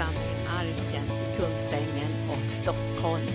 församling 0.00 0.46
Arken 0.46 1.04
i 1.04 1.36
Kungsängen 1.36 2.30
och 2.30 2.52
Stockholm. 2.52 3.26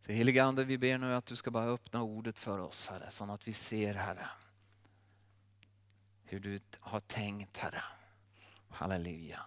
För 0.00 0.12
helige 0.12 0.44
Ande, 0.44 0.64
vi 0.64 0.78
ber 0.78 0.98
nu 0.98 1.14
att 1.14 1.26
du 1.26 1.36
ska 1.36 1.50
bara 1.50 1.64
öppna 1.64 2.02
ordet 2.02 2.38
för 2.38 2.58
oss 2.58 2.88
Herre, 2.88 3.10
så 3.10 3.32
att 3.32 3.48
vi 3.48 3.52
ser 3.52 3.94
Herre 3.94 4.28
hur 6.24 6.40
du 6.40 6.60
har 6.80 7.00
tänkt 7.00 7.56
Herre. 7.56 7.82
Halleluja. 8.68 9.40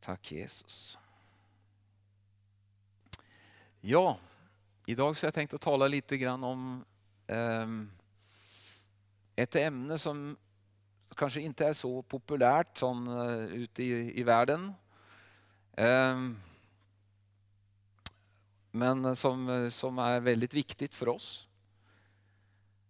Tack 0.00 0.32
Jesus. 0.32 0.98
Ja, 3.80 4.18
idag 4.88 5.16
så 5.16 5.24
har 5.24 5.26
jag 5.26 5.34
tänkt 5.34 5.54
att 5.54 5.60
tala 5.60 5.88
lite 5.88 6.16
grann 6.16 6.44
om 6.44 6.84
eh, 7.26 7.68
ett 9.36 9.56
ämne 9.56 9.98
som 9.98 10.36
kanske 11.16 11.40
inte 11.40 11.66
är 11.66 11.72
så 11.72 12.02
populärt 12.02 12.78
som 12.78 13.08
eh, 13.08 13.44
ute 13.44 13.82
i, 13.82 14.20
i 14.20 14.22
världen. 14.22 14.72
Eh, 15.72 16.20
men 18.70 19.16
som, 19.16 19.68
som 19.70 19.98
är 19.98 20.20
väldigt 20.20 20.54
viktigt 20.54 20.94
för 20.94 21.08
oss. 21.08 21.48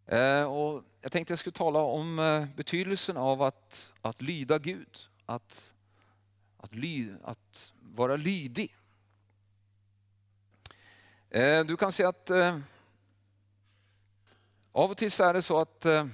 Eh, 0.07 0.43
och 0.43 0.85
jag 1.01 1.13
tänkte 1.13 1.33
jag 1.33 1.39
skulle 1.39 1.55
tala 1.55 1.79
om 1.79 2.19
eh, 2.19 2.47
betydelsen 2.57 3.17
av 3.17 3.43
att, 3.43 3.93
att 4.01 4.23
lyda 4.23 4.59
Gud, 4.59 4.99
att, 5.27 5.75
att, 6.57 6.75
ly, 6.75 7.11
att 7.23 7.73
vara 7.81 8.17
lydig. 8.17 8.78
Eh, 11.31 11.65
du 11.65 11.77
kan 11.77 11.93
se 11.93 12.05
att 12.05 12.31
eh, 12.31 12.59
av 14.73 14.91
och 14.91 14.97
till 14.97 15.13
så 15.13 15.25
är 15.25 15.35
det 15.35 15.43
så 15.43 15.61
att 15.61 15.85
eh, 15.85 16.07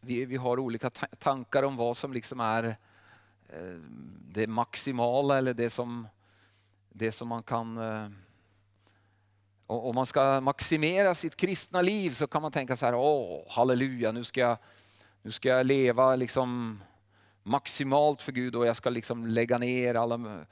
vi, 0.00 0.24
vi 0.24 0.36
har 0.36 0.58
olika 0.58 0.90
tankar 1.18 1.62
om 1.62 1.76
vad 1.76 1.96
som 1.96 2.12
liksom 2.12 2.40
är 2.40 2.76
det 4.32 4.46
maximala 4.46 5.38
eller 5.38 5.54
det 5.54 5.70
som, 5.70 6.08
det 6.88 7.12
som 7.12 7.28
man 7.28 7.42
kan 7.42 7.78
om 9.66 9.94
man 9.94 10.06
ska 10.06 10.40
maximera 10.40 11.14
sitt 11.14 11.36
kristna 11.36 11.82
liv 11.82 12.10
så 12.10 12.26
kan 12.26 12.42
man 12.42 12.52
tänka 12.52 12.76
så 12.76 12.86
här, 12.86 12.94
åh 12.94 13.44
halleluja, 13.48 14.12
nu 14.12 14.24
ska 14.24 14.40
jag, 14.40 14.58
nu 15.22 15.30
ska 15.30 15.48
jag 15.48 15.66
leva 15.66 16.16
liksom 16.16 16.80
maximalt 17.42 18.22
för 18.22 18.32
Gud 18.32 18.56
och 18.56 18.66
jag 18.66 18.76
ska 18.76 18.90
liksom 18.90 19.26
lägga 19.26 19.58
ner 19.58 19.94
alla, 19.94 20.46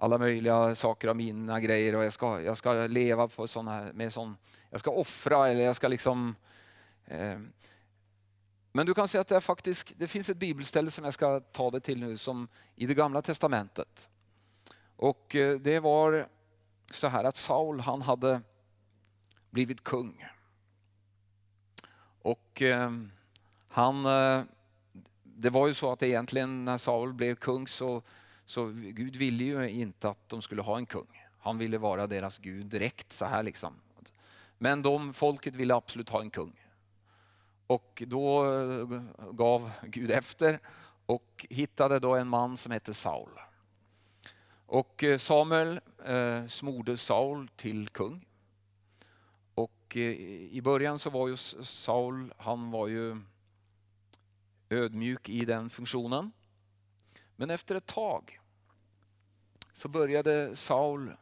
alla 0.00 0.18
möjliga 0.18 0.74
saker 0.74 1.08
av 1.08 1.16
mina 1.16 1.60
grejer 1.60 1.96
och 1.96 2.04
jag 2.04 2.12
ska, 2.12 2.42
jag 2.42 2.56
ska 2.56 2.72
leva 2.72 3.28
på 3.28 3.46
såna, 3.46 3.92
med 3.94 4.12
sån, 4.12 4.36
jag 4.70 4.80
ska 4.80 4.90
offra 4.90 5.48
eller 5.48 5.64
jag 5.64 5.76
ska 5.76 5.88
liksom 5.88 6.34
eh. 7.04 7.38
Men 8.72 8.86
du 8.86 8.94
kan 8.94 9.08
säga 9.08 9.20
att 9.20 9.28
det, 9.28 9.36
är 9.36 9.40
faktiskt, 9.40 9.92
det 9.96 10.08
finns 10.08 10.30
ett 10.30 10.36
bibelställe 10.36 10.90
som 10.90 11.04
jag 11.04 11.14
ska 11.14 11.40
ta 11.40 11.70
det 11.70 11.80
till 11.80 12.00
nu 12.00 12.16
som 12.16 12.48
i 12.76 12.86
det 12.86 12.94
gamla 12.94 13.22
testamentet. 13.22 14.10
Och 14.96 15.36
eh, 15.36 15.58
det 15.58 15.80
var 15.80 16.26
så 16.90 17.08
här 17.08 17.24
att 17.24 17.36
Saul 17.36 17.80
han 17.80 18.02
hade 18.02 18.40
blivit 19.50 19.84
kung. 19.84 20.26
Och 22.22 22.62
eh, 22.62 22.92
han, 23.68 24.06
eh, 24.06 24.42
det 25.22 25.50
var 25.50 25.66
ju 25.66 25.74
så 25.74 25.92
att 25.92 26.02
egentligen 26.02 26.64
när 26.64 26.78
Saul 26.78 27.12
blev 27.12 27.34
kung 27.34 27.68
så, 27.68 28.02
så 28.48 28.66
Gud 28.74 29.16
ville 29.16 29.44
ju 29.44 29.70
inte 29.70 30.08
att 30.08 30.28
de 30.28 30.42
skulle 30.42 30.62
ha 30.62 30.76
en 30.76 30.86
kung. 30.86 31.22
Han 31.38 31.58
ville 31.58 31.78
vara 31.78 32.06
deras 32.06 32.38
Gud 32.38 32.66
direkt 32.66 33.12
så 33.12 33.24
här 33.24 33.42
liksom. 33.42 33.74
Men 34.58 34.82
de, 34.82 35.14
folket 35.14 35.54
ville 35.54 35.74
absolut 35.74 36.08
ha 36.08 36.20
en 36.20 36.30
kung. 36.30 36.64
Och 37.66 38.02
då 38.06 38.54
eh, 38.54 39.02
gav 39.32 39.70
Gud 39.82 40.10
efter 40.10 40.60
och 41.06 41.46
hittade 41.50 41.98
då 41.98 42.14
en 42.14 42.28
man 42.28 42.56
som 42.56 42.72
hette 42.72 42.94
Saul. 42.94 43.30
Och 44.66 45.04
eh, 45.04 45.18
Samuel 45.18 45.80
eh, 46.04 46.46
smorde 46.46 46.96
Saul 46.96 47.48
till 47.56 47.88
kung. 47.88 48.26
Och 49.54 49.96
eh, 49.96 50.12
i 50.52 50.60
början 50.64 50.98
så 50.98 51.10
var 51.10 51.28
ju 51.28 51.36
Saul, 51.36 52.34
han 52.38 52.70
var 52.70 52.86
ju 52.86 53.16
ödmjuk 54.70 55.28
i 55.28 55.44
den 55.44 55.70
funktionen. 55.70 56.32
Men 57.36 57.50
efter 57.50 57.74
ett 57.74 57.86
tag 57.86 58.37
så 59.78 59.88
började 59.88 60.56
Saul 60.56 61.12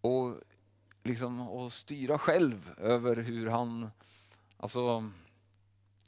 och 0.00 0.34
liksom 1.02 1.40
att 1.40 1.72
styra 1.72 2.18
själv 2.18 2.74
över 2.78 3.16
hur 3.16 3.50
han, 3.50 3.90
alltså 4.56 5.10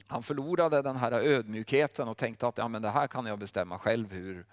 han 0.07 0.23
förlorade 0.23 0.81
den 0.81 0.95
här 0.95 1.11
ödmjukheten 1.11 2.07
och 2.07 2.17
tänkte 2.17 2.47
att 2.47 2.57
ja, 2.57 2.67
men 2.67 2.81
det 2.81 2.89
här 2.89 3.07
kan 3.07 3.25
jag 3.25 3.39
bestämma 3.39 3.79
själv 3.79 4.11
hur, 4.11 4.45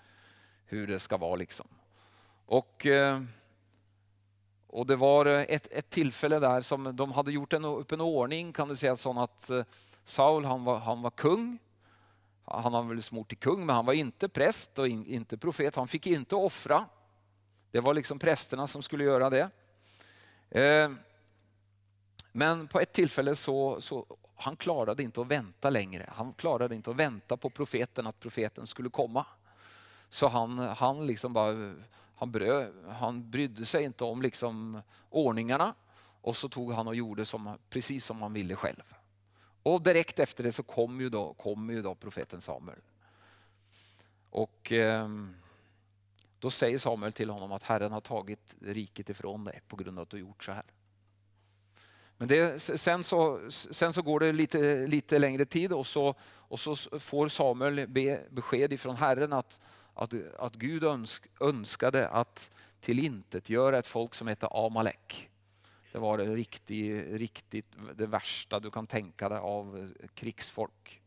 hur 0.66 0.86
det 0.86 0.98
ska 0.98 1.16
vara. 1.16 1.36
Liksom. 1.36 1.66
Och, 2.46 2.86
eh, 2.86 3.22
och 4.66 4.86
det 4.86 4.96
var 4.96 5.26
ett, 5.26 5.72
ett 5.72 5.90
tillfälle 5.90 6.38
där 6.38 6.60
som 6.60 6.96
de 6.96 7.12
hade 7.12 7.32
gjort 7.32 7.52
en, 7.52 7.64
upp 7.64 7.92
en 7.92 8.00
ordning 8.00 8.52
kan 8.52 8.68
du 8.68 8.76
säga, 8.76 8.96
sån 8.96 9.18
att 9.18 9.50
eh, 9.50 9.64
Saul 10.04 10.44
han 10.44 10.64
var, 10.64 10.78
han 10.78 11.02
var 11.02 11.10
kung. 11.10 11.58
Han 12.44 12.72
var 12.72 12.82
väl 12.82 13.02
smort 13.02 13.28
till 13.28 13.38
kung 13.38 13.66
men 13.66 13.76
han 13.76 13.86
var 13.86 13.92
inte 13.92 14.28
präst 14.28 14.78
och 14.78 14.88
in, 14.88 15.06
inte 15.06 15.38
profet. 15.38 15.76
Han 15.76 15.88
fick 15.88 16.06
inte 16.06 16.36
offra. 16.36 16.84
Det 17.72 17.80
var 17.80 17.94
liksom 17.94 18.18
prästerna 18.18 18.66
som 18.68 18.82
skulle 18.82 19.04
göra 19.04 19.30
det. 19.30 19.50
Eh, 20.50 20.90
men 22.32 22.68
på 22.68 22.80
ett 22.80 22.92
tillfälle 22.92 23.34
så, 23.34 23.80
så 23.80 24.06
han 24.36 24.56
klarade 24.56 25.02
inte 25.02 25.20
att 25.20 25.26
vänta 25.26 25.70
längre. 25.70 26.10
Han 26.12 26.32
klarade 26.32 26.74
inte 26.74 26.90
att 26.90 26.96
vänta 26.96 27.36
på 27.36 27.50
profeten, 27.50 28.06
att 28.06 28.20
profeten 28.20 28.66
skulle 28.66 28.90
komma. 28.90 29.26
Så 30.10 30.28
han, 30.28 30.58
han 30.58 31.06
liksom 31.06 31.32
bara 31.32 31.74
han, 32.16 32.32
brö, 32.32 32.70
han 32.88 33.30
brydde 33.30 33.66
sig 33.66 33.84
inte 33.84 34.04
om 34.04 34.22
liksom 34.22 34.82
ordningarna 35.10 35.74
och 36.20 36.36
så 36.36 36.48
tog 36.48 36.72
han 36.72 36.88
och 36.88 36.94
gjorde 36.94 37.26
som, 37.26 37.58
precis 37.70 38.04
som 38.04 38.22
han 38.22 38.32
ville 38.32 38.56
själv. 38.56 38.94
Och 39.62 39.82
direkt 39.82 40.18
efter 40.18 40.44
det 40.44 40.52
så 40.52 40.62
kom 40.62 41.00
ju 41.00 41.08
då, 41.08 41.34
kom 41.34 41.70
ju 41.70 41.82
då 41.82 41.94
profeten 41.94 42.40
Samuel. 42.40 42.78
Och 44.30 44.72
eh, 44.72 45.08
då 46.42 46.50
säger 46.50 46.78
Samuel 46.78 47.12
till 47.12 47.30
honom 47.30 47.52
att 47.52 47.62
Herren 47.62 47.92
har 47.92 48.00
tagit 48.00 48.56
riket 48.60 49.10
ifrån 49.10 49.44
dig 49.44 49.60
på 49.68 49.76
grund 49.76 49.98
av 49.98 50.02
att 50.02 50.10
du 50.10 50.18
gjort 50.18 50.44
så 50.44 50.52
här. 50.52 50.64
Men 52.16 52.28
det, 52.28 52.62
sen, 52.62 53.04
så, 53.04 53.40
sen 53.50 53.92
så 53.92 54.02
går 54.02 54.20
det 54.20 54.32
lite, 54.32 54.86
lite 54.86 55.18
längre 55.18 55.44
tid 55.44 55.72
och 55.72 55.86
så, 55.86 56.14
och 56.22 56.60
så 56.60 56.76
får 56.98 57.28
Samuel 57.28 57.88
be, 57.88 58.20
besked 58.30 58.72
ifrån 58.72 58.96
Herren 58.96 59.32
att 59.32 59.60
att, 59.94 60.14
att 60.38 60.54
Gud 60.54 60.84
önsk, 60.84 61.26
önskade 61.40 62.08
att 62.08 62.50
tillintetgöra 62.80 63.78
ett 63.78 63.86
folk 63.86 64.14
som 64.14 64.26
hette 64.26 64.46
Amalek. 64.46 65.30
Det 65.92 65.98
var 65.98 66.18
det 66.18 66.34
riktigt, 66.34 67.12
riktigt 67.12 67.66
det 67.94 68.06
värsta 68.06 68.60
du 68.60 68.70
kan 68.70 68.86
tänka 68.86 69.28
dig 69.28 69.38
av 69.38 69.92
krigsfolk. 70.14 71.02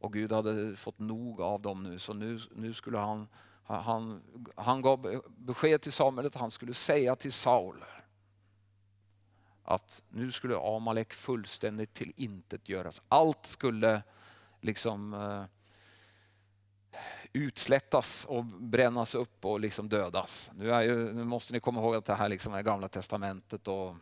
Och 0.00 0.12
Gud 0.12 0.32
hade 0.32 0.76
fått 0.76 0.98
nog 0.98 1.40
av 1.40 1.62
dem 1.62 1.82
nu 1.82 1.98
så 1.98 2.12
nu, 2.12 2.38
nu 2.54 2.74
skulle 2.74 2.98
han, 2.98 3.28
han, 3.76 4.22
han 4.54 4.82
gav 4.82 5.22
besked 5.28 5.80
till 5.80 5.92
Samuel 5.92 6.26
att 6.26 6.34
han 6.34 6.50
skulle 6.50 6.74
säga 6.74 7.16
till 7.16 7.32
Saul 7.32 7.84
att 9.70 10.02
nu 10.08 10.32
skulle 10.32 10.56
Amalek 10.56 11.12
fullständigt 11.12 11.94
tillintetgöras. 11.94 13.02
Allt 13.08 13.46
skulle 13.46 14.02
liksom 14.60 15.14
eh, 15.14 15.44
utslättas 17.32 18.24
och 18.24 18.44
brännas 18.44 19.14
upp 19.14 19.44
och 19.44 19.60
liksom 19.60 19.88
dödas. 19.88 20.50
Nu, 20.54 20.72
är 20.72 20.82
ju, 20.82 21.12
nu 21.12 21.24
måste 21.24 21.52
ni 21.52 21.60
komma 21.60 21.80
ihåg 21.80 21.94
att 21.94 22.04
det 22.04 22.14
här 22.14 22.28
liksom 22.28 22.54
är 22.54 22.62
gamla 22.62 22.88
testamentet. 22.88 23.68
Och 23.68 23.96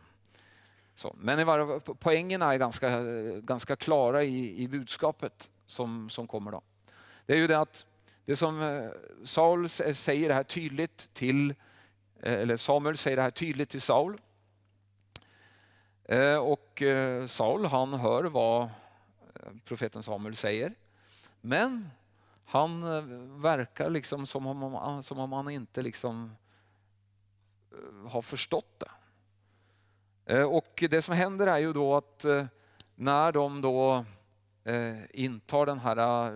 så. 0.95 1.15
Men 1.17 1.45
var, 1.45 1.79
poängen 1.79 2.41
är 2.41 2.57
ganska, 2.57 3.01
ganska 3.41 3.75
klara 3.75 4.23
i, 4.23 4.63
i 4.63 4.67
budskapet 4.67 5.51
som, 5.65 6.09
som 6.09 6.27
kommer. 6.27 6.51
Då. 6.51 6.61
Det 7.25 7.33
är 7.33 7.37
ju 7.37 7.47
det 7.47 7.59
att 7.59 7.85
det 8.27 8.35
som 8.35 8.61
eh, 8.61 8.89
Saul 9.23 9.63
eh, 9.63 9.93
säger 9.93 10.29
här 10.29 10.43
tydligt 10.43 11.13
till, 11.13 11.49
eh, 12.19 12.33
eller 12.33 12.57
Samuel 12.57 12.97
säger 12.97 13.17
det 13.17 13.23
här 13.23 13.31
tydligt 13.31 13.69
till 13.69 13.81
Saul. 13.81 14.21
Och 16.41 16.83
Saul 17.27 17.65
han 17.65 17.93
hör 17.93 18.23
vad 18.23 18.69
profeten 19.65 20.03
Samuel 20.03 20.35
säger. 20.35 20.73
Men 21.41 21.89
han 22.45 22.81
verkar 23.41 23.89
liksom 23.89 24.27
som 24.27 24.47
om, 24.47 25.03
som 25.03 25.19
om 25.19 25.31
han 25.31 25.49
inte 25.49 25.81
liksom 25.81 26.35
har 28.07 28.21
förstått 28.21 28.83
det. 30.25 30.45
Och 30.45 30.83
det 30.89 31.01
som 31.01 31.15
händer 31.15 31.47
är 31.47 31.57
ju 31.57 31.73
då 31.73 31.95
att 31.95 32.25
när 32.95 33.31
de 33.31 33.61
då 33.61 34.05
intar 35.09 35.65
den 35.65 35.79
här, 35.79 36.31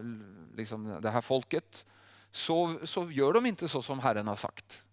liksom 0.56 1.02
det 1.02 1.10
här 1.10 1.22
folket 1.22 1.86
så, 2.32 2.78
så 2.84 3.12
gör 3.12 3.34
de 3.34 3.46
inte 3.46 3.68
så 3.68 3.82
som 3.82 4.00
Herren 4.00 4.28
har 4.28 4.36
sagt. 4.36 4.86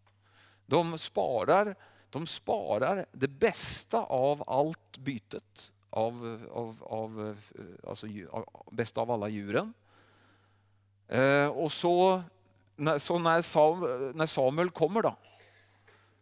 De 0.66 0.98
sparar 0.98 1.76
de 2.10 2.26
sparar 2.26 3.06
det 3.12 3.28
bästa 3.28 4.02
av 4.02 4.44
allt 4.46 4.98
bytet, 4.98 5.72
av, 5.90 6.46
av, 6.52 6.76
av, 6.80 7.36
alltså, 7.88 8.06
av, 8.30 8.44
bästa 8.72 9.00
av 9.00 9.10
alla 9.10 9.28
djuren. 9.28 9.74
Eh, 11.08 11.48
och 11.48 11.72
så, 11.72 12.22
när, 12.76 12.98
så 12.98 13.18
när, 13.18 13.42
Samuel, 13.42 14.16
när 14.16 14.26
Samuel 14.26 14.70
kommer 14.70 15.02
då, 15.02 15.16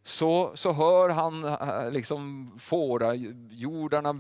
så, 0.02 0.52
så 0.54 0.72
hör 0.72 1.08
han 1.08 1.44
eh, 1.44 1.90
liksom 1.90 2.52
fårajordarna 2.58 4.12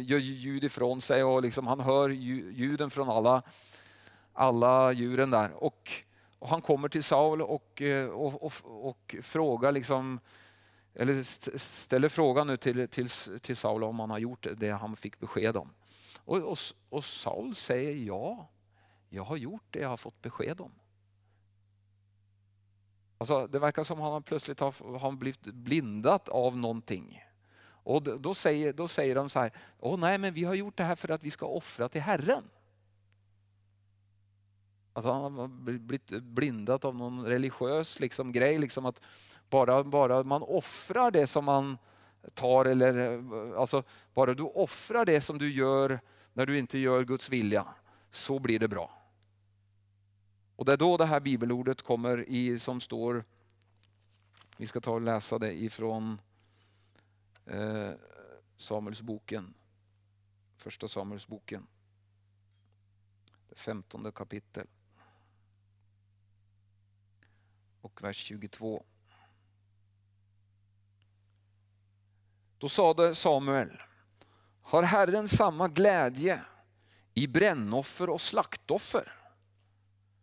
gör 0.00 0.18
ljud 0.18 0.64
ifrån 0.64 1.00
sig 1.00 1.24
och 1.24 1.42
liksom 1.42 1.66
han 1.66 1.80
hör 1.80 2.08
ljuden 2.08 2.90
från 2.90 3.10
alla, 3.10 3.42
alla 4.38 4.92
djuren 4.92 5.30
där. 5.30 5.64
Och, 5.64 5.90
och 6.38 6.48
han 6.48 6.60
kommer 6.60 6.88
till 6.88 7.04
Saul 7.04 7.42
och, 7.42 7.82
eh, 7.82 8.08
och, 8.08 8.42
och, 8.42 8.52
och 8.88 9.16
frågar 9.22 9.72
liksom, 9.72 10.20
eller 10.94 11.22
ställer 11.58 12.08
frågan 12.08 12.46
nu 12.46 12.56
till, 12.56 12.88
till, 12.88 13.08
till 13.40 13.56
Saul 13.56 13.84
om 13.84 14.00
han 14.00 14.10
har 14.10 14.18
gjort 14.18 14.46
det 14.56 14.70
han 14.70 14.96
fick 14.96 15.20
besked 15.20 15.56
om. 15.56 15.70
Och, 16.24 16.36
och, 16.36 16.58
och 16.88 17.04
Saul 17.04 17.54
säger 17.54 18.06
ja, 18.06 18.50
jag 19.08 19.24
har 19.24 19.36
gjort 19.36 19.64
det 19.70 19.80
jag 19.80 19.88
har 19.88 19.96
fått 19.96 20.22
besked 20.22 20.60
om. 20.60 20.72
Alltså, 23.18 23.46
det 23.46 23.58
verkar 23.58 23.84
som 23.84 24.02
att 24.02 24.12
han 24.12 24.22
plötsligt 24.22 24.60
har, 24.60 24.98
har 24.98 25.12
blivit 25.12 25.42
blindat 25.42 26.28
av 26.28 26.56
någonting. 26.56 27.24
Och 27.64 28.20
då 28.20 28.34
säger, 28.34 28.72
då 28.72 28.88
säger 28.88 29.14
de 29.14 29.30
så 29.30 29.40
här, 29.40 29.52
Åh, 29.78 29.98
nej 29.98 30.18
men 30.18 30.34
vi 30.34 30.44
har 30.44 30.54
gjort 30.54 30.76
det 30.76 30.84
här 30.84 30.96
för 30.96 31.08
att 31.08 31.22
vi 31.22 31.30
ska 31.30 31.46
offra 31.46 31.88
till 31.88 32.00
Herren. 32.00 32.44
Alltså 34.98 35.12
han 35.12 35.38
har 35.38 35.48
blivit 35.48 36.10
blindat 36.22 36.84
av 36.84 36.94
någon 36.96 37.24
religiös 37.24 38.00
liksom, 38.00 38.32
grej, 38.32 38.58
liksom 38.58 38.86
att 38.86 39.00
bara, 39.50 39.84
bara 39.84 40.22
man 40.22 40.42
offrar 40.42 41.10
det 41.10 41.26
som 41.26 41.44
man 41.44 41.78
tar, 42.34 42.64
eller 42.64 43.22
alltså 43.56 43.82
bara 44.14 44.34
du 44.34 44.42
offrar 44.42 45.04
det 45.04 45.20
som 45.20 45.38
du 45.38 45.52
gör 45.52 46.00
när 46.32 46.46
du 46.46 46.58
inte 46.58 46.78
gör 46.78 47.04
Guds 47.04 47.28
vilja, 47.28 47.66
så 48.10 48.38
blir 48.38 48.58
det 48.58 48.68
bra. 48.68 48.90
Och 50.56 50.64
det 50.64 50.72
är 50.72 50.76
då 50.76 50.96
det 50.96 51.06
här 51.06 51.20
bibelordet 51.20 51.82
kommer 51.82 52.28
i 52.28 52.58
som 52.58 52.80
står, 52.80 53.24
vi 54.56 54.66
ska 54.66 54.80
ta 54.80 54.92
och 54.92 55.00
läsa 55.00 55.38
det 55.38 55.62
ifrån 55.62 56.20
eh, 57.46 57.90
Samuelsboken, 58.56 59.54
första 60.56 60.88
Samuelsboken, 60.88 61.66
det 63.48 63.58
femtonde 63.58 64.12
kapitel 64.12 64.66
och 67.80 68.02
vers 68.02 68.16
22. 68.16 68.84
Då 72.58 72.68
sade 72.68 73.14
Samuel, 73.14 73.82
har 74.62 74.82
Herren 74.82 75.28
samma 75.28 75.68
glädje 75.68 76.42
i 77.14 77.26
brännoffer 77.26 78.10
och 78.10 78.20
slaktoffer 78.20 79.12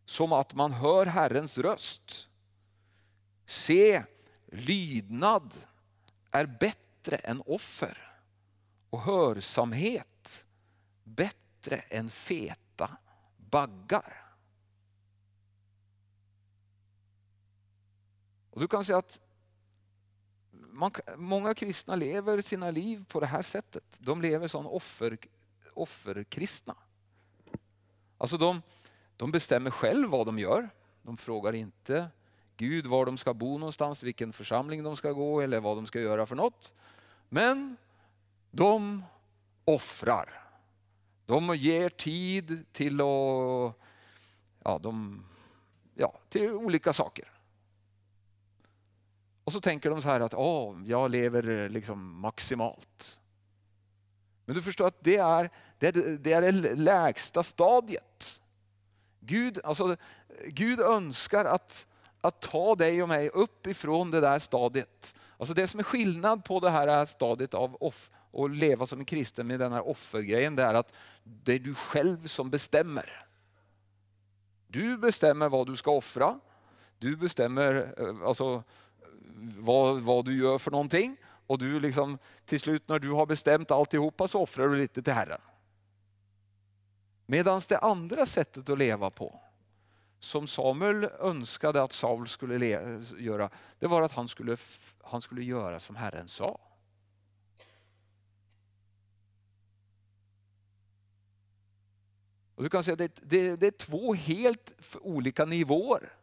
som 0.06 0.34
att 0.34 0.54
man 0.54 0.72
hör 0.74 1.06
Herrens 1.06 1.58
röst. 1.58 2.28
Se, 3.46 4.04
lydnad 4.46 5.54
är 6.32 6.46
bättre 6.46 7.18
än 7.18 7.42
offer 7.46 8.12
och 8.90 9.02
hörsamhet 9.02 10.46
bättre 11.04 11.78
än 11.78 12.10
feta 12.10 12.98
baggar. 13.38 14.25
Och 18.56 18.62
du 18.62 18.68
kan 18.68 18.86
säga 18.86 18.98
att 18.98 19.20
man, 20.52 20.92
många 21.16 21.54
kristna 21.54 21.96
lever 21.96 22.42
sina 22.42 22.72
liv 22.72 23.06
på 23.08 23.20
det 23.20 23.26
här 23.26 23.42
sättet. 23.42 23.84
De 24.00 24.22
lever 24.22 24.48
som 24.48 24.68
offer, 24.68 25.18
offerkristna. 25.74 26.76
Alltså 28.18 28.38
de, 28.38 28.62
de 29.18 29.32
bestämmer 29.32 29.72
själv 29.72 30.10
vad 30.10 30.26
de 30.26 30.40
gör. 30.40 30.70
De 31.02 31.18
frågar 31.18 31.54
inte 31.54 32.10
Gud 32.58 32.88
var 32.88 33.06
de 33.06 33.18
ska 33.18 33.34
bo 33.34 33.58
någonstans, 33.58 34.04
vilken 34.04 34.34
församling 34.34 34.84
de 34.84 34.96
ska 34.96 35.12
gå 35.12 35.42
eller 35.42 35.60
vad 35.60 35.78
de 35.78 35.86
ska 35.86 36.00
göra 36.00 36.26
för 36.26 36.36
något. 36.36 36.74
Men 37.30 37.78
de 38.52 39.04
offrar. 39.66 40.42
De 41.26 41.56
ger 41.56 41.90
tid 41.90 42.66
till, 42.72 43.02
att, 43.02 43.76
ja, 44.64 44.80
de, 44.82 45.24
ja, 45.96 46.20
till 46.30 46.52
olika 46.52 46.94
saker. 46.94 47.35
Och 49.46 49.54
så 49.54 49.62
tänker 49.62 49.90
de 49.90 50.02
så 50.02 50.08
här 50.08 50.20
att 50.20 50.34
oh, 50.34 50.82
jag 50.86 51.12
lever 51.12 51.50
eh, 51.50 51.70
liksom 51.70 52.20
maximalt. 52.20 53.20
Men 54.46 54.56
du 54.56 54.62
förstår 54.62 54.88
att 54.88 55.04
det 55.04 55.18
är 55.18 55.50
det, 55.80 55.88
är, 55.88 56.18
det 56.18 56.32
är 56.32 56.42
det 56.42 56.76
lägsta 56.76 57.44
stadiet. 57.44 58.42
Gud, 59.20 59.60
alltså, 59.64 59.96
Gud 60.48 60.80
önskar 60.80 61.46
att, 61.46 61.88
att 62.22 62.42
ta 62.42 62.76
dig 62.76 63.04
och 63.04 63.10
mig 63.10 63.30
upp 63.30 63.68
ifrån 63.68 64.12
det 64.12 64.22
där 64.22 64.40
stadiet. 64.40 65.16
Alltså 65.38 65.54
det 65.54 65.68
som 65.68 65.80
är 65.80 65.84
skillnad 65.84 66.44
på 66.44 66.60
det 66.60 66.70
här 66.70 67.06
stadiet 67.06 67.54
av 67.54 67.78
off, 67.80 68.12
att 68.34 68.52
leva 68.52 68.86
som 68.86 69.00
en 69.00 69.06
kristen 69.06 69.48
med 69.48 69.60
den 69.60 69.74
här 69.74 69.88
offergrejen, 69.88 70.56
det 70.56 70.64
är 70.64 70.74
att 70.74 70.94
det 71.24 71.54
är 71.54 71.60
du 71.60 71.76
själv 71.76 72.28
som 72.28 72.50
bestämmer. 72.50 73.26
Du 74.68 74.98
bestämmer 74.98 75.50
vad 75.50 75.68
du 75.68 75.76
ska 75.76 75.92
offra. 75.92 76.40
Du 77.00 77.16
bestämmer 77.16 77.94
eh, 77.98 78.28
alltså, 78.28 78.64
vad, 79.58 80.02
vad 80.02 80.26
du 80.26 80.38
gör 80.38 80.58
för 80.58 80.72
någonting. 80.72 81.18
Och 81.48 81.60
du 81.60 81.80
liksom, 81.80 82.18
till 82.46 82.60
slut 82.60 82.90
när 82.90 83.00
du 83.00 83.12
har 83.12 83.26
bestämt 83.26 83.72
alltihopa 83.72 84.28
så 84.28 84.42
offrar 84.42 84.68
du 84.68 84.76
lite 84.78 85.02
till 85.02 85.14
Herren. 85.14 85.42
Medan 87.26 87.62
det 87.68 87.78
andra 87.78 88.26
sättet 88.26 88.70
att 88.70 88.78
leva 88.78 89.10
på, 89.10 89.40
som 90.20 90.48
Samuel 90.48 91.04
önskade 91.20 91.84
att 91.84 91.92
Saul 91.92 92.28
skulle 92.28 92.66
göra, 93.18 93.50
det 93.80 93.88
var 93.88 94.02
att 94.02 94.12
han 94.12 94.28
skulle, 94.28 94.58
han 95.04 95.22
skulle 95.22 95.44
göra 95.44 95.80
som 95.80 95.96
Herren 95.96 96.28
sa. 96.28 96.60
Och 102.56 102.64
du 102.64 102.70
kan 102.70 102.84
säga 102.84 102.96
det, 102.96 103.20
det, 103.24 103.56
det 103.56 103.68
är 103.68 103.72
två 103.72 104.14
helt 104.14 104.74
olika 105.02 105.46
nivåer. 105.46 106.14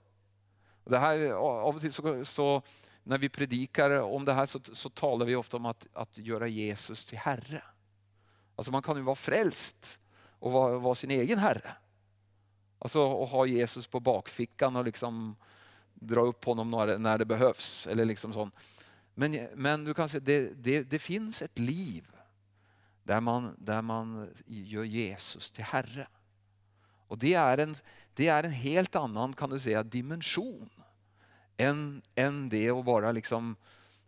Det 0.84 0.98
här, 0.98 1.30
av 1.32 1.74
och 1.74 1.80
till 1.80 1.92
så, 1.92 2.24
så, 2.24 2.62
när 3.04 3.18
vi 3.18 3.28
predikar 3.28 3.90
om 4.00 4.24
det 4.24 4.32
här 4.32 4.46
så, 4.46 4.60
så 4.72 4.88
talar 4.88 5.26
vi 5.26 5.36
ofta 5.36 5.56
om 5.56 5.66
att, 5.66 5.86
att 5.92 6.18
göra 6.18 6.48
Jesus 6.48 7.04
till 7.04 7.18
Herre. 7.18 7.62
Alltså 8.56 8.72
man 8.72 8.82
kan 8.82 8.96
ju 8.96 9.02
vara 9.02 9.16
frälst 9.16 9.98
och 10.38 10.52
vara, 10.52 10.78
vara 10.78 10.94
sin 10.94 11.10
egen 11.10 11.38
herre. 11.38 11.76
Alltså 12.78 13.22
att 13.22 13.30
ha 13.30 13.46
Jesus 13.46 13.86
på 13.86 14.00
bakfickan 14.00 14.76
och 14.76 14.84
liksom 14.84 15.36
dra 15.94 16.20
upp 16.20 16.44
honom 16.44 16.70
när, 16.70 16.98
när 16.98 17.18
det 17.18 17.24
behövs. 17.24 17.86
Eller 17.86 18.04
liksom 18.04 18.32
sånt. 18.32 18.54
Men, 19.14 19.48
men 19.54 19.84
du 19.84 19.94
kan 19.94 20.08
säga 20.08 20.20
det, 20.20 20.52
det, 20.54 20.82
det 20.82 20.98
finns 20.98 21.42
ett 21.42 21.58
liv 21.58 22.06
där 23.02 23.20
man, 23.20 23.56
där 23.58 23.82
man 23.82 24.30
gör 24.46 24.84
Jesus 24.84 25.50
till 25.50 25.64
Herre. 25.64 26.08
Och 27.08 27.18
det 27.18 27.34
är 27.34 27.58
en, 27.58 27.74
det 28.14 28.28
är 28.28 28.44
en 28.44 28.52
helt 28.52 28.96
annan 28.96 29.32
kan 29.32 29.50
du 29.50 29.60
säga, 29.60 29.82
dimension 29.82 30.70
än, 31.62 32.02
än 32.14 32.48
det 32.48 32.70
att 32.70 32.84
bara 32.84 33.12
liksom 33.12 33.56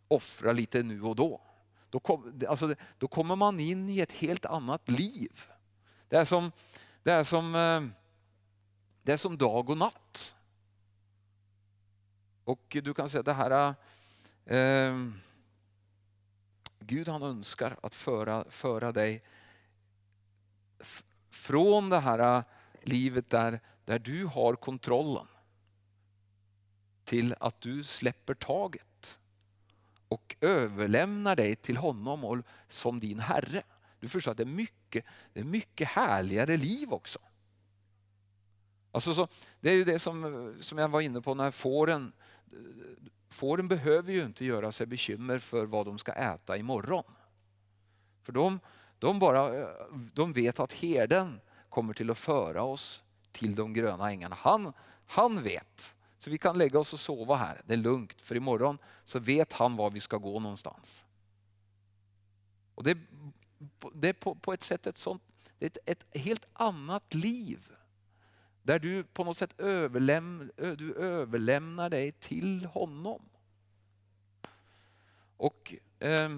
offra 0.09 0.53
lite 0.53 0.83
nu 0.83 1.03
och 1.03 1.17
då. 1.17 1.41
Då, 1.91 2.01
kom, 2.01 2.41
alltså, 2.49 2.75
då 2.99 3.09
kommer 3.09 3.37
man 3.37 3.61
in 3.61 3.89
i 3.89 4.01
ett 4.01 4.13
helt 4.13 4.45
annat 4.45 4.89
liv. 4.89 5.45
Det 6.09 6.17
är 6.17 6.25
som, 6.25 6.53
det 7.03 7.13
är 7.13 7.25
som, 7.25 7.55
eh, 7.55 7.83
det 9.03 9.13
är 9.13 9.17
som 9.17 9.39
dag 9.39 9.71
och 9.71 9.79
natt. 9.79 10.35
Och 12.45 12.77
du 12.83 12.95
kan 12.95 13.09
säga 13.09 13.23
det 13.23 13.33
här, 13.33 13.75
eh, 14.45 15.09
Gud 16.79 17.09
han 17.09 17.23
önskar 17.23 17.77
att 17.83 17.95
föra, 17.95 18.45
föra 18.51 18.93
dig 18.93 19.23
från 21.31 21.91
det 21.91 21.99
här 21.99 22.45
livet 22.83 23.31
där, 23.31 23.61
där 23.85 23.99
du 23.99 24.27
har 24.27 24.57
kontrollen 24.57 25.27
till 27.05 27.35
att 27.41 27.61
du 27.61 27.85
släpper 27.85 28.35
taget 28.35 29.21
och 30.09 30.37
överlämnar 30.41 31.37
dig 31.37 31.57
till 31.57 31.77
honom 31.77 32.43
som 32.69 33.01
din 33.01 33.19
Herre. 33.19 33.63
Du 34.01 34.09
förstår 34.09 34.31
att 34.31 34.37
det 34.37 34.43
är 34.43 34.47
mycket, 34.47 35.05
det 35.33 35.41
är 35.41 35.45
mycket 35.45 35.89
härligare 35.89 36.57
liv 36.57 36.93
också. 36.93 37.19
Alltså 38.93 39.15
så, 39.15 39.29
det 39.61 39.71
är 39.71 39.75
ju 39.75 39.85
det 39.85 39.99
som, 39.99 40.55
som 40.61 40.79
jag 40.79 40.89
var 40.89 41.01
inne 41.01 41.21
på 41.21 41.35
när 41.35 41.51
fåren, 41.51 42.13
fåren 43.29 43.69
behöver 43.69 44.13
ju 44.13 44.25
inte 44.25 44.45
göra 44.45 44.73
sig 44.73 44.87
bekymmer 44.87 45.39
för 45.39 45.67
vad 45.67 45.87
de 45.87 45.99
ska 45.99 46.13
äta 46.13 46.57
imorgon. 46.57 47.05
För 48.23 48.33
de, 48.33 48.61
de, 48.99 49.19
bara, 49.19 49.69
de 50.15 50.33
vet 50.33 50.61
att 50.61 50.73
herden 50.73 51.41
kommer 51.69 51.95
till 51.95 52.11
att 52.11 52.19
föra 52.19 52.63
oss 52.63 53.03
till 53.33 53.55
de 53.55 53.73
gröna 53.73 54.11
ängarna. 54.11 54.37
Han, 54.39 54.73
han 55.07 55.43
vet 55.43 55.97
så 56.25 56.31
vi 56.31 56.39
kan 56.39 56.59
lägga 56.59 56.79
oss 56.79 56.93
och 56.93 57.01
sova 57.01 57.37
här, 57.37 57.63
det 57.67 57.73
är 57.73 57.79
lugnt. 57.79 58.21
För 58.21 58.35
imorgon 58.35 58.79
så 59.05 59.19
vet 59.19 59.53
han 59.53 59.77
var 59.77 59.91
vi 59.91 60.01
ska 60.01 60.17
gå 60.17 60.41
någonstans. 60.41 61.05
Och 62.75 62.85
det, 62.85 62.99
det 63.95 64.09
är 64.09 64.13
på, 64.13 64.35
på 64.35 64.53
ett 64.53 64.63
sätt 64.63 64.87
ett, 64.87 64.99
sånt, 64.99 65.23
ett, 65.59 65.79
ett 65.87 66.05
helt 66.11 66.47
annat 66.53 67.15
liv. 67.15 67.73
Där 68.63 68.79
du 68.79 69.05
på 69.05 69.25
något 69.25 69.37
sätt 69.37 69.61
överläm, 69.61 70.51
du 70.57 70.95
överlämnar 70.95 71.91
dig 71.91 72.13
till 72.13 72.67
honom. 72.67 73.23
Och 75.37 75.75
eh, 75.99 76.31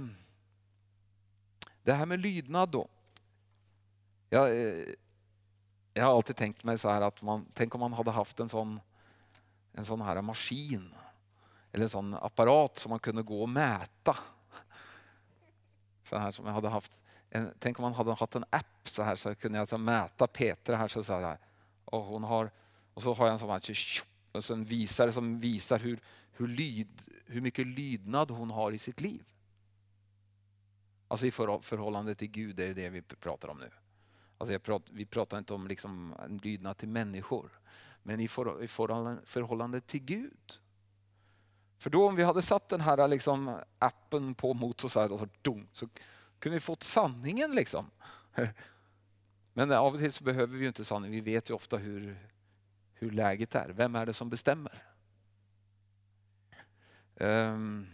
Det 1.82 1.92
här 1.92 2.06
med 2.06 2.20
lydnad 2.20 2.68
då. 2.68 2.88
Jag, 4.30 4.50
eh, 4.50 4.84
jag 5.94 6.04
har 6.04 6.16
alltid 6.16 6.36
tänkt 6.36 6.64
mig 6.64 6.78
så 6.78 6.88
här 6.88 7.00
att 7.00 7.22
man, 7.22 7.46
tänk 7.54 7.74
om 7.74 7.80
man 7.80 7.92
hade 7.92 8.10
haft 8.10 8.40
en 8.40 8.48
sån, 8.48 8.80
en 9.76 9.84
sån 9.84 10.00
här 10.00 10.22
maskin 10.22 10.94
eller 11.72 11.84
en 11.84 11.90
sån 11.90 12.14
apparat 12.14 12.78
som 12.78 12.90
man 12.90 12.98
kunde 12.98 13.22
gå 13.22 13.42
och 13.42 13.48
mäta. 13.48 14.16
Så 16.02 16.18
här 16.18 16.32
som 16.32 16.46
jag 16.46 16.52
hade 16.52 16.68
haft. 16.68 17.00
En, 17.30 17.54
tänk 17.58 17.78
om 17.78 17.82
man 17.82 17.94
hade 17.94 18.14
haft 18.14 18.34
en 18.34 18.44
app 18.50 18.88
så 18.88 19.02
här 19.02 19.16
så 19.16 19.34
kunde 19.34 19.58
jag 19.58 19.68
så 19.68 19.78
mäta 19.78 20.26
Petra 20.26 20.76
här. 20.76 20.88
Så, 20.88 21.02
så 21.02 21.20
här 21.20 21.38
och, 21.84 22.02
hon 22.02 22.24
har, 22.24 22.50
och 22.94 23.02
så 23.02 23.14
har 23.14 23.26
jag 23.26 23.32
en 23.32 23.38
sån 23.38 23.50
här 23.50 23.74
och 24.32 24.44
så 24.44 24.54
en 24.54 24.64
visare 24.64 25.12
som 25.12 25.40
visar 25.40 25.78
hur, 25.78 26.00
hur, 26.32 26.48
lyd, 26.48 27.02
hur 27.26 27.40
mycket 27.40 27.66
lydnad 27.66 28.30
hon 28.30 28.50
har 28.50 28.72
i 28.72 28.78
sitt 28.78 29.00
liv. 29.00 29.24
Alltså 31.08 31.26
i 31.26 31.30
förhållande 31.30 32.14
till 32.14 32.28
Gud, 32.28 32.56
det 32.56 32.64
är 32.64 32.74
det 32.74 32.88
vi 32.88 33.02
pratar 33.02 33.48
om 33.48 33.58
nu. 33.58 33.70
Alltså 34.38 34.58
pratar, 34.58 34.94
vi 34.94 35.06
pratar 35.06 35.38
inte 35.38 35.54
om 35.54 35.66
liksom 35.66 36.14
en 36.24 36.36
lydnad 36.36 36.76
till 36.76 36.88
människor, 36.88 37.50
men 38.06 38.20
i, 38.20 38.28
förhållande, 38.28 39.80
till 39.80 40.00
Gud. 40.00 40.60
För 41.78 41.90
då 41.90 42.08
om 42.08 42.16
vi 42.16 42.22
hade 42.22 42.42
satt 42.42 42.68
den 42.68 42.80
här 42.80 43.08
liksom 43.08 43.58
appen 43.78 44.34
på 44.34 44.54
motor 44.54 44.88
så, 44.88 45.00
här, 45.00 45.12
och 45.12 45.18
så, 45.18 45.28
dum, 45.42 45.68
så 45.72 45.88
kunde 46.38 46.56
vi 46.56 46.60
fått 46.60 46.82
sanningen. 46.82 47.54
liksom. 47.54 47.90
Men 49.52 49.72
av 49.72 49.94
och 49.94 50.00
till 50.00 50.12
så 50.12 50.24
behöver 50.24 50.56
vi 50.56 50.60
ju 50.60 50.68
inte 50.68 50.84
sanningen. 50.84 51.24
Vi 51.24 51.32
vet 51.32 51.50
ju 51.50 51.54
ofta 51.54 51.76
hur, 51.76 52.16
hur 52.94 53.10
läget 53.10 53.54
är. 53.54 53.68
Vem 53.68 53.94
är 53.94 54.06
det 54.06 54.12
som 54.12 54.30
bestämmer? 54.30 54.82
Um, 57.14 57.86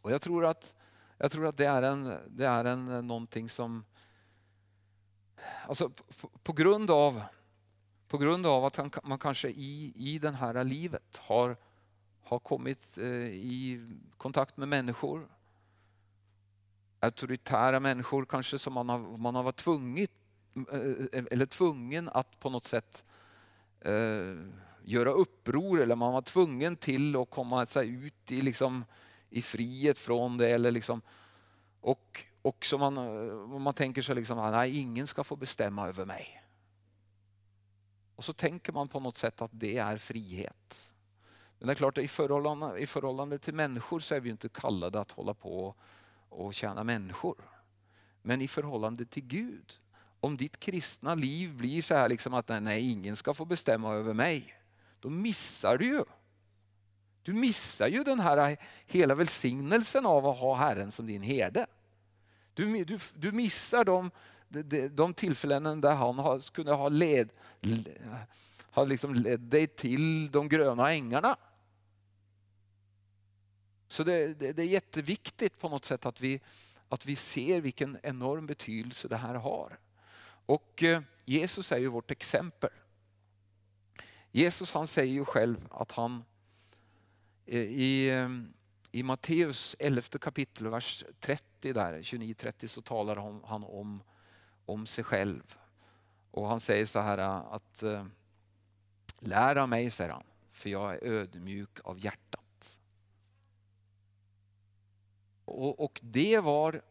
och 0.00 0.12
jag 0.12 0.20
tror 0.20 0.44
att, 0.44 0.74
jag 1.18 1.32
tror 1.32 1.46
att 1.46 1.56
det 1.56 1.66
är, 1.66 1.82
en, 1.82 2.14
det 2.28 2.46
är 2.46 2.64
en, 2.64 3.06
någonting 3.06 3.48
som... 3.48 3.84
Alltså 5.66 5.88
på, 5.90 6.28
på 6.42 6.52
grund 6.52 6.90
av, 6.90 7.22
på 8.08 8.18
grund 8.18 8.46
av 8.46 8.64
att 8.64 8.76
han, 8.76 8.90
man 9.02 9.18
kanske 9.18 9.48
i, 9.48 9.92
i 9.96 10.18
det 10.18 10.30
här 10.30 10.64
livet 10.64 11.20
har, 11.22 11.56
har 12.24 12.38
kommit 12.38 12.98
eh, 12.98 13.06
i 13.26 13.86
kontakt 14.16 14.56
med 14.56 14.68
människor 14.68 15.28
auktoritära 17.00 17.80
människor 17.80 18.24
kanske 18.24 18.58
som 18.58 18.72
man 18.72 18.88
har, 18.88 18.98
man 18.98 19.34
har 19.34 19.42
varit 19.42 19.56
tvungit, 19.56 20.10
eh, 20.72 20.80
eh, 21.12 21.24
eller 21.30 21.46
tvungen 21.46 22.08
att 22.08 22.40
på 22.40 22.50
något 22.50 22.64
sätt 22.64 23.04
eh, 23.80 24.34
göra 24.84 25.10
uppror 25.10 25.80
eller 25.80 25.96
man 25.96 26.12
var 26.12 26.22
tvungen 26.22 26.76
till 26.76 27.16
att 27.16 27.30
komma 27.30 27.66
sig 27.66 27.88
ut 27.88 28.32
i, 28.32 28.40
liksom, 28.40 28.84
i 29.30 29.42
frihet 29.42 29.98
från 29.98 30.38
det. 30.38 30.50
Eller 30.50 30.70
liksom, 30.70 31.02
och, 31.80 32.24
och 32.42 32.66
så 32.66 32.78
man, 32.78 32.94
man 33.62 33.74
tänker 33.74 34.02
sig 34.02 34.14
liksom, 34.14 34.38
ah, 34.38 34.50
nej 34.50 34.78
ingen 34.78 35.06
ska 35.06 35.24
få 35.24 35.36
bestämma 35.36 35.88
över 35.88 36.04
mig. 36.04 36.42
Och 38.16 38.24
så 38.24 38.32
tänker 38.32 38.72
man 38.72 38.88
på 38.88 39.00
något 39.00 39.16
sätt 39.16 39.42
att 39.42 39.50
det 39.52 39.78
är 39.78 39.96
frihet. 39.96 40.94
Men 41.58 41.66
det 41.66 41.72
är 41.72 41.74
klart, 41.74 41.98
i 41.98 42.08
förhållande, 42.08 42.78
i 42.78 42.86
förhållande 42.86 43.38
till 43.38 43.54
människor 43.54 44.00
så 44.00 44.14
är 44.14 44.20
vi 44.20 44.30
inte 44.30 44.48
kallade 44.48 45.00
att 45.00 45.12
hålla 45.12 45.34
på 45.34 45.74
och 46.28 46.54
tjäna 46.54 46.84
människor. 46.84 47.36
Men 48.22 48.42
i 48.42 48.48
förhållande 48.48 49.06
till 49.06 49.24
Gud, 49.24 49.72
om 50.20 50.36
ditt 50.36 50.60
kristna 50.60 51.14
liv 51.14 51.56
blir 51.56 51.82
så 51.82 51.94
här 51.94 52.08
liksom 52.08 52.34
att 52.34 52.48
nej, 52.48 52.90
ingen 52.90 53.16
ska 53.16 53.34
få 53.34 53.44
bestämma 53.44 53.94
över 53.94 54.14
mig, 54.14 54.54
då 55.00 55.10
missar 55.10 55.78
du 55.78 55.84
ju. 55.86 56.04
Du 57.22 57.32
missar 57.32 57.88
ju 57.88 58.04
den 58.04 58.20
här 58.20 58.56
hela 58.86 59.14
välsignelsen 59.14 60.06
av 60.06 60.26
att 60.26 60.38
ha 60.38 60.54
Herren 60.54 60.90
som 60.90 61.06
din 61.06 61.22
herde. 61.22 61.66
Du, 62.54 62.84
du, 62.84 62.98
du 63.14 63.32
missar 63.32 63.84
de, 63.84 64.10
de, 64.90 65.14
tillfällen 65.14 65.80
där 65.80 65.94
han 65.94 66.40
kunde 66.40 66.72
ha 66.72 66.88
led, 66.88 67.30
ha 68.70 68.84
liksom 68.84 69.14
lett 69.14 69.50
dig 69.50 69.66
till 69.66 70.30
de 70.30 70.48
gröna 70.48 70.92
ängarna. 70.92 71.36
Så 73.88 74.04
det, 74.04 74.34
det, 74.34 74.52
det, 74.52 74.62
är 74.62 74.66
jätteviktigt 74.66 75.58
på 75.58 75.68
något 75.68 75.84
sätt 75.84 76.06
att 76.06 76.20
vi, 76.20 76.40
att 76.88 77.06
vi 77.06 77.16
ser 77.16 77.60
vilken 77.60 77.98
enorm 78.02 78.46
betydelse 78.46 79.08
det 79.08 79.16
här 79.16 79.34
har. 79.34 79.78
Och 80.46 80.82
eh, 80.82 81.02
Jesus 81.24 81.72
är 81.72 81.78
ju 81.78 81.86
vårt 81.86 82.10
exempel. 82.10 82.70
Jesus 84.32 84.72
han 84.72 84.86
säger 84.86 85.12
ju 85.12 85.24
själv 85.24 85.68
att 85.70 85.92
han 85.92 86.24
eh, 87.46 87.60
i, 87.60 88.08
eh, 88.08 88.28
i 88.92 89.02
Matteus 89.02 89.76
11 89.78 90.02
kapitel, 90.20 90.68
vers 90.68 91.04
30 91.20 91.72
där, 91.72 91.98
29-30 92.02 92.66
så 92.66 92.82
talar 92.82 93.16
han 93.46 93.64
om, 93.64 94.02
om 94.66 94.86
sig 94.86 95.04
själv. 95.04 95.56
Och 96.30 96.48
han 96.48 96.60
säger 96.60 96.86
så 96.86 97.00
här 97.00 97.18
att 97.18 97.82
eh, 97.82 98.06
Lär 99.18 99.56
av 99.56 99.68
mig, 99.68 99.90
säger 99.90 100.10
han, 100.10 100.24
för 100.50 100.70
jag 100.70 100.94
är 100.94 101.04
ödmjuk 101.04 101.78
av 101.84 101.98
hjärtat. 101.98 102.78
Och, 105.44 105.80
och 105.84 106.00
det, 106.02 106.40
var, 106.40 106.82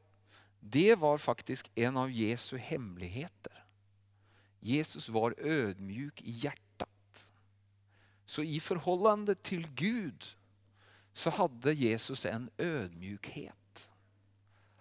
det 0.60 0.96
var 0.96 1.18
faktiskt 1.18 1.70
en 1.76 1.98
av 1.98 2.12
Jesu 2.12 2.58
hemligheter. 2.58 3.66
Jesus 4.60 5.10
var 5.10 5.36
ödmjuk 5.38 6.22
i 6.22 6.32
hjärtat. 6.32 7.30
Så 8.26 8.44
i 8.44 8.60
förhållande 8.60 9.36
till 9.36 9.68
Gud 9.68 10.26
så 11.14 11.30
hade 11.30 11.74
Jesus 11.74 12.26
en 12.26 12.50
ödmjukhet. 12.58 13.90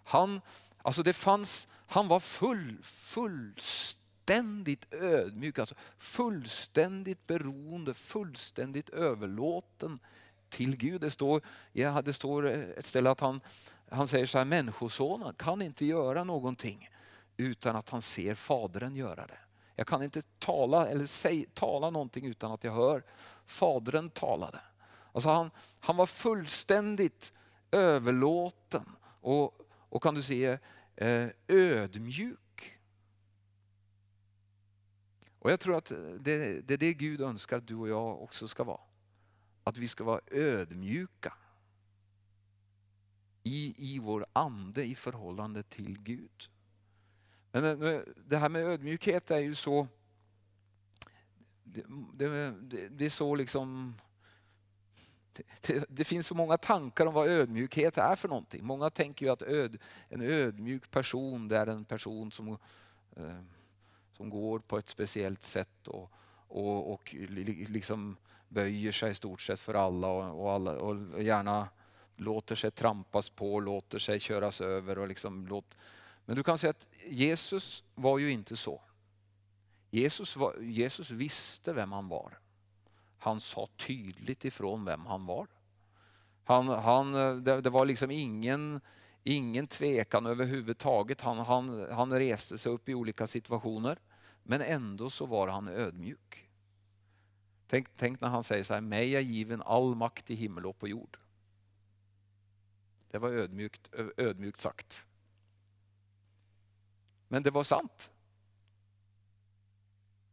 Han, 0.05 0.41
alltså 0.85 1.03
det 1.03 1.12
fanns, 1.12 1.69
han 1.87 2.09
var 2.09 2.21
full, 2.21 2.76
fullständigt 2.83 4.95
ödmjuk, 4.95 5.59
alltså 5.59 5.75
fullständigt 5.99 7.26
beroende, 7.26 7.95
fullständigt 7.95 8.91
överlåten 8.91 9.99
till 10.49 10.76
Gud. 10.76 11.00
Det 11.00 11.11
står, 11.11 11.43
ja, 11.73 12.03
det 12.03 12.12
står 12.12 12.47
ett 12.47 12.87
ställe 12.87 13.11
att 13.11 13.21
han, 13.21 13.41
han 13.91 14.09
säger 14.09 14.26
så 14.26 14.38
här, 14.38 14.45
människosonen 14.45 15.35
kan 15.35 15.62
inte 15.62 15.87
göra 15.87 16.25
någonting 16.25 16.91
utan 17.37 17.76
att 17.76 17.91
han 17.91 18.03
ser 18.03 18.35
Fadern 18.35 18.97
göra 18.97 19.26
det. 19.26 19.38
Jag 19.76 19.87
kan 19.87 20.03
inte 20.03 20.23
tala 20.38 20.88
eller 20.88 21.07
säg, 21.07 21.47
tala 21.55 21.91
någonting 21.91 22.26
utan 22.26 22.53
att 22.53 22.64
jag 22.64 22.73
hör 22.73 23.03
Fadern 23.47 24.11
talade. 24.11 24.61
Alltså 25.12 25.29
han, 25.29 25.50
han 25.81 25.97
var 25.97 26.07
fullständigt 26.07 27.33
överlåten 27.71 28.97
och, 29.21 29.63
och 29.95 30.03
kan 30.03 30.15
du 30.15 30.23
säga 30.23 30.59
eh, 30.97 31.29
ödmjuk. 31.49 32.79
Och 35.39 35.51
Jag 35.51 35.61
tror 35.61 35.77
att 35.77 35.91
eh, 35.91 35.99
det, 35.99 36.61
det 36.69 36.75
är 36.75 36.79
det 36.79 36.95
Gud 36.95 37.21
önskar 37.21 37.57
att 37.57 37.67
du 37.67 37.75
och 37.75 37.89
jag 37.89 38.23
också 38.23 38.49
ska 38.49 38.65
vara 38.65 38.81
att 39.65 39.77
vi 39.77 39.89
ska 39.89 40.05
vara 40.05 40.21
ödmjuka 40.27 41.33
i, 43.43 43.75
i 43.95 43.99
vår 43.99 44.27
ande 44.33 44.85
i 44.85 44.95
förhållande 44.95 45.63
till 45.63 45.99
Gud. 45.99 46.51
Men 47.53 47.83
eh, 47.83 48.01
det 48.27 48.37
här 48.37 48.49
med 48.49 48.63
ödmjukhet 48.63 49.31
är 49.31 49.39
ju 49.39 49.55
så, 49.55 49.89
det, 51.65 51.85
det, 52.15 52.89
det 52.89 53.07
är 53.07 53.11
så 53.11 53.35
liksom 53.35 53.95
det, 55.61 55.85
det, 55.88 56.05
finns 56.05 56.26
så 56.26 56.35
många 56.35 56.59
tankar 56.59 57.07
om 57.07 57.14
vad 57.14 57.29
ödmjukhet 57.29 57.99
är 57.99 58.17
för 58.17 58.29
någonting. 58.29 58.64
Många 58.64 58.91
tänker 58.91 59.26
ju 59.26 59.33
att 59.33 59.43
öd, 59.43 59.76
en 60.09 60.21
ödmjuk 60.21 60.91
person 60.91 61.49
det 61.49 61.59
är 61.59 61.67
en 61.67 61.85
person 61.85 62.33
som, 62.33 62.49
eh, 63.17 63.41
som 64.17 64.31
går 64.31 64.59
på 64.59 64.79
ett 64.79 64.88
speciellt 64.88 65.43
sätt 65.43 65.88
och, 65.88 66.11
och, 66.49 66.93
och 66.93 67.14
liksom 67.69 68.17
böjer 68.49 68.93
sig 68.93 69.11
i 69.11 69.14
stort 69.14 69.41
sett 69.41 69.61
för 69.61 69.75
alla 69.75 70.09
och, 70.09 70.43
och, 70.43 70.53
alla, 70.53 70.79
och 70.79 71.23
gärna 71.23 71.69
låter 72.17 72.55
sig 72.55 72.71
trampas 72.71 73.31
på, 73.31 73.61
låter 73.61 73.99
sig 73.99 74.21
köras 74.21 74.61
över. 74.61 74.99
Och 74.99 75.09
liksom 75.09 75.47
låt... 75.47 75.76
Men 76.25 76.37
du 76.37 76.43
kan 76.43 76.59
säga 76.59 76.71
att 76.71 76.87
Jesus 77.07 77.85
var 77.95 78.19
ju 78.19 78.31
inte 78.31 78.57
så. 78.57 78.83
Jesus, 79.91 80.37
var, 80.37 80.57
Jesus 80.61 81.11
visste 81.11 81.73
vem 81.73 81.93
han 81.93 82.09
var. 82.09 82.38
Han 83.25 83.40
sa 83.40 83.69
tydligt 83.76 84.45
ifrån 84.45 84.85
vem 84.85 85.07
han 85.07 85.26
var. 85.26 85.47
Han, 86.45 86.69
han, 86.69 87.12
det, 87.45 87.61
det 87.61 87.71
var 87.71 87.85
liksom 87.85 88.11
ingen, 88.11 88.81
ingen 89.23 89.66
tvekan 89.66 90.26
överhuvudtaget. 90.26 91.21
Han, 91.21 91.38
han, 91.38 91.93
han 91.93 92.12
reste 92.12 92.59
sig 92.59 92.73
upp 92.73 92.88
i 92.88 92.95
olika 92.95 93.26
situationer. 93.26 93.99
Men 94.43 94.61
ändå 94.61 95.11
så 95.11 95.26
var 95.26 95.49
han 95.49 95.69
ödmjuk. 95.69 96.49
Tänk, 97.66 97.88
tänk 97.97 98.21
när 98.21 98.28
han 98.28 98.45
säger 98.45 98.64
så 98.64 98.75
här, 98.75 98.81
mig 98.81 99.16
är 99.16 99.21
given 99.21 99.62
all 99.62 99.95
makt 99.95 100.31
i 100.31 100.35
himmel 100.35 100.66
och 100.66 100.78
på 100.78 100.88
jord. 100.88 101.19
Det 103.11 103.19
var 103.19 103.28
ödmjukt, 103.28 103.95
ödmjukt 104.16 104.61
sagt. 104.61 105.07
Men 107.28 107.43
det 107.43 107.50
var 107.50 107.64
sant. 107.64 108.12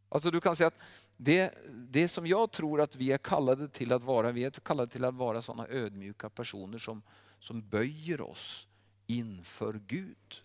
Alltså 0.09 0.31
du 0.31 0.41
kan 0.41 0.55
säga 0.55 0.67
att 0.67 0.81
det, 1.23 1.53
det 1.69 2.07
som 2.07 2.27
jag 2.27 2.51
tror 2.51 2.81
att 2.81 2.95
vi 2.95 3.11
är 3.11 3.17
kallade 3.17 3.69
till 3.69 3.91
att 3.91 4.03
vara, 4.03 4.31
vi 4.31 4.43
är 4.43 4.51
kallade 4.51 4.91
till 4.91 5.05
att 5.05 5.15
vara 5.15 5.41
sådana 5.41 5.67
ödmjuka 5.67 6.29
personer 6.29 6.77
som, 6.77 7.01
som 7.39 7.69
böjer 7.69 8.21
oss 8.21 8.67
inför 9.07 9.81
Gud. 9.87 10.41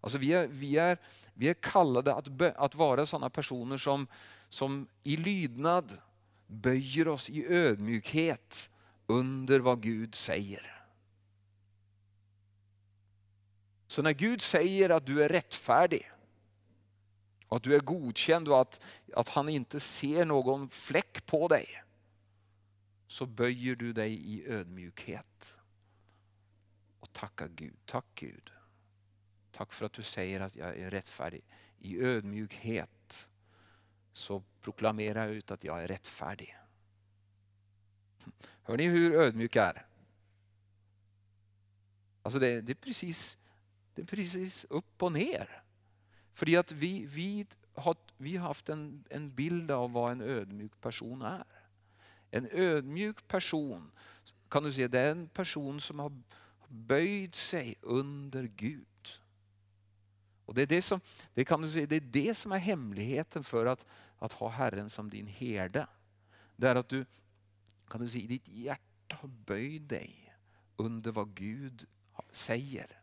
Alltså 0.00 0.18
vi, 0.18 0.32
är, 0.32 0.46
vi, 0.48 0.76
är, 0.76 0.98
vi 1.34 1.48
är 1.48 1.54
kallade 1.54 2.14
att, 2.14 2.28
be, 2.28 2.52
att 2.52 2.74
vara 2.74 3.06
sådana 3.06 3.30
personer 3.30 3.78
som, 3.78 4.06
som 4.48 4.86
i 5.02 5.16
lydnad 5.16 5.92
böjer 6.46 7.08
oss 7.08 7.30
i 7.30 7.46
ödmjukhet 7.46 8.70
under 9.06 9.60
vad 9.60 9.82
Gud 9.82 10.14
säger. 10.14 10.84
Så 13.86 14.02
när 14.02 14.12
Gud 14.12 14.42
säger 14.42 14.90
att 14.90 15.06
du 15.06 15.24
är 15.24 15.28
rättfärdig, 15.28 16.10
och 17.52 17.56
att 17.56 17.62
du 17.62 17.74
är 17.74 17.80
godkänd 17.80 18.48
och 18.48 18.60
att, 18.60 18.80
att 19.14 19.28
han 19.28 19.48
inte 19.48 19.80
ser 19.80 20.24
någon 20.24 20.70
fläck 20.70 21.26
på 21.26 21.48
dig, 21.48 21.82
så 23.06 23.26
böjer 23.26 23.76
du 23.76 23.92
dig 23.92 24.12
i 24.14 24.46
ödmjukhet 24.46 25.58
och 27.00 27.12
tackar 27.12 27.48
Gud. 27.48 27.76
Tack 27.84 28.04
Gud. 28.14 28.50
Tack 29.50 29.72
för 29.72 29.86
att 29.86 29.92
du 29.92 30.02
säger 30.02 30.40
att 30.40 30.56
jag 30.56 30.78
är 30.78 30.90
rättfärdig. 30.90 31.44
I 31.78 32.00
ödmjukhet 32.00 33.30
så 34.12 34.42
proklamerar 34.60 35.26
jag 35.26 35.34
ut 35.34 35.50
att 35.50 35.64
jag 35.64 35.82
är 35.82 35.86
rättfärdig. 35.86 36.56
Hör 38.62 38.76
ni 38.76 38.84
hur 38.84 39.14
ödmjuk 39.14 39.56
jag 39.56 39.66
är? 39.66 39.86
Alltså 42.22 42.38
det, 42.38 42.60
det, 42.60 42.72
är 42.72 42.76
precis, 42.76 43.38
det 43.94 44.02
är 44.02 44.06
precis 44.06 44.66
upp 44.70 45.02
och 45.02 45.12
ner. 45.12 45.61
För 46.32 46.58
att 46.58 46.72
vi, 46.72 47.06
vi, 47.06 47.46
har, 47.74 47.96
vi 48.16 48.36
har 48.36 48.48
haft 48.48 48.68
en, 48.68 49.04
en 49.10 49.34
bild 49.34 49.70
av 49.70 49.92
vad 49.92 50.12
en 50.12 50.20
ödmjuk 50.20 50.80
person 50.80 51.22
är. 51.22 51.44
En 52.30 52.48
ödmjuk 52.50 53.28
person 53.28 53.90
kan 54.52 54.62
du 54.62 54.72
se, 54.72 54.88
det 54.88 55.00
är 55.00 55.10
en 55.10 55.28
person 55.28 55.80
som 55.80 55.98
har 55.98 56.12
böjt 56.68 57.34
sig 57.34 57.74
under 57.80 58.42
Gud. 58.42 58.86
Och 60.44 60.54
det, 60.54 60.62
är 60.62 60.66
det, 60.66 60.82
som, 60.82 61.00
det, 61.34 61.44
kan 61.44 61.62
du 61.62 61.68
säga, 61.68 61.86
det 61.86 61.96
är 61.96 62.00
det 62.00 62.34
som 62.34 62.52
är 62.52 62.58
hemligheten 62.58 63.44
för 63.44 63.66
att, 63.66 63.86
att 64.18 64.32
ha 64.32 64.48
Herren 64.48 64.90
som 64.90 65.10
din 65.10 65.26
herde. 65.26 65.86
Det 66.56 66.68
är 66.68 66.74
att 66.74 66.88
du, 66.88 67.06
kan 67.88 68.00
du 68.00 68.08
säga, 68.08 68.24
i 68.24 68.26
ditt 68.26 68.48
hjärta 68.48 69.16
har 69.16 69.28
böjt 69.28 69.88
dig 69.88 70.34
under 70.76 71.12
vad 71.12 71.34
Gud 71.34 71.86
säger. 72.30 73.01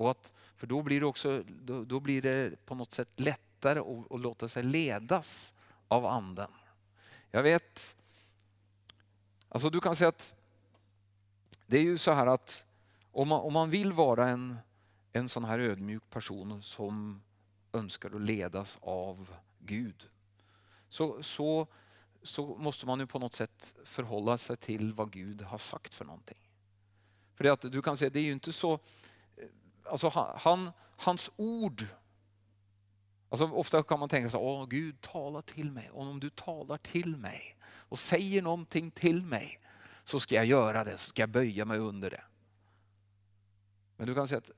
Och 0.00 0.10
att, 0.10 0.32
för 0.56 0.66
då 0.66 0.82
blir, 0.82 1.00
det 1.00 1.06
också, 1.06 1.42
då, 1.48 1.84
då 1.84 2.00
blir 2.00 2.22
det 2.22 2.66
på 2.66 2.74
något 2.74 2.92
sätt 2.92 3.08
lättare 3.16 3.78
att, 3.78 4.12
att 4.12 4.20
låta 4.20 4.48
sig 4.48 4.62
ledas 4.62 5.54
av 5.88 6.06
anden. 6.06 6.50
Jag 7.30 7.42
vet, 7.42 7.96
alltså 9.48 9.70
du 9.70 9.80
kan 9.80 9.96
säga 9.96 10.08
att 10.08 10.34
det 11.66 11.78
är 11.78 11.82
ju 11.82 11.98
så 11.98 12.12
här 12.12 12.26
att 12.26 12.64
om 13.12 13.28
man, 13.28 13.40
om 13.40 13.52
man 13.52 13.70
vill 13.70 13.92
vara 13.92 14.28
en, 14.28 14.56
en 15.12 15.28
sån 15.28 15.44
här 15.44 15.58
ödmjuk 15.58 16.10
person 16.10 16.62
som 16.62 17.22
önskar 17.72 18.10
att 18.10 18.20
ledas 18.20 18.78
av 18.80 19.34
Gud 19.58 20.08
så, 20.88 21.22
så, 21.22 21.66
så 22.22 22.56
måste 22.56 22.86
man 22.86 23.00
ju 23.00 23.06
på 23.06 23.18
något 23.18 23.34
sätt 23.34 23.74
förhålla 23.84 24.38
sig 24.38 24.56
till 24.56 24.92
vad 24.92 25.12
Gud 25.12 25.42
har 25.42 25.58
sagt 25.58 25.94
för 25.94 26.04
någonting. 26.04 26.38
För 27.34 27.44
det 27.44 27.52
att 27.52 27.72
du 27.72 27.82
kan 27.82 27.96
säga, 27.96 28.10
det 28.10 28.18
är 28.18 28.24
ju 28.24 28.32
inte 28.32 28.52
så 28.52 28.78
alltså 29.90 30.08
han, 30.36 30.70
hans 30.96 31.30
ord, 31.36 31.86
alltså 33.28 33.46
ofta 33.46 33.82
kan 33.82 34.00
man 34.00 34.08
tänka 34.08 34.30
så 34.30 34.38
åh 34.38 34.66
Gud 34.66 35.00
tala 35.00 35.42
till 35.42 35.72
mig. 35.72 35.90
Och 35.90 36.02
om 36.02 36.20
du 36.20 36.30
talar 36.30 36.78
till 36.78 37.16
mig 37.16 37.56
och 37.62 37.98
säger 37.98 38.42
någonting 38.42 38.90
till 38.90 39.22
mig 39.22 39.60
så 40.04 40.20
ska 40.20 40.34
jag 40.34 40.46
göra 40.46 40.84
det, 40.84 40.98
så 40.98 41.08
ska 41.08 41.22
jag 41.22 41.30
böja 41.30 41.64
mig 41.64 41.78
under 41.78 42.10
det. 42.10 42.24
Men 43.96 44.06
du 44.06 44.14
kan 44.14 44.28
säga 44.28 44.38
att 44.38 44.50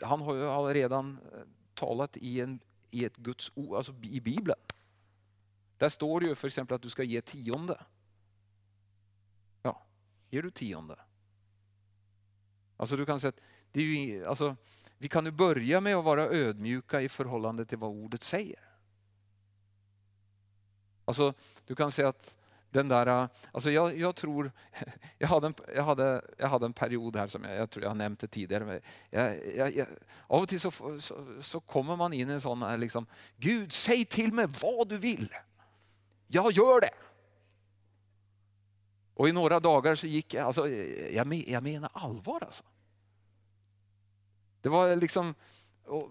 han 0.00 0.20
har 0.20 0.68
ju 0.68 0.74
redan 0.74 1.18
eh, 1.32 1.40
talat 1.74 2.16
i, 2.16 2.40
en, 2.40 2.60
i 2.90 3.04
ett 3.04 3.16
Guds 3.16 3.52
ord, 3.54 3.76
alltså 3.76 3.94
i 4.02 4.20
Bibeln. 4.20 4.60
Där 5.78 5.88
står 5.88 6.20
det 6.20 6.26
ju 6.26 6.34
för 6.34 6.46
exempel 6.46 6.74
att 6.74 6.82
du 6.82 6.90
ska 6.90 7.02
ge 7.02 7.20
tionde. 7.20 7.84
Ja, 9.62 9.82
ger 10.30 10.42
du 10.42 10.50
tionde 10.50 10.98
Alltså 12.76 12.96
du 12.96 13.06
kan 13.06 13.20
säga 13.20 13.28
att 13.28 13.40
det 13.72 13.80
är 13.80 13.84
ju, 13.84 14.26
alltså, 14.26 14.56
vi 14.98 15.08
kan 15.08 15.24
ju 15.24 15.30
börja 15.30 15.80
med 15.80 15.96
att 15.96 16.04
vara 16.04 16.24
ödmjuka 16.24 17.00
i 17.00 17.08
förhållande 17.08 17.64
till 17.64 17.78
vad 17.78 17.90
ordet 17.90 18.22
säger. 18.22 18.60
Alltså, 21.04 21.34
du 21.66 21.74
kan 21.74 21.92
säga 21.92 22.08
att 22.08 22.36
den 22.70 22.88
där, 22.88 23.28
alltså 23.52 23.70
jag, 23.70 23.98
jag 23.98 24.16
tror, 24.16 24.52
jag 25.18 25.28
hade, 25.28 25.46
en, 25.46 25.54
jag, 25.74 25.82
hade, 25.82 26.22
jag 26.38 26.48
hade 26.48 26.66
en 26.66 26.72
period 26.72 27.16
här 27.16 27.26
som 27.26 27.44
jag, 27.44 27.56
jag 27.56 27.70
tror 27.70 27.82
jag 27.82 27.90
har 27.90 27.94
nämnt 27.94 28.20
det 28.20 28.28
tidigare. 28.28 28.80
Jag, 29.10 29.54
Jag, 29.56 29.76
jag, 29.76 29.86
av 30.26 30.42
och 30.42 30.48
till 30.48 30.60
så, 30.60 30.70
så, 31.00 31.26
så, 31.40 31.60
kommer 31.60 31.96
man 31.96 32.12
in 32.12 32.30
i 32.30 32.32
en 32.32 32.40
sån 32.40 32.62
här, 32.62 32.78
liksom, 32.78 33.06
Gud 33.36 33.72
säg 33.72 34.04
till 34.04 34.32
mig 34.32 34.46
vad 34.62 34.88
du 34.88 34.98
vill. 34.98 35.34
Jag 36.26 36.52
gör 36.52 36.80
det. 36.80 36.90
Och 39.16 39.28
i 39.28 39.32
några 39.32 39.60
dagar 39.60 39.94
så 39.94 40.06
gick 40.06 40.34
jag, 40.34 40.46
alltså, 40.46 40.68
jag, 40.68 41.34
jag 41.34 41.62
menar 41.62 41.90
allvar 41.92 42.42
alltså. 42.44 42.64
Det 44.60 44.68
var 44.68 44.96
liksom, 44.96 45.34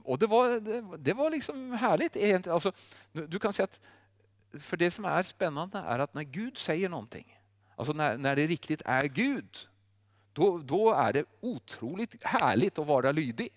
och 0.03 0.19
det 0.19 0.27
var, 0.27 0.59
det 0.97 1.13
var 1.13 1.31
liksom 1.31 1.71
härligt. 1.71 2.47
Alltså, 2.47 2.71
du 3.11 3.39
kan 3.39 3.53
säga 3.53 3.63
att 3.63 3.79
för 4.61 4.77
det 4.77 4.91
som 4.91 5.05
är 5.05 5.23
spännande 5.23 5.77
är 5.77 5.99
att 5.99 6.13
när 6.13 6.23
Gud 6.23 6.57
säger 6.57 6.89
någonting, 6.89 7.39
alltså 7.75 7.93
när, 7.93 8.17
när 8.17 8.35
det 8.35 8.47
riktigt 8.47 8.81
är 8.85 9.05
Gud, 9.05 9.57
då, 10.33 10.57
då 10.57 10.93
är 10.93 11.13
det 11.13 11.25
otroligt 11.39 12.23
härligt 12.23 12.79
att 12.79 12.87
vara 12.87 13.11
lydig. 13.11 13.49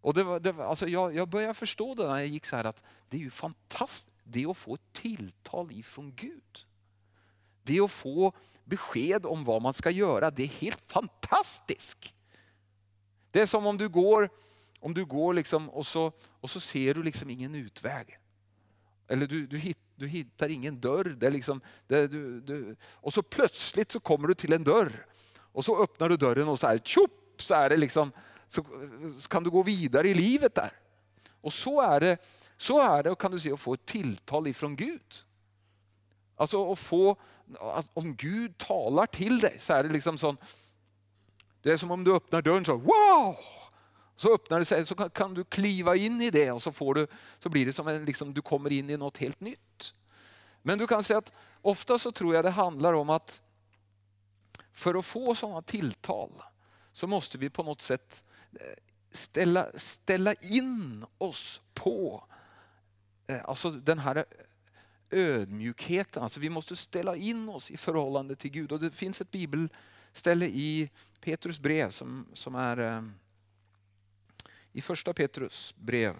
Och 0.00 0.14
det 0.14 0.24
var, 0.24 0.40
det 0.40 0.52
var, 0.52 0.64
alltså 0.64 0.88
jag, 0.88 1.14
jag 1.14 1.28
började 1.28 1.54
förstå 1.54 1.94
det 1.94 2.06
när 2.06 2.18
jag 2.18 2.26
gick 2.26 2.46
så 2.46 2.56
här 2.56 2.64
att 2.64 2.82
det 3.08 3.16
är 3.16 3.20
ju 3.20 3.30
fantastiskt 3.30 4.06
det 4.24 4.46
att 4.46 4.56
få 4.56 4.74
ett 4.74 4.92
tilltal 4.92 5.72
ifrån 5.72 6.12
Gud. 6.16 6.66
Det 7.62 7.80
att 7.80 7.90
få 7.90 8.32
besked 8.64 9.26
om 9.26 9.44
vad 9.44 9.62
man 9.62 9.74
ska 9.74 9.90
göra, 9.90 10.30
det 10.30 10.42
är 10.42 10.48
helt 10.48 10.80
fantastiskt. 10.86 12.12
Det 13.30 13.40
är 13.40 13.46
som 13.46 13.66
om 13.66 13.78
du 13.78 13.88
går, 13.88 14.30
om 14.80 14.94
du 14.94 15.04
går 15.04 15.34
liksom 15.34 15.70
och, 15.70 15.86
så, 15.86 16.12
och 16.40 16.50
så 16.50 16.60
ser 16.60 16.94
du 16.94 17.02
liksom 17.02 17.30
ingen 17.30 17.54
utväg. 17.54 18.18
Eller 19.08 19.26
du, 19.26 19.46
du, 19.46 19.58
hit, 19.58 19.78
du 19.96 20.08
hittar 20.08 20.48
ingen 20.48 20.80
dörr. 20.80 21.04
Det 21.04 21.30
liksom, 21.30 21.60
det, 21.86 22.06
du, 22.06 22.40
du, 22.40 22.76
och 22.90 23.12
så 23.12 23.22
plötsligt 23.22 23.92
så 23.92 24.00
kommer 24.00 24.28
du 24.28 24.34
till 24.34 24.52
en 24.52 24.64
dörr. 24.64 25.06
Och 25.38 25.64
så 25.64 25.82
öppnar 25.82 26.08
du 26.08 26.16
dörren 26.16 26.48
och 26.48 26.58
så 26.58 26.66
här, 26.66 26.78
tjopp, 26.78 27.42
så 27.42 27.54
är 27.54 27.70
det 27.70 27.76
liksom, 27.76 28.12
så, 28.48 28.64
så 29.18 29.28
kan 29.28 29.44
du 29.44 29.50
gå 29.50 29.62
vidare 29.62 30.08
i 30.08 30.14
livet 30.14 30.54
där. 30.54 30.72
Och 31.40 31.52
så 31.52 31.80
är 31.80 32.00
det, 32.00 32.18
så 32.56 32.80
är 32.80 33.02
det 33.02 33.14
kan 33.14 33.30
du 33.30 33.40
se, 33.40 33.52
att 33.52 33.60
få 33.60 33.74
ett 33.74 33.86
tilltal 33.86 34.46
ifrån 34.46 34.76
Gud. 34.76 35.14
Alltså 36.36 36.72
att 36.72 36.78
få, 36.78 37.16
om 37.94 38.16
Gud 38.16 38.58
talar 38.58 39.06
till 39.06 39.40
dig 39.40 39.56
så 39.58 39.72
är 39.72 39.82
det 39.82 39.88
liksom 39.88 40.18
sån, 40.18 40.36
det 41.62 41.72
är 41.72 41.76
som 41.76 41.90
om 41.90 42.04
du 42.04 42.14
öppnar 42.14 42.42
dörren 42.42 42.64
så 42.64 42.76
wow! 42.76 43.36
Så 44.16 44.34
öppnar 44.34 44.58
det 44.58 44.64
sig 44.64 44.86
så 44.86 44.94
kan, 44.94 45.34
du 45.34 45.44
kliva 45.44 45.96
in 45.96 46.20
i 46.20 46.30
det 46.30 46.50
och 46.50 46.62
så, 46.62 46.72
får 46.72 46.94
du, 46.94 47.06
så 47.38 47.48
blir 47.48 47.66
det 47.66 47.72
som 47.72 47.88
en, 47.88 48.04
liksom, 48.04 48.34
du 48.34 48.42
kommer 48.42 48.72
in 48.72 48.90
i 48.90 48.96
något 48.96 49.18
helt 49.18 49.40
nytt. 49.40 49.94
Men 50.62 50.78
du 50.78 50.86
kan 50.86 51.04
säga 51.04 51.18
att 51.18 51.32
ofta 51.62 51.98
så 51.98 52.12
tror 52.12 52.34
jag 52.34 52.44
det 52.44 52.50
handlar 52.50 52.92
om 52.92 53.10
att 53.10 53.40
för 54.72 54.94
att 54.94 55.06
få 55.06 55.34
sådana 55.34 55.62
tilltal 55.62 56.42
så 56.92 57.06
måste 57.06 57.38
vi 57.38 57.50
på 57.50 57.62
något 57.62 57.80
sätt 57.80 58.24
eh, 58.52 58.82
ställa, 59.12 59.66
ställa 59.76 60.34
in 60.34 61.04
oss 61.18 61.60
på 61.74 62.24
eh, 63.26 63.44
alltså 63.44 63.70
den 63.70 63.98
här 63.98 64.24
ödmjukheten. 65.12 66.22
Alltså 66.22 66.40
vi 66.40 66.50
måste 66.50 66.76
ställa 66.76 67.16
in 67.16 67.48
oss 67.48 67.70
i 67.70 67.76
förhållande 67.76 68.36
till 68.36 68.50
Gud. 68.50 68.72
Och 68.72 68.80
Det 68.80 68.90
finns 68.90 69.20
ett 69.20 69.30
bibelställe 69.30 70.46
i 70.46 70.90
Petrus 71.20 71.60
brev 71.60 71.90
som, 71.90 72.26
som 72.34 72.54
är 72.54 72.78
eh, 72.78 73.02
i 74.72 74.82
första 74.82 75.14
Petrus 75.14 75.74
brev. 75.76 76.16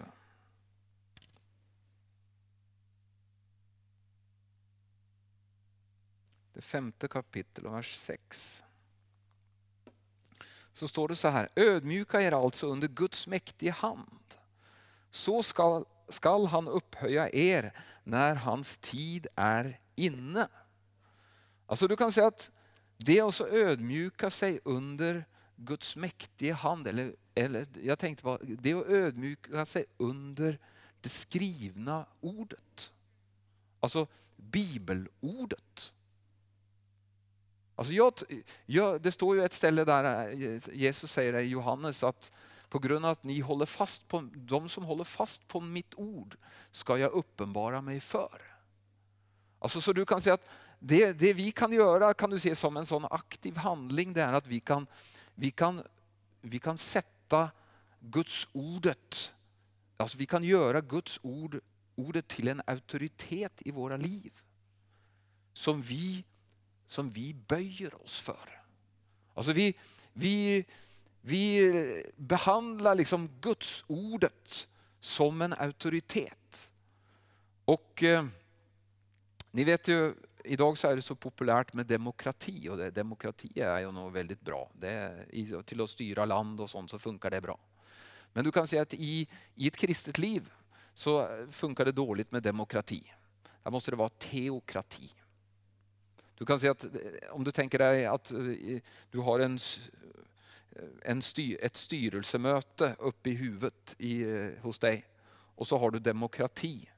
Det 6.53 6.61
femte 6.61 7.07
kapitel 7.07 7.65
och 7.65 7.73
vers 7.73 7.95
6. 7.95 8.63
Så 10.73 10.87
står 10.87 11.07
det 11.07 11.15
så 11.15 11.27
här, 11.27 11.49
ödmjuka 11.55 12.21
er 12.21 12.31
alltså 12.31 12.67
under 12.67 12.87
Guds 12.87 13.27
mäktiga 13.27 13.71
hand 13.71 14.23
så 15.13 15.43
skall, 15.43 15.85
skall 16.09 16.45
han 16.45 16.67
upphöja 16.67 17.29
er 17.29 17.73
när 18.03 18.35
hans 18.35 18.77
tid 18.77 19.27
är 19.35 19.79
inne. 19.95 20.47
Alltså 21.65 21.87
du 21.87 21.95
kan 21.95 22.11
säga 22.11 22.27
att 22.27 22.51
det 22.97 23.17
är 23.17 23.27
att 23.27 23.41
ödmjuka 23.41 24.29
sig 24.29 24.59
under 24.63 25.25
Guds 25.55 25.95
mäktiga 25.95 26.53
hand, 26.53 26.87
eller, 26.87 27.15
eller 27.35 27.67
jag 27.83 27.99
tänkte 27.99 28.23
bara, 28.23 28.37
det 28.41 28.71
är 28.71 28.75
att 28.75 28.87
ödmjuka 28.87 29.65
sig 29.65 29.85
under 29.97 30.59
det 31.01 31.09
skrivna 31.09 32.05
ordet. 32.21 32.91
Alltså 33.79 34.07
bibelordet. 34.35 35.93
Alltså 37.75 37.93
jag, 37.93 38.13
jag, 38.65 39.01
det 39.01 39.11
står 39.11 39.35
ju 39.35 39.43
ett 39.43 39.53
ställe 39.53 39.85
där 39.85 40.29
eh, 40.29 40.59
Jesus 40.73 41.11
säger 41.11 41.33
i 41.33 41.47
Johannes 41.47 42.03
att 42.03 42.31
på 42.73 42.79
grund 42.79 43.05
av 43.05 43.11
att 43.11 43.23
ni 43.23 43.39
håller 43.39 43.65
fast 43.65 44.07
på, 44.07 44.29
de 44.33 44.69
som 44.69 44.83
håller 44.83 45.03
fast 45.03 45.47
på 45.47 45.59
mitt 45.59 45.95
ord 45.95 46.37
ska 46.71 46.97
jag 46.97 47.11
uppenbara 47.11 47.81
mig 47.81 47.99
för. 47.99 48.41
Alltså 49.59 49.81
så 49.81 49.93
du 49.93 50.05
kan 50.05 50.21
säga 50.21 50.33
att 50.33 50.49
det, 50.79 51.13
det 51.13 51.33
vi 51.33 51.51
kan 51.51 51.71
göra 51.71 52.13
kan 52.13 52.29
du 52.29 52.39
se 52.39 52.55
som 52.55 52.77
en 52.77 52.85
sån 52.85 53.05
aktiv 53.05 53.57
handling, 53.57 54.13
det 54.13 54.21
är 54.21 54.33
att 54.33 54.47
vi 54.47 54.59
kan, 54.59 54.87
vi 55.35 55.51
kan, 55.51 55.83
vi 56.41 56.59
kan 56.59 56.77
sätta 56.77 57.51
Guds 57.99 58.47
ordet, 58.51 59.33
alltså 59.97 60.17
vi 60.17 60.25
kan 60.25 60.43
göra 60.43 60.81
Guds 60.81 61.19
ord, 61.21 61.59
ordet 61.95 62.27
till 62.27 62.47
en 62.47 62.61
auktoritet 62.67 63.53
i 63.59 63.71
våra 63.71 63.97
liv. 63.97 64.31
Som 65.53 65.81
vi, 65.81 66.23
som 66.85 67.09
vi 67.09 67.33
böjer 67.33 68.03
oss 68.03 68.19
för. 68.19 68.63
Alltså 69.33 69.51
vi, 69.51 69.75
vi, 70.13 70.65
vi 71.25 71.67
eh, 71.67 72.11
behandlar 72.15 72.95
liksom 72.95 73.29
Guds 73.41 73.83
ordet 73.87 74.67
som 74.99 75.41
en 75.41 75.53
auktoritet. 75.53 76.71
Och 77.65 78.03
eh, 78.03 78.25
ni 79.51 79.63
vet 79.63 79.87
ju, 79.87 80.13
idag 80.43 80.77
så 80.77 80.87
är 80.87 80.95
det 80.95 81.01
så 81.01 81.15
populärt 81.15 81.73
med 81.73 81.85
demokrati 81.85 82.69
och 82.69 82.77
det, 82.77 82.91
demokrati 82.91 83.59
är 83.59 83.79
ju 83.79 83.91
något 83.91 84.13
väldigt 84.13 84.41
bra. 84.41 84.71
Det, 84.73 85.25
till 85.65 85.81
att 85.81 85.89
styra 85.89 86.25
land 86.25 86.61
och 86.61 86.69
sånt 86.69 86.91
så 86.91 86.99
funkar 86.99 87.31
det 87.31 87.41
bra. 87.41 87.59
Men 88.33 88.43
du 88.43 88.51
kan 88.51 88.67
säga 88.67 88.81
att 88.81 88.93
i, 88.93 89.27
i 89.55 89.67
ett 89.67 89.77
kristet 89.77 90.17
liv 90.17 90.51
så 90.93 91.45
funkar 91.51 91.85
det 91.85 91.91
dåligt 91.91 92.31
med 92.31 92.43
demokrati. 92.43 93.13
Där 93.63 93.71
måste 93.71 93.91
det 93.91 93.97
vara 93.97 94.09
teokrati. 94.09 95.13
Du 96.37 96.45
kan 96.45 96.59
säga 96.59 96.71
att 96.71 96.83
eh, 96.83 96.91
om 97.31 97.43
du 97.43 97.51
tänker 97.51 97.79
dig 97.79 98.05
att 98.05 98.31
eh, 98.31 98.39
du 99.11 99.19
har 99.19 99.39
en 99.39 99.59
en 101.01 101.21
styr, 101.21 101.57
ett 101.61 101.75
styrelsemöte 101.75 102.95
uppe 102.99 103.29
i 103.29 103.33
huvudet 103.33 103.95
i, 103.97 104.21
eh, 104.21 104.49
hos 104.61 104.79
dig. 104.79 105.05
Och 105.55 105.67
så 105.67 105.77
har 105.77 105.91
du 105.91 105.99
demokrati. 105.99 106.89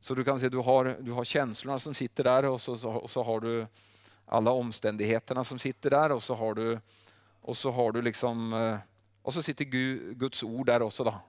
Så 0.00 0.14
du 0.14 0.24
kan 0.24 0.40
se, 0.40 0.48
du 0.48 0.58
har, 0.58 0.96
du 1.00 1.12
har 1.12 1.24
känslorna 1.24 1.78
som 1.78 1.94
sitter 1.94 2.24
där 2.24 2.44
och 2.44 2.60
så, 2.60 2.78
så, 2.78 2.90
och 2.90 3.10
så 3.10 3.22
har 3.22 3.40
du 3.40 3.66
alla 4.26 4.50
omständigheterna 4.50 5.44
som 5.44 5.58
sitter 5.58 5.90
där 5.90 6.12
och 6.12 6.22
så 6.22 6.34
har 6.34 6.54
du, 6.54 6.80
och 7.40 7.56
så 7.56 7.70
har 7.70 7.92
du 7.92 8.02
liksom, 8.02 8.52
eh, 8.52 8.78
och 9.22 9.34
så 9.34 9.42
sitter 9.42 9.64
Guds 10.14 10.42
ord 10.42 10.66
där 10.66 10.82
också. 10.82 11.04
Då, 11.04 11.20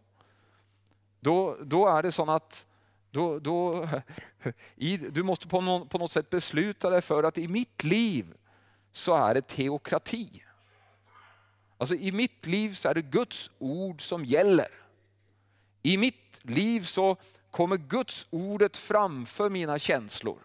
då, 1.20 1.58
då 1.64 1.88
är 1.88 2.04
det 2.04 2.12
så 2.12 2.32
att 2.32 2.66
då, 3.12 3.40
då, 3.40 3.88
i, 4.76 4.98
du 4.98 5.24
måste 5.24 5.48
på, 5.48 5.62
någon, 5.62 5.88
på 5.88 5.98
något 5.98 6.12
sätt 6.12 6.30
besluta 6.30 6.90
dig 6.90 7.02
för 7.02 7.24
att 7.24 7.38
i 7.38 7.48
mitt 7.48 7.84
liv 7.84 8.34
så 8.92 9.16
är 9.16 9.34
det 9.34 9.48
teokrati. 9.48 10.44
Alltså 11.80 11.96
i 11.96 12.12
mitt 12.12 12.46
liv 12.46 12.74
så 12.74 12.90
är 12.90 12.94
det 12.94 13.02
Guds 13.02 13.52
ord 13.60 14.02
som 14.02 14.26
gäller. 14.26 14.68
I 15.82 15.98
mitt 15.98 16.40
liv 16.42 16.82
så 16.82 17.18
kommer 17.52 17.78
Guds 17.78 18.28
ordet 18.30 18.78
framför 18.78 19.50
mina 19.50 19.80
känslor. 19.80 20.40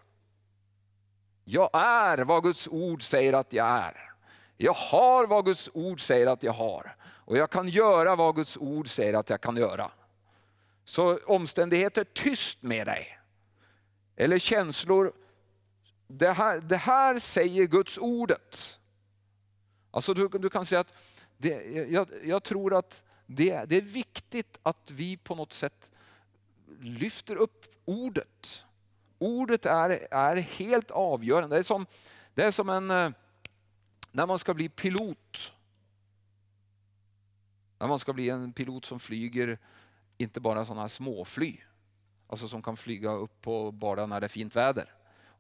Jag 1.45 1.71
är 1.73 2.19
vad 2.19 2.43
Guds 2.43 2.69
ord 2.69 3.03
säger 3.03 3.33
att 3.33 3.53
jag 3.53 3.67
är. 3.67 4.13
Jag 4.57 4.73
har 4.73 5.27
vad 5.27 5.45
Guds 5.45 5.71
ord 5.73 6.01
säger 6.01 6.27
att 6.27 6.43
jag 6.43 6.53
har. 6.53 6.97
Och 7.03 7.37
jag 7.37 7.51
kan 7.51 7.69
göra 7.69 8.17
vad 8.17 8.37
Guds 8.37 8.57
ord 8.57 8.89
säger 8.89 9.15
att 9.15 9.31
jag 9.31 9.41
kan 9.41 9.57
göra. 9.57 9.91
Så 10.85 11.17
omständigheter, 11.27 12.05
tyst 12.05 12.63
med 12.63 12.87
dig. 12.87 13.19
Eller 14.17 14.39
känslor, 14.39 15.13
det 16.07 16.33
här, 16.33 16.61
det 16.61 16.77
här 16.77 17.19
säger 17.19 17.65
Guds 17.67 17.99
ordet. 17.99 18.79
Alltså 19.91 20.15
du, 20.15 20.29
du 20.29 20.51
kan 20.51 20.67
säga 20.67 20.81
att 20.81 20.95
det, 21.39 21.65
jag, 21.91 22.09
jag, 22.25 22.43
tror 22.43 22.75
att 22.75 23.03
det, 23.27 23.65
det 23.65 23.77
är 23.77 23.81
viktigt 23.81 24.59
att 24.63 24.91
vi 24.91 25.17
på 25.17 25.35
något 25.35 25.53
sätt 25.53 25.91
lyfter 26.81 27.37
upp 27.37 27.67
ordet. 27.85 28.65
Ordet 29.19 29.67
är, 29.67 30.09
är 30.11 30.37
helt 30.37 30.91
avgörande. 30.91 31.57
Det 31.57 31.61
är 31.61 31.63
som, 31.63 31.87
det 32.35 32.45
är 32.45 32.51
som 32.51 32.69
en, 32.69 32.91
eh, 32.91 33.11
när 34.13 34.27
man 34.27 34.39
ska 34.39 34.55
bli 34.55 34.69
pilot. 34.69 35.53
När 37.79 37.89
man 37.89 37.99
ska 37.99 38.13
bli 38.13 38.31
en 38.31 38.53
pilot 38.53 38.85
som 38.85 39.01
flyger, 39.01 39.59
inte 40.19 40.41
bara 40.41 40.65
sådana 40.65 40.89
småfly, 40.89 41.57
alltså 42.27 42.49
som 42.49 42.63
kan 42.63 42.77
flyga 42.77 43.11
upp 43.11 43.41
på 43.41 43.73
bara 43.73 44.07
när 44.07 44.21
det 44.21 44.27
är 44.27 44.29
fint 44.29 44.57
väder. 44.57 44.93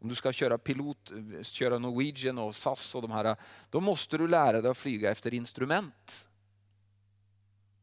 Om 0.05 0.09
du 0.09 0.14
ska 0.14 0.33
köra 0.33 0.59
pilot, 0.59 1.12
eh, 1.12 1.43
köra 1.43 1.79
Norwegian 1.79 2.38
och 2.38 2.55
SAS 2.55 2.95
och 2.95 3.03
de 3.03 3.11
här, 3.11 3.37
då 3.71 3.81
måste 3.81 4.19
du 4.19 4.29
lära 4.29 4.61
dig 4.61 4.71
att 4.71 4.79
flyga 4.79 5.11
efter 5.11 5.35
instrument. 5.35 6.29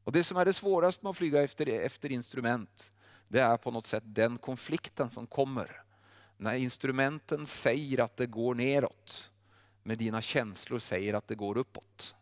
Och 0.03 0.11
Det 0.11 0.23
som 0.23 0.37
är 0.37 0.45
det 0.45 0.53
svåraste 0.53 1.05
med 1.05 1.09
att 1.09 1.17
flyga 1.17 1.43
efter, 1.43 1.69
efter 1.69 2.11
instrument, 2.11 2.93
det 3.27 3.41
är 3.41 3.57
på 3.57 3.71
något 3.71 3.85
sätt 3.85 4.03
den 4.05 4.37
konflikten 4.37 5.09
som 5.09 5.27
kommer. 5.27 5.83
När 6.37 6.55
instrumenten 6.55 7.45
säger 7.45 7.99
att 7.99 8.17
det 8.17 8.27
går 8.27 8.55
neråt, 8.55 9.31
men 9.83 9.97
dina 9.97 10.21
känslor 10.21 10.79
säger 10.79 11.13
att 11.13 11.27
det 11.27 11.35
går 11.35 11.57
uppåt. 11.57 12.15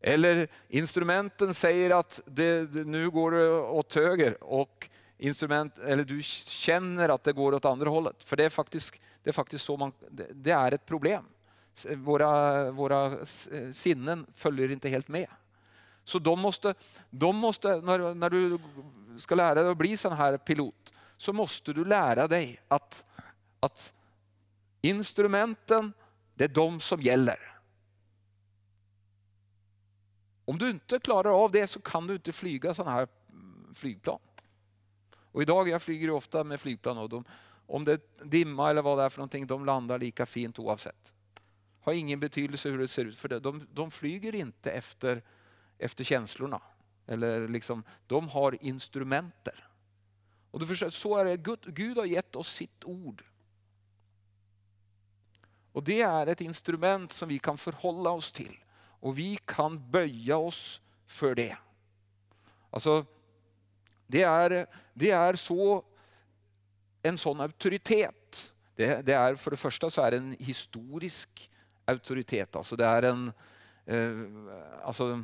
Eller 0.00 0.48
instrumenten 0.68 1.54
säger 1.54 1.90
att 1.90 2.20
det, 2.26 2.74
nu 2.74 3.10
går 3.10 3.30
det 3.30 3.50
åt 3.50 3.94
höger 3.94 4.44
och 4.44 4.88
instrument, 5.22 5.78
eller 5.78 6.04
du 6.04 6.22
känner 6.22 7.08
att 7.08 7.24
det 7.24 7.32
går 7.32 7.54
åt 7.54 7.64
andra 7.64 7.90
hållet. 7.90 8.22
För 8.22 8.36
det 8.36 8.44
är 8.44 8.50
faktiskt, 8.50 8.94
det 9.22 9.30
är 9.30 9.32
faktiskt 9.32 9.64
så 9.64 9.76
man, 9.76 9.92
det 10.30 10.50
är 10.50 10.72
ett 10.72 10.86
problem. 10.86 11.24
Våra, 11.96 12.70
våra 12.70 13.26
sinnen 13.72 14.26
följer 14.34 14.70
inte 14.70 14.88
helt 14.88 15.08
med. 15.08 15.26
Så 16.04 16.18
de 16.18 16.40
måste, 16.40 16.74
de 17.10 17.36
måste 17.36 17.80
när, 17.80 18.14
när 18.14 18.30
du 18.30 18.58
ska 19.18 19.34
lära 19.34 19.62
dig 19.62 19.70
att 19.70 19.76
bli 19.76 19.96
sån 19.96 20.12
här 20.12 20.38
pilot, 20.38 20.94
så 21.16 21.32
måste 21.32 21.72
du 21.72 21.84
lära 21.84 22.28
dig 22.28 22.60
att, 22.68 23.04
att 23.60 23.94
instrumenten, 24.80 25.92
det 26.34 26.44
är 26.44 26.48
de 26.48 26.80
som 26.80 27.02
gäller. 27.02 27.58
Om 30.44 30.58
du 30.58 30.70
inte 30.70 30.98
klarar 30.98 31.44
av 31.44 31.50
det 31.50 31.66
så 31.66 31.80
kan 31.80 32.06
du 32.06 32.14
inte 32.14 32.32
flyga 32.32 32.74
sådana 32.74 32.96
här 32.96 33.08
flygplan. 33.74 34.18
Och 35.32 35.42
idag, 35.42 35.68
jag 35.68 35.82
flyger 35.82 36.10
ofta 36.10 36.44
med 36.44 36.60
flygplan 36.60 36.98
och 36.98 37.08
de, 37.08 37.24
om 37.66 37.84
det 37.84 37.92
är 37.92 38.00
dimma 38.24 38.70
eller 38.70 38.82
vad 38.82 38.98
det 38.98 39.04
är 39.04 39.08
för 39.08 39.18
någonting, 39.18 39.46
de 39.46 39.64
landar 39.64 39.98
lika 39.98 40.26
fint 40.26 40.58
oavsett. 40.58 41.14
Har 41.80 41.92
ingen 41.92 42.20
betydelse 42.20 42.68
hur 42.68 42.78
det 42.78 42.88
ser 42.88 43.04
ut, 43.04 43.18
för 43.18 43.28
det. 43.28 43.40
De, 43.40 43.66
de 43.72 43.90
flyger 43.90 44.34
inte 44.34 44.70
efter, 44.70 45.22
efter 45.78 46.04
känslorna. 46.04 46.60
Eller 47.06 47.48
liksom, 47.48 47.84
de 48.06 48.28
har 48.28 48.64
instrumenter. 48.64 49.68
Och 50.50 50.60
du 50.60 50.66
förstår, 50.66 50.90
så 50.90 51.16
är 51.16 51.24
det, 51.24 51.36
Gud, 51.36 51.58
Gud 51.66 51.96
har 51.96 52.04
gett 52.04 52.36
oss 52.36 52.48
sitt 52.54 52.84
ord. 52.84 53.24
Och 55.72 55.82
det 55.82 56.02
är 56.02 56.26
ett 56.26 56.40
instrument 56.40 57.12
som 57.12 57.28
vi 57.28 57.38
kan 57.38 57.58
förhålla 57.58 58.10
oss 58.10 58.32
till. 58.32 58.64
Och 59.00 59.18
vi 59.18 59.38
kan 59.44 59.90
böja 59.90 60.36
oss 60.36 60.80
för 61.06 61.34
det. 61.34 61.56
Alltså, 62.70 63.06
det 64.12 64.22
är, 64.22 64.66
det 64.94 65.10
är 65.10 65.34
så, 65.34 65.84
en 67.02 67.18
sån 67.18 67.40
auktoritet. 67.40 68.52
Det, 68.76 69.06
det, 69.06 69.12
är, 69.12 69.34
för 69.34 69.50
det 69.50 69.56
första 69.56 69.90
så 69.90 70.02
är 70.02 70.10
det 70.10 70.16
en 70.16 70.36
historisk 70.38 71.50
auktoritet. 71.84 72.56
Alltså 72.56 72.76
det 72.76 72.84
är 72.84 73.02
en, 73.02 73.32
eh, 73.86 74.10
alltså, 74.84 75.22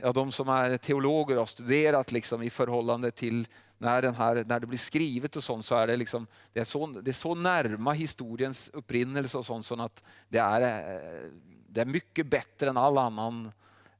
ja, 0.00 0.12
de 0.12 0.32
som 0.32 0.48
är 0.48 0.76
teologer 0.76 1.36
har 1.36 1.46
studerat 1.46 2.12
liksom 2.12 2.42
i 2.42 2.50
förhållande 2.50 3.10
till 3.10 3.48
när, 3.78 4.02
den 4.02 4.14
här, 4.14 4.44
när 4.46 4.60
det 4.60 4.66
blir 4.66 4.78
skrivet 4.78 5.36
och 5.36 5.44
sånt 5.44 5.64
så 5.64 5.74
är 5.76 5.86
det, 5.86 5.96
liksom, 5.96 6.26
det, 6.52 6.60
är 6.60 6.64
så, 6.64 6.86
det 6.86 7.10
är 7.10 7.12
så 7.12 7.34
närma 7.34 7.92
historiens 7.92 8.70
upprinnelse 8.72 9.38
och 9.38 9.46
sånt 9.46 9.66
så 9.66 9.82
att 9.82 10.04
det 10.28 10.38
är, 10.38 10.60
eh, 10.60 11.30
det 11.68 11.80
är 11.80 11.86
mycket 11.86 12.26
bättre 12.26 12.68
än 12.68 12.76
all 12.76 12.98
annan 12.98 13.52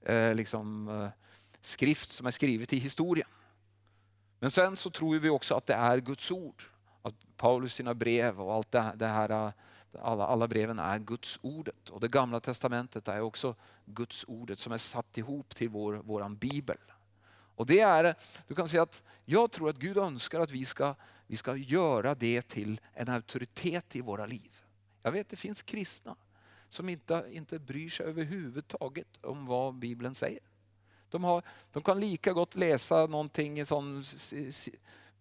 eh, 0.03 0.35
liksom, 0.35 0.89
eh, 0.89 1.24
skrift 1.65 2.11
som 2.11 2.27
är 2.27 2.31
skrivet 2.31 2.73
i 2.73 2.79
historien. 2.79 3.29
Men 4.39 4.51
sen 4.51 4.77
så 4.77 4.91
tror 4.91 5.19
vi 5.19 5.29
också 5.29 5.55
att 5.55 5.67
det 5.67 5.75
är 5.75 5.99
Guds 5.99 6.31
ord. 6.31 6.63
Att 7.03 7.15
Paulus 7.37 7.75
sina 7.75 7.95
brev 7.95 8.41
och 8.41 8.55
allt 8.55 8.71
det, 8.71 9.07
här, 9.07 9.53
Alla, 10.03 10.27
alla 10.27 10.49
breven 10.49 10.79
är 10.79 10.99
Guds 10.99 11.39
ordet 11.43 11.89
och 11.89 12.01
det 12.01 12.09
gamla 12.09 12.41
testamentet 12.41 13.09
är 13.09 13.21
också 13.21 13.55
Guds 13.85 14.25
ordet 14.29 14.59
som 14.59 14.73
är 14.73 14.79
satt 14.79 15.19
ihop 15.19 15.55
till 15.55 15.69
vår 15.69 15.93
våran 15.93 16.37
bibel. 16.37 16.79
Och 17.57 17.67
det 17.67 17.81
är, 17.81 18.15
du 18.47 18.55
kan 18.55 18.69
säga 18.69 18.83
att 18.83 19.03
jag 19.25 19.53
tror 19.53 19.69
att 19.69 19.77
Gud 19.77 19.99
önskar 19.99 20.41
att 20.41 20.51
vi 20.51 20.65
ska, 20.65 20.95
vi 21.27 21.37
ska 21.37 21.57
göra 21.57 22.15
det 22.15 22.49
till 22.49 22.81
en 22.93 23.09
auktoritet 23.09 23.97
i 23.97 24.01
våra 24.01 24.27
liv. 24.27 24.57
Jag 25.03 25.13
vet 25.13 25.29
det 25.29 25.37
finns 25.37 25.63
kristna 25.63 26.17
som 26.69 26.89
inte, 26.89 27.27
inte 27.31 27.59
bryr 27.59 27.89
sig 27.89 28.07
överhuvudtaget 28.07 29.19
om 29.21 29.47
vad 29.47 29.75
Bibeln 29.75 30.15
säger. 30.15 30.41
De, 31.15 31.25
har, 31.25 31.43
de 31.73 31.83
kan 31.83 32.01
lika 32.01 32.33
gott 32.33 32.57
läsa 32.57 33.07
någonting 33.07 33.67
som 33.67 34.05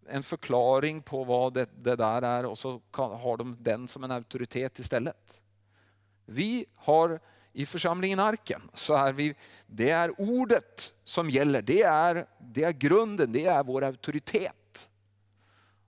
en 0.10 0.24
förklaring 0.24 1.02
på 1.02 1.24
vad 1.24 1.54
det, 1.54 1.70
det 1.84 1.96
där 1.96 2.22
är 2.22 2.46
och 2.46 2.58
så 2.58 2.82
kan, 2.92 3.12
har 3.20 3.38
de 3.38 3.58
den 3.60 3.88
som 3.88 4.04
en 4.04 4.12
auktoritet 4.12 4.80
istället. 4.80 5.42
Vi 6.26 6.66
har 6.76 7.20
i 7.52 7.66
församlingen 7.66 8.20
Arken 8.20 8.62
så 8.74 8.94
är 8.94 9.14
vi, 9.14 9.36
det 9.68 9.90
är 9.90 10.22
ordet 10.22 10.94
som 11.04 11.30
gäller. 11.30 11.62
Det 11.62 11.82
är, 11.82 12.26
det 12.40 12.64
är 12.64 12.72
grunden, 12.72 13.32
det 13.32 13.46
är 13.46 13.64
vår 13.64 13.84
auktoritet. 13.84 14.90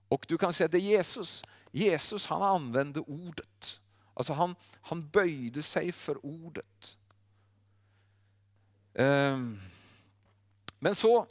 Och 0.08 0.26
du 0.28 0.38
kan 0.38 0.54
säga 0.54 0.66
att 0.66 0.72
det 0.72 0.78
är 0.78 0.98
Jesus. 0.98 1.44
Jesus 1.72 2.28
han 2.28 2.42
använde 2.42 3.00
ordet. 3.00 3.82
Alltså 4.14 4.34
han, 4.34 4.56
han 4.82 5.10
böjde 5.10 5.64
sig 5.64 5.92
för 5.92 6.26
ordet. 6.26 6.98
Um, 8.94 9.60
men 10.86 10.96
så, 10.96 11.28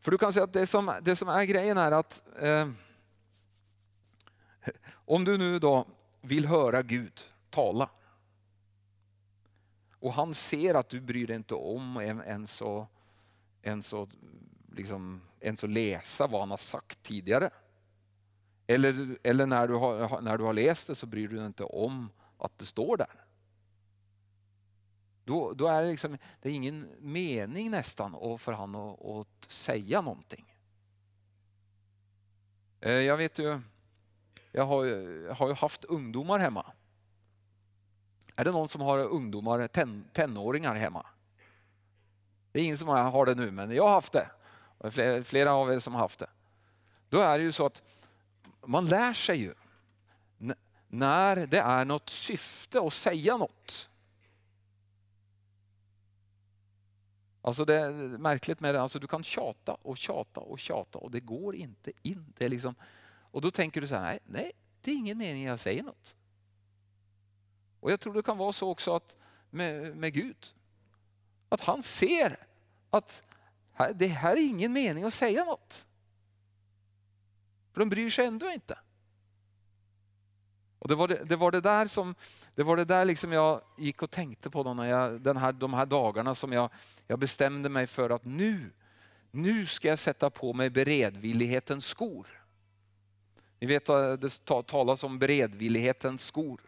för 0.00 0.10
du 0.10 0.18
kan 0.18 0.32
säga 0.32 0.44
att 0.44 0.52
det 0.52 0.66
som, 0.66 0.98
det 1.02 1.16
som 1.16 1.28
är 1.28 1.44
grejen 1.44 1.78
är 1.78 1.92
att 1.92 2.22
eh, 2.38 2.68
om 4.90 5.24
du 5.24 5.38
nu 5.38 5.58
då 5.58 5.86
vill 6.20 6.46
höra 6.46 6.82
Gud 6.82 7.24
tala 7.50 7.90
och 9.98 10.12
han 10.12 10.34
ser 10.34 10.74
att 10.74 10.88
du 10.88 11.00
bryr 11.00 11.26
dig 11.26 11.36
inte 11.36 11.54
om 11.54 12.00
ens 12.00 12.62
att, 12.62 12.88
ens 13.62 13.92
att, 13.92 14.08
liksom, 14.72 15.20
ens 15.40 15.64
att 15.64 15.70
läsa 15.70 16.26
vad 16.26 16.40
han 16.40 16.50
har 16.50 16.56
sagt 16.56 17.02
tidigare. 17.02 17.50
Eller, 18.66 19.18
eller 19.22 19.46
när, 19.46 19.68
du 19.68 19.74
har, 19.74 20.20
när 20.20 20.38
du 20.38 20.44
har 20.44 20.52
läst 20.52 20.86
det 20.86 20.94
så 20.94 21.06
bryr 21.06 21.28
du 21.28 21.36
dig 21.36 21.46
inte 21.46 21.64
om 21.64 22.10
att 22.38 22.58
det 22.58 22.66
står 22.66 22.96
där. 22.96 23.27
Då, 25.28 25.52
då 25.52 25.66
är 25.66 25.82
det, 25.82 25.88
liksom, 25.88 26.18
det 26.42 26.48
är 26.48 26.52
ingen 26.52 26.88
mening 27.00 27.70
nästan 27.70 28.38
för 28.38 28.52
han 28.52 28.74
att, 28.74 29.04
att 29.04 29.50
säga 29.50 30.00
någonting. 30.00 30.54
Eh, 32.80 32.92
jag 32.92 33.16
vet 33.16 33.38
ju, 33.38 33.60
jag 34.52 34.66
har, 34.66 34.84
jag 34.84 35.34
har 35.34 35.48
ju 35.48 35.54
haft 35.54 35.84
ungdomar 35.84 36.38
hemma. 36.38 36.66
Är 38.36 38.44
det 38.44 38.52
någon 38.52 38.68
som 38.68 38.80
har 38.80 38.98
ungdomar, 38.98 39.66
ten, 39.66 40.04
tenåringar 40.12 40.74
hemma? 40.74 41.06
Det 42.52 42.60
är 42.60 42.64
ingen 42.64 42.78
som 42.78 42.88
har 42.88 43.26
det 43.26 43.34
nu, 43.34 43.50
men 43.50 43.70
jag 43.70 43.84
har 43.84 43.94
haft 43.94 44.12
det. 44.12 44.30
Flera, 44.90 45.22
flera 45.22 45.54
av 45.54 45.72
er 45.72 45.78
som 45.78 45.94
har 45.94 46.00
haft 46.00 46.18
det. 46.18 46.30
Då 47.08 47.20
är 47.20 47.38
det 47.38 47.44
ju 47.44 47.52
så 47.52 47.66
att 47.66 47.82
man 48.66 48.86
lär 48.86 49.12
sig 49.12 49.38
ju 49.38 49.54
när 50.88 51.46
det 51.46 51.58
är 51.58 51.84
något 51.84 52.08
syfte 52.08 52.80
att 52.80 52.92
säga 52.92 53.36
något. 53.36 53.88
Alltså 57.42 57.64
det 57.64 57.74
är 57.74 57.92
märkligt 58.18 58.60
med 58.60 58.74
det, 58.74 58.80
alltså 58.80 58.98
du 58.98 59.06
kan 59.06 59.22
tjata 59.22 59.74
och 59.74 59.96
tjata 59.96 60.40
och 60.40 60.58
tjata 60.58 60.98
och 60.98 61.10
det 61.10 61.20
går 61.20 61.54
inte 61.54 61.92
in. 62.02 62.32
Det 62.38 62.44
är 62.44 62.48
liksom, 62.48 62.74
och 63.30 63.40
då 63.40 63.50
tänker 63.50 63.80
du 63.80 63.86
så 63.86 63.94
här, 63.94 64.04
nej, 64.04 64.20
nej, 64.24 64.52
det 64.80 64.90
är 64.90 64.94
ingen 64.94 65.18
mening 65.18 65.44
jag 65.44 65.60
säger 65.60 65.82
något. 65.82 66.16
Och 67.80 67.92
jag 67.92 68.00
tror 68.00 68.14
det 68.14 68.22
kan 68.22 68.38
vara 68.38 68.52
så 68.52 68.70
också 68.70 68.94
att 68.94 69.16
med, 69.50 69.96
med 69.96 70.12
Gud. 70.12 70.54
Att 71.48 71.60
han 71.60 71.82
ser 71.82 72.46
att 72.90 73.22
det 73.94 74.06
här 74.06 74.36
är 74.36 74.48
ingen 74.48 74.72
mening 74.72 75.04
att 75.04 75.14
säga 75.14 75.44
något. 75.44 75.86
För 77.72 77.80
de 77.80 77.88
bryr 77.88 78.10
sig 78.10 78.26
ändå 78.26 78.50
inte. 78.50 78.78
Och 80.78 80.88
det, 80.88 80.94
var 80.94 81.08
det, 81.08 81.24
det, 81.24 81.36
var 81.36 81.50
det 81.50 81.60
där 81.60 81.86
som 81.86 82.14
det 82.54 82.62
var 82.62 82.76
det 82.76 82.84
där 82.84 83.04
liksom 83.04 83.32
jag 83.32 83.60
gick 83.76 84.02
och 84.02 84.10
tänkte 84.10 84.50
på 84.50 84.62
då 84.62 84.74
när 84.74 84.84
jag, 84.84 85.20
den 85.20 85.36
här, 85.36 85.52
de 85.52 85.74
här 85.74 85.86
dagarna 85.86 86.34
som 86.34 86.52
jag, 86.52 86.70
jag 87.06 87.18
bestämde 87.18 87.68
mig 87.68 87.86
för 87.86 88.10
att 88.10 88.24
nu, 88.24 88.70
nu 89.30 89.66
ska 89.66 89.88
jag 89.88 89.98
sätta 89.98 90.30
på 90.30 90.52
mig 90.52 90.70
beredvillighetens 90.70 91.86
skor. 91.86 92.26
Ni 93.60 93.66
vet 93.66 93.88
att 93.88 94.20
det 94.20 94.44
talas 94.66 95.04
om 95.04 95.18
beredvillighetens 95.18 96.24
skor 96.24 96.60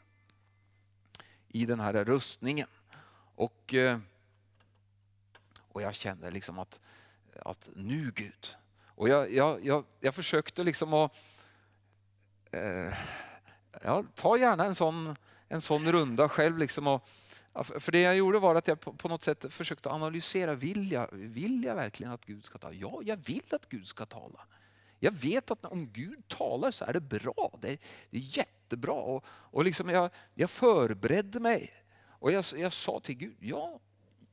i 1.48 1.66
den 1.66 1.80
här 1.80 2.04
rustningen. 2.04 2.68
Och, 3.34 3.74
eh, 3.74 3.98
och 5.68 5.82
jag 5.82 5.94
kände 5.94 6.30
liksom 6.30 6.58
att, 6.58 6.80
att 7.42 7.70
nu 7.74 8.10
Gud. 8.14 8.56
Och 8.84 9.08
jag, 9.08 9.32
jag, 9.32 9.66
jag, 9.66 9.84
jag 10.00 10.14
försökte 10.14 10.64
liksom 10.64 10.92
att 10.92 11.16
eh, 12.50 12.98
ja, 13.84 14.04
ta 14.14 14.38
gärna 14.38 14.64
en 14.64 14.74
sån, 14.74 15.16
en 15.48 15.60
sån 15.60 15.92
runda 15.92 16.28
själv. 16.28 16.58
Liksom 16.58 16.86
och, 16.86 17.08
för 17.52 17.92
det 17.92 18.00
jag 18.00 18.16
gjorde 18.16 18.38
var 18.38 18.54
att 18.54 18.68
jag 18.68 18.80
på, 18.80 19.08
något 19.08 19.24
sätt 19.24 19.46
försökte 19.50 19.90
analysera, 19.90 20.54
vill 20.54 20.92
jag, 20.92 21.08
vill 21.12 21.64
jag 21.64 21.74
verkligen 21.74 22.12
att 22.12 22.24
Gud 22.24 22.44
ska 22.44 22.58
tala? 22.58 22.74
Ja, 22.74 23.00
jag 23.04 23.16
vill 23.16 23.42
att 23.50 23.68
Gud 23.68 23.86
ska 23.86 24.06
tala. 24.06 24.40
Jag 24.98 25.12
vet 25.12 25.50
att 25.50 25.64
om 25.64 25.92
Gud 25.92 26.28
talar 26.28 26.70
så 26.70 26.84
är 26.84 26.92
det 26.92 27.00
bra. 27.00 27.58
Det 27.60 27.68
är, 27.70 27.78
det 28.10 28.16
är 28.16 28.38
jättebra. 28.38 28.92
Och, 28.92 29.24
och 29.26 29.64
liksom 29.64 29.88
jag, 29.88 30.10
jag 30.34 30.50
förberedde 30.50 31.40
mig. 31.40 31.72
Och 32.08 32.32
jag, 32.32 32.44
jag 32.56 32.72
sa 32.72 33.00
till 33.00 33.14
Gud, 33.14 33.36
ja, 33.40 33.80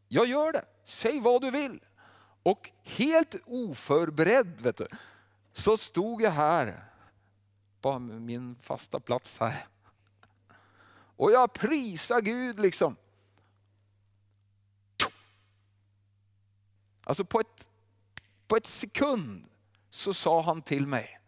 jag 0.08 0.28
gör 0.28 0.52
det. 0.52 0.65
Säg 0.86 1.19
vad 1.19 1.41
du 1.41 1.52
vill. 1.52 1.80
Och 2.43 2.69
helt 2.84 3.36
oförberedd 3.45 4.62
vet 4.62 4.78
du, 4.78 4.88
så 5.54 5.78
stod 5.78 6.21
jag 6.21 6.32
här 6.32 6.84
på 7.93 8.00
min 8.00 8.56
fasta 8.62 9.00
plats 9.00 9.39
här. 9.39 9.67
Och 11.17 11.32
jag 11.32 11.54
prisar 11.54 12.21
Gud 12.21 12.60
liksom. 12.60 12.95
Alltså 17.04 17.26
på 17.26 17.39
ett, 17.39 17.69
på 18.47 18.56
ett 18.58 18.65
sekund 18.65 19.45
så 19.89 20.13
sa 20.13 20.41
han 20.41 20.62
till 20.62 20.88
mig 20.88 21.19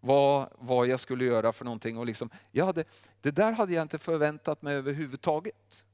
vad, 0.00 0.48
vad 0.58 0.86
jag 0.86 1.00
skulle 1.00 1.24
göra 1.24 1.52
för 1.52 1.64
någonting. 1.64 1.98
Och 1.98 2.06
liksom, 2.06 2.30
jag 2.50 2.66
hade, 2.66 2.84
det 3.20 3.30
där 3.30 3.52
hade 3.52 3.72
jag 3.72 3.82
inte 3.82 3.98
förväntat 3.98 4.62
mig 4.62 4.74
överhuvudtaget. 4.74 5.86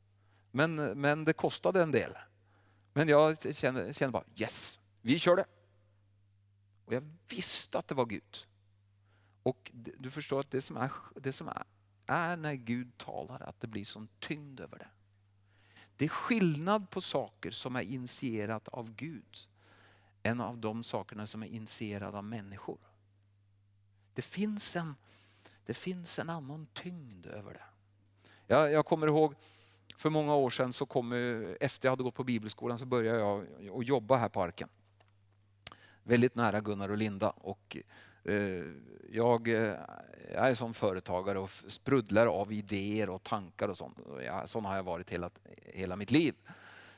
Men, 0.51 0.75
men 0.77 1.25
det 1.25 1.33
kostade 1.33 1.83
en 1.83 1.91
del. 1.91 2.19
Men 2.93 3.09
jag 3.09 3.55
kände, 3.57 3.95
kände 3.95 4.13
bara 4.13 4.25
yes, 4.37 4.79
vi 5.01 5.19
kör 5.19 5.37
det. 5.37 5.47
Och 6.85 6.93
jag 6.93 7.09
visste 7.29 7.79
att 7.79 7.89
det 7.89 7.95
var 7.95 8.07
Gud. 8.07 8.47
Och 9.43 9.71
du 9.75 10.11
förstår 10.11 10.41
att 10.41 10.51
det 10.51 10.61
som, 10.61 10.77
är, 10.77 10.91
det 11.15 11.33
som 11.33 11.51
är, 12.07 12.37
när 12.37 12.55
Gud 12.55 12.99
talar, 12.99 13.43
att 13.43 13.61
det 13.61 13.67
blir 13.67 13.85
sån 13.85 14.09
tyngd 14.19 14.61
över 14.61 14.79
det. 14.79 14.89
Det 15.97 16.05
är 16.05 16.09
skillnad 16.09 16.91
på 16.91 17.01
saker 17.01 17.51
som 17.51 17.77
är 17.77 17.83
initierat 17.83 18.69
av 18.69 18.95
Gud 18.95 19.39
än 20.23 20.41
av 20.41 20.59
de 20.59 20.85
sakerna 20.85 21.27
som 21.27 21.43
är 21.43 21.47
initierade 21.47 22.19
av 22.19 22.25
människor. 22.25 22.79
Det 24.15 24.23
finns 24.23 24.77
en, 24.77 24.95
det 25.67 25.75
finns 25.75 26.19
en 26.19 26.31
annan 26.31 26.67
tyngd 26.73 27.27
över 27.27 27.53
det. 27.53 27.65
Jag, 28.47 28.73
jag 28.73 28.87
kommer 28.87 29.07
ihåg 29.07 29.35
för 29.97 30.11
många 30.11 30.35
år 30.35 30.51
sedan, 30.51 30.73
så 30.73 30.87
kom, 30.87 31.13
efter 31.61 31.87
jag 31.87 31.93
hade 31.93 32.03
gått 32.03 32.15
på 32.15 32.25
bibelskolan, 32.25 32.79
så 32.79 32.87
började 32.87 33.19
jag 33.19 33.47
att 33.81 33.87
jobba 33.87 34.17
här 34.17 34.29
på 34.29 34.43
Arken. 34.43 34.69
Väldigt 36.03 36.35
nära 36.35 36.61
Gunnar 36.61 36.89
och 36.89 36.97
Linda. 36.97 37.31
Och 37.31 37.77
Eh, 38.25 38.65
jag, 39.11 39.49
eh, 39.49 39.75
är 40.35 40.55
som 40.55 40.75
företagare 40.75 41.39
och 41.39 41.51
sprudlar 41.67 42.27
av 42.27 42.53
idéer 42.53 43.11
och 43.11 43.23
tankar 43.23 43.69
och 43.69 43.79
sånt. 43.79 43.99
Sån 44.45 44.65
har 44.65 44.77
jag 44.77 44.83
varit 44.83 45.11
hela, 45.11 45.31
hela 45.65 45.97
mitt 45.97 46.11
liv. 46.11 46.35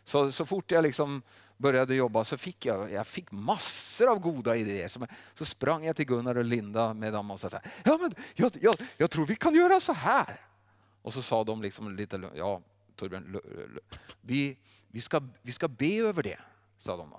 Så, 0.05 0.33
så 0.33 0.47
fort 0.47 0.71
jag 0.71 0.83
liksom 0.83 1.23
började 1.57 1.95
jobba 1.95 2.25
så 2.25 2.39
fick 2.39 2.67
jag, 2.67 2.93
jag 2.93 3.07
fick 3.07 3.33
massor 3.33 4.11
av 4.11 4.19
goda 4.19 4.57
idéer. 4.57 4.89
Så, 4.89 5.07
så 5.35 5.45
sprang 5.45 5.85
jag 5.85 5.97
till 5.97 6.07
Gunnar 6.07 6.35
och 6.35 6.45
Linda 6.45 6.95
med 6.95 7.13
dem 7.13 7.31
och 7.31 7.41
sa 7.41 7.51
ja, 7.85 7.99
men 8.01 8.15
jag, 8.35 8.53
jag, 8.61 8.77
jag 8.97 9.11
tror 9.11 9.27
vi 9.27 9.37
kan 9.37 9.55
göra 9.55 9.81
så 9.81 9.93
här. 9.93 10.41
Och 11.03 11.13
så 11.13 11.23
sa 11.23 11.45
de 11.45 11.63
liksom 11.63 11.97
lite, 11.97 12.31
ja 12.35 12.63
Torbjörn, 12.97 13.41
vi, 14.21 14.57
vi, 14.89 15.01
ska, 15.01 15.23
vi 15.43 15.53
ska 15.53 15.69
be 15.69 15.97
över 15.97 16.23
det, 16.23 16.39
sa 16.79 16.97
de. 16.97 17.15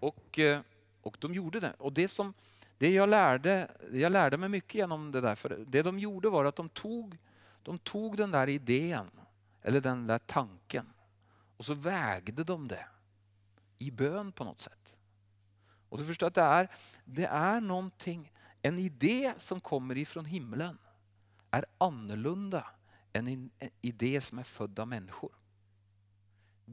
Och, 0.00 0.38
eh, 0.38 0.60
och 1.02 1.16
de 1.20 1.34
gjorde 1.34 1.60
det. 1.60 1.72
Och 1.78 1.92
det 1.92 2.08
som 2.08 2.34
det 2.78 2.90
jag 2.90 3.08
lärde, 3.08 3.70
jag 3.92 4.12
lärde 4.12 4.36
mig 4.36 4.48
mycket 4.48 4.74
genom 4.74 5.12
det 5.12 5.20
där. 5.20 5.34
För 5.34 5.64
det 5.66 5.82
de 5.82 5.98
gjorde 5.98 6.30
var 6.30 6.44
att 6.44 6.56
de 6.56 6.68
tog, 6.68 7.16
de 7.62 7.78
tog 7.78 8.16
den 8.16 8.30
där 8.30 8.48
idén, 8.48 9.10
eller 9.62 9.80
den 9.80 10.06
där 10.06 10.18
tanken, 10.18 10.92
och 11.56 11.64
så 11.64 11.74
vägde 11.74 12.44
de 12.44 12.68
det 12.68 12.86
i 13.78 13.90
bön 13.90 14.32
på 14.32 14.44
något 14.44 14.60
sätt. 14.60 14.96
Och 15.88 15.98
du 15.98 16.06
förstår 16.06 16.26
att 16.26 16.34
det 16.34 16.42
är, 16.42 16.68
det 17.04 17.26
är 17.26 17.60
någonting, 17.60 18.32
en 18.62 18.78
idé 18.78 19.34
som 19.38 19.60
kommer 19.60 19.98
ifrån 19.98 20.24
himlen. 20.24 20.78
är 21.50 21.64
annorlunda 21.78 22.66
än 23.12 23.28
en 23.28 23.70
idé 23.80 24.20
som 24.20 24.38
är 24.38 24.42
född 24.42 24.78
av 24.78 24.88
människor. 24.88 25.32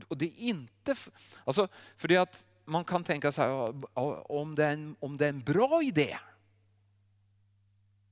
Och 0.07 0.17
det 0.17 0.25
är 0.25 0.37
inte, 0.37 0.95
alltså, 1.45 1.67
för 1.97 2.07
det 2.07 2.17
att 2.17 2.45
man 2.65 2.85
kan 2.85 3.03
tänka 3.03 3.31
så 3.31 3.41
här, 3.41 3.73
om 4.31 4.55
det, 4.55 4.65
är 4.65 4.73
en, 4.73 4.95
om 4.99 5.17
det 5.17 5.25
är 5.25 5.29
en 5.29 5.43
bra 5.43 5.83
idé, 5.83 6.17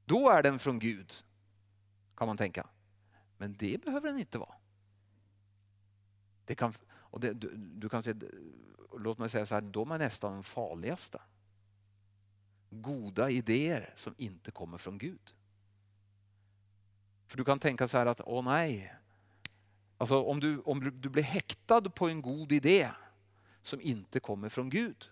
då 0.06 0.30
är 0.30 0.44
den 0.44 0.60
från 0.60 0.80
Gud. 0.80 1.14
Kan 2.16 2.28
man 2.28 2.38
tänka. 2.38 2.68
Men 3.38 3.56
det 3.60 3.82
behöver 3.82 4.08
den 4.08 4.20
inte 4.20 4.38
vara. 4.38 4.56
Det 6.46 6.56
kan, 6.56 6.74
och 6.90 7.20
det, 7.20 7.34
du, 7.34 7.56
du, 7.56 7.90
kan 7.90 8.04
säga, 8.04 8.16
låt 8.98 9.18
mig 9.18 9.30
säga 9.30 9.46
så 9.46 9.56
här, 9.56 9.62
de 9.62 9.92
är 9.92 9.98
nästan 9.98 10.34
de 10.34 10.44
farligaste. 10.44 11.22
Goda 12.70 13.30
idéer 13.30 13.94
som 13.96 14.16
inte 14.18 14.52
kommer 14.52 14.78
från 14.78 14.98
Gud. 14.98 15.36
För 17.28 17.38
du 17.38 17.44
kan 17.44 17.60
tänka 17.60 17.88
så 17.88 17.98
här 17.98 18.06
att, 18.06 18.22
åh 18.26 18.44
nej, 18.44 18.96
alltså 19.98 20.24
om 20.24 20.40
du, 20.40 20.60
om 20.60 21.02
du 21.02 21.10
blir 21.10 21.24
häktad 21.24 21.82
på 21.82 22.08
en 22.08 22.22
god 22.22 22.52
idé 22.52 22.90
som 23.62 23.82
inte 23.82 24.20
kommer 24.20 24.50
från 24.50 24.70
Gud. 24.70 25.10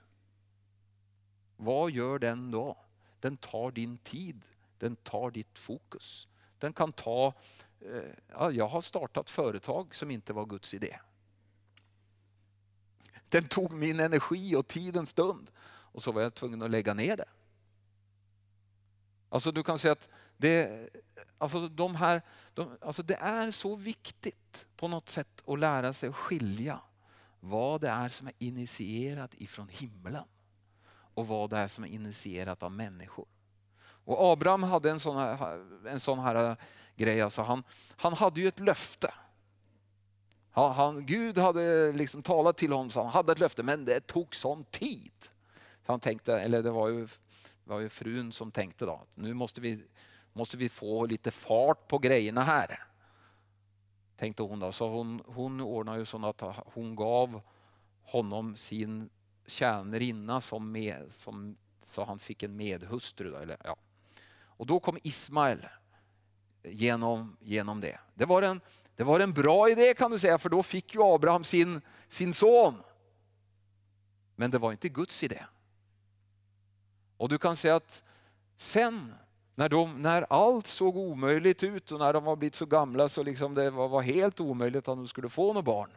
Vad 1.57 1.91
gör 1.91 2.19
den 2.19 2.51
då? 2.51 2.77
Den 3.19 3.37
tar 3.37 3.71
din 3.71 3.97
tid, 3.97 4.45
den 4.77 4.95
tar 4.95 5.31
ditt 5.31 5.59
fokus. 5.59 6.27
Den 6.57 6.73
kan 6.73 6.91
ta, 6.91 7.33
eh, 7.79 8.11
ja, 8.27 8.51
jag 8.51 8.67
har 8.67 8.81
startat 8.81 9.29
företag 9.29 9.95
som 9.95 10.11
inte 10.11 10.33
var 10.33 10.45
Guds 10.45 10.73
idé. 10.73 10.99
Den 13.29 13.47
tog 13.47 13.71
min 13.71 13.99
energi 13.99 14.55
och 14.55 14.67
tid 14.67 14.97
en 14.97 15.05
stund 15.05 15.51
och 15.67 16.03
så 16.03 16.11
var 16.11 16.21
jag 16.21 16.33
tvungen 16.33 16.61
att 16.61 16.71
lägga 16.71 16.93
ner 16.93 17.17
det. 17.17 17.29
Alltså 19.29 19.51
du 19.51 19.63
kan 19.63 19.79
säga 19.79 19.91
att 19.91 20.09
det, 20.37 20.89
alltså 21.37 21.67
de 21.67 21.95
här, 21.95 22.21
de, 22.53 22.77
alltså 22.81 23.03
det 23.03 23.15
är 23.15 23.51
så 23.51 23.75
viktigt 23.75 24.65
på 24.75 24.87
något 24.87 25.09
sätt 25.09 25.43
att 25.45 25.59
lära 25.59 25.93
sig 25.93 26.09
att 26.09 26.15
skilja 26.15 26.81
vad 27.39 27.81
det 27.81 27.89
är 27.89 28.09
som 28.09 28.27
är 28.27 28.33
initierat 28.37 29.31
ifrån 29.37 29.67
himlen 29.69 30.23
och 31.13 31.27
vad 31.27 31.49
det 31.49 31.57
är 31.57 31.67
som 31.67 31.83
är 31.83 31.87
initierat 31.87 32.63
av 32.63 32.71
människor. 32.71 33.25
Och 33.81 34.31
Abraham 34.31 34.63
hade 34.63 34.91
en 34.91 34.99
sån 34.99 35.17
här, 35.17 35.65
en 35.87 35.99
sån 35.99 36.19
här 36.19 36.55
grej, 36.95 37.21
alltså 37.21 37.41
han, 37.41 37.63
han 37.97 38.13
hade 38.13 38.41
ju 38.41 38.47
ett 38.47 38.59
löfte. 38.59 39.13
Han, 40.51 40.73
han, 40.73 41.05
Gud 41.05 41.37
hade 41.37 41.91
liksom 41.91 42.23
talat 42.23 42.57
till 42.57 42.71
honom, 42.71 42.91
så 42.91 43.03
han 43.03 43.11
hade 43.11 43.31
ett 43.31 43.39
löfte, 43.39 43.63
men 43.63 43.85
det 43.85 43.99
tog 43.99 44.35
sån 44.35 44.63
tid. 44.63 45.11
Så 45.85 45.91
han 45.93 45.99
tänkte, 45.99 46.39
eller 46.39 46.63
det 46.63 46.71
var 46.71 46.87
ju, 46.87 47.05
det 47.63 47.69
var 47.73 47.79
ju 47.79 47.89
frun 47.89 48.31
som 48.31 48.51
tänkte 48.51 48.85
då, 48.85 48.93
att 48.93 49.17
nu 49.17 49.33
måste 49.33 49.61
vi, 49.61 49.83
måste 50.33 50.57
vi 50.57 50.69
få 50.69 51.05
lite 51.05 51.31
fart 51.31 51.87
på 51.87 51.97
grejerna 51.97 52.41
här. 52.41 52.88
Tänkte 54.19 54.43
hon 54.43 54.59
då. 54.59 54.71
Så 54.71 54.87
hon, 54.89 55.21
hon 55.25 55.61
ordnade 55.61 55.99
ju 55.99 56.05
så 56.05 56.25
att 56.25 56.43
hon 56.73 56.95
gav 56.95 57.41
honom 58.03 58.55
sin 58.55 59.09
tjänarinna 59.47 60.41
som, 60.41 60.71
med, 60.71 61.11
som 61.11 61.57
så 61.85 62.03
han 62.03 62.19
fick 62.19 62.43
en 62.43 62.55
medhustru. 62.55 63.31
Då, 63.31 63.37
eller, 63.37 63.57
ja. 63.63 63.75
Och 64.41 64.65
då 64.65 64.79
kom 64.79 64.97
Ismael 65.03 65.65
genom, 66.63 67.37
genom 67.39 67.81
det. 67.81 67.99
Det 68.13 68.25
var, 68.25 68.41
en, 68.41 68.61
det 68.95 69.03
var 69.03 69.19
en 69.19 69.33
bra 69.33 69.69
idé 69.69 69.93
kan 69.93 70.11
du 70.11 70.19
säga, 70.19 70.37
för 70.37 70.49
då 70.49 70.63
fick 70.63 70.95
ju 70.95 71.03
Abraham 71.03 71.43
sin, 71.43 71.81
sin 72.07 72.33
son. 72.33 72.83
Men 74.35 74.51
det 74.51 74.57
var 74.57 74.71
inte 74.71 74.89
Guds 74.89 75.23
idé. 75.23 75.43
Och 77.17 77.29
du 77.29 77.37
kan 77.37 77.55
säga 77.55 77.75
att 77.75 78.03
sen 78.57 79.13
när, 79.59 79.69
de, 79.69 80.01
när 80.01 80.25
allt 80.29 80.67
såg 80.67 80.97
omöjligt 80.97 81.63
ut 81.63 81.91
och 81.91 81.99
när 81.99 82.13
de 82.13 82.23
var 82.23 82.35
blivit 82.35 82.55
så 82.55 82.65
gamla 82.65 83.09
så 83.09 83.23
liksom 83.23 83.53
det 83.53 83.69
var, 83.69 83.87
var 83.87 84.01
helt 84.01 84.39
omöjligt 84.39 84.77
att 84.77 84.97
de 84.97 85.07
skulle 85.07 85.29
få 85.29 85.53
något 85.53 85.65
barn. 85.65 85.89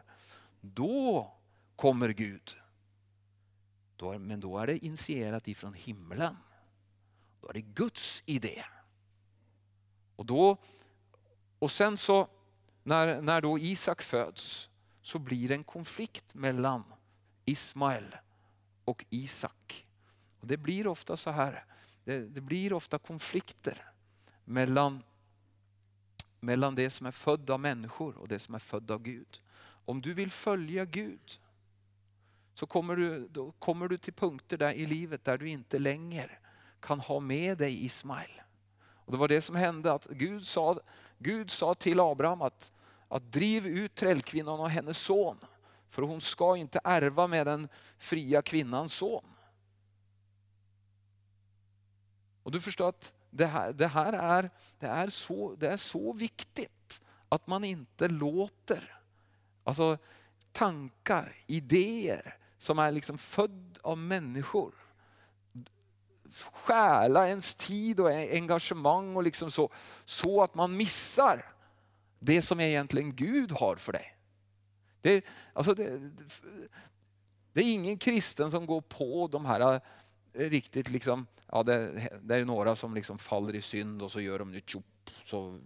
Då 0.61 1.31
kommer 1.75 2.09
Gud. 2.09 2.55
Då, 3.95 4.19
men 4.19 4.39
då 4.39 4.57
är 4.57 4.67
det 4.67 4.85
initierat 4.85 5.47
ifrån 5.47 5.73
himlen. 5.73 6.37
Då 7.41 7.49
är 7.49 7.53
det 7.53 7.61
Guds 7.61 8.23
idé. 8.25 8.63
Och, 10.15 10.25
då, 10.25 10.57
och 11.59 11.71
sen 11.71 11.97
så 11.97 12.27
när, 12.83 13.21
när 13.21 13.41
då 13.41 13.59
Isak 13.59 14.01
föds 14.01 14.69
så 15.01 15.19
blir 15.19 15.49
det 15.49 15.55
en 15.55 15.63
konflikt 15.63 16.33
mellan 16.33 16.83
Ismael 17.45 18.15
och 18.85 19.05
Isak. 19.09 19.85
Och 20.39 20.47
Det 20.47 20.57
blir 20.57 20.87
ofta 20.87 21.17
så 21.17 21.29
här, 21.29 21.65
det, 22.03 22.19
det 22.19 22.41
blir 22.41 22.73
ofta 22.73 22.99
konflikter 22.99 23.91
mellan, 24.45 25.03
mellan 26.39 26.75
det 26.75 26.89
som 26.89 27.05
är 27.05 27.11
född 27.11 27.49
av 27.49 27.59
människor 27.59 28.17
och 28.17 28.27
det 28.27 28.39
som 28.39 28.55
är 28.55 28.59
född 28.59 28.91
av 28.91 29.01
Gud. 29.01 29.41
Om 29.85 30.01
du 30.01 30.13
vill 30.13 30.31
följa 30.31 30.85
Gud 30.85 31.39
så 32.53 32.65
kommer 32.65 32.95
du, 32.95 33.27
då 33.27 33.51
kommer 33.51 33.87
du 33.87 33.97
till 33.97 34.13
punkter 34.13 34.57
där 34.57 34.73
i 34.73 34.85
livet 34.85 35.23
där 35.23 35.37
du 35.37 35.49
inte 35.49 35.79
längre 35.79 36.31
kan 36.79 36.99
ha 36.99 37.19
med 37.19 37.57
dig 37.57 37.85
Ismael. 37.85 38.41
Och 39.05 39.11
det 39.11 39.17
var 39.17 39.27
det 39.27 39.41
som 39.41 39.55
hände, 39.55 39.93
att 39.93 40.05
Gud 40.05 40.47
sa, 40.47 40.79
Gud 41.17 41.51
sa 41.51 41.75
till 41.75 41.99
Abraham 41.99 42.41
att, 42.41 42.71
att 43.07 43.31
driv 43.31 43.67
ut 43.67 43.95
trällkvinnan 43.95 44.59
och 44.59 44.69
hennes 44.69 44.97
son. 44.97 45.37
För 45.89 46.01
hon 46.01 46.21
ska 46.21 46.57
inte 46.57 46.79
ärva 46.83 47.27
med 47.27 47.47
den 47.47 47.67
fria 47.97 48.41
kvinnans 48.41 48.93
son. 48.93 49.23
Och 52.43 52.51
du 52.51 52.61
förstår 52.61 52.89
att 52.89 53.13
det 53.29 53.45
här, 53.45 53.73
det 53.73 53.87
här 53.87 54.13
är, 54.13 54.49
det 54.79 54.87
är, 54.87 55.09
så, 55.09 55.55
det 55.55 55.67
är 55.67 55.77
så 55.77 56.13
viktigt 56.13 57.01
att 57.29 57.47
man 57.47 57.63
inte 57.63 58.07
låter 58.07 58.99
alltså, 59.63 59.97
tankar, 60.51 61.35
idéer 61.47 62.37
som 62.57 62.79
är 62.79 62.91
liksom 62.91 63.17
född 63.17 63.77
av 63.81 63.97
människor 63.97 64.73
stjäla 66.33 67.27
ens 67.27 67.55
tid 67.55 67.99
och 67.99 68.09
engagemang 68.11 69.15
och 69.15 69.23
liksom 69.23 69.51
så, 69.51 69.69
så 70.05 70.43
att 70.43 70.55
man 70.55 70.77
missar 70.77 71.45
det 72.19 72.41
som 72.41 72.59
egentligen 72.59 73.15
Gud 73.15 73.51
har 73.51 73.75
för 73.75 73.91
dig. 73.91 74.17
Det, 75.01 75.25
alltså 75.53 75.73
det, 75.73 76.11
det 77.53 77.61
är 77.61 77.73
ingen 77.73 77.97
kristen 77.97 78.51
som 78.51 78.65
går 78.65 78.81
på 78.81 79.27
de 79.31 79.45
här 79.45 79.81
riktigt 80.33 80.89
liksom, 80.89 81.27
ja 81.51 81.63
det, 81.63 82.09
det 82.21 82.35
är 82.35 82.45
några 82.45 82.75
som 82.75 82.93
liksom 82.93 83.17
faller 83.17 83.55
i 83.55 83.61
synd 83.61 84.01
och 84.01 84.11
så 84.11 84.21
gör 84.21 84.39
de 84.39 84.51
nu 84.51 84.61
tjopp, 84.65 85.09
så, 85.25 85.59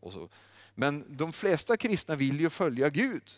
och 0.00 0.12
så. 0.12 0.28
Men 0.74 1.16
de 1.16 1.32
flesta 1.32 1.76
kristna 1.76 2.16
vill 2.16 2.40
ju 2.40 2.50
följa 2.50 2.88
Gud. 2.88 3.30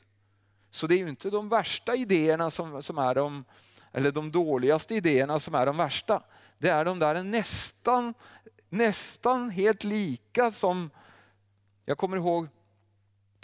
Så 0.70 0.86
det 0.86 0.94
är 0.94 0.98
ju 0.98 1.08
inte 1.08 1.30
de 1.30 1.48
värsta 1.48 1.94
idéerna 1.94 2.50
som, 2.50 2.82
som 2.82 2.98
är 2.98 3.14
de, 3.14 3.44
eller 3.92 4.12
de 4.12 4.30
dåligaste 4.30 4.94
idéerna 4.94 5.40
som 5.40 5.54
är 5.54 5.66
de 5.66 5.76
värsta. 5.76 6.22
Det 6.58 6.68
är 6.68 6.84
de 6.84 6.98
där 6.98 7.22
nästan, 7.22 8.14
nästan 8.68 9.50
helt 9.50 9.84
lika 9.84 10.52
som, 10.52 10.90
jag 11.84 11.98
kommer 11.98 12.16
ihåg 12.16 12.48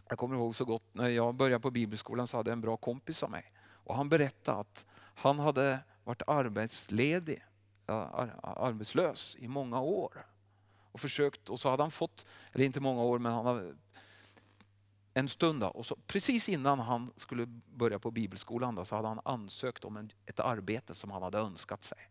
jag 0.08 0.18
kommer 0.18 0.36
ihåg 0.36 0.56
så 0.56 0.64
gott 0.64 0.82
när 0.92 1.08
jag 1.08 1.34
började 1.34 1.62
på 1.62 1.70
bibelskolan 1.70 2.26
så 2.26 2.36
hade 2.36 2.50
jag 2.50 2.56
en 2.56 2.60
bra 2.60 2.76
kompis 2.76 3.22
av 3.22 3.30
mig. 3.30 3.52
Och 3.68 3.96
han 3.96 4.08
berättade 4.08 4.58
att 4.58 4.86
han 5.14 5.38
hade 5.38 5.78
varit 6.06 6.22
arbetsledig, 6.26 7.44
arbetslös 7.86 9.36
i 9.38 9.48
många 9.48 9.80
år. 9.80 10.26
Och 10.92 11.00
försökt, 11.00 11.48
och 11.48 11.60
så 11.60 11.70
hade 11.70 11.82
han 11.82 11.90
fått, 11.90 12.26
eller 12.52 12.64
inte 12.64 12.80
många 12.80 13.02
år, 13.02 13.18
men 13.18 13.32
han 13.32 13.46
hade 13.46 13.74
en 15.14 15.28
stund. 15.28 15.60
Då, 15.60 15.66
och 15.66 15.86
så, 15.86 15.96
precis 16.06 16.48
innan 16.48 16.78
han 16.78 17.12
skulle 17.16 17.46
börja 17.46 17.98
på 17.98 18.10
bibelskolan 18.10 18.74
då, 18.74 18.84
så 18.84 18.96
hade 18.96 19.08
han 19.08 19.20
ansökt 19.24 19.84
om 19.84 19.96
en, 19.96 20.12
ett 20.26 20.40
arbete 20.40 20.94
som 20.94 21.10
han 21.10 21.22
hade 21.22 21.38
önskat 21.38 21.82
sig. 21.82 22.10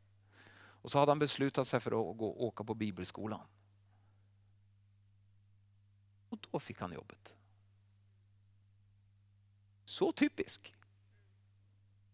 Och 0.55 0.91
så 0.91 0.99
hade 0.99 1.11
han 1.11 1.19
beslutat 1.19 1.67
sig 1.67 1.79
för 1.79 2.11
att 2.11 2.17
gå, 2.17 2.35
åka 2.47 2.63
på 2.63 2.73
bibelskolan. 2.73 3.47
Och 6.29 6.37
då 6.51 6.59
fick 6.59 6.79
han 6.79 6.91
jobbet. 6.91 7.35
Så 9.85 10.11
typisk. 10.11 10.75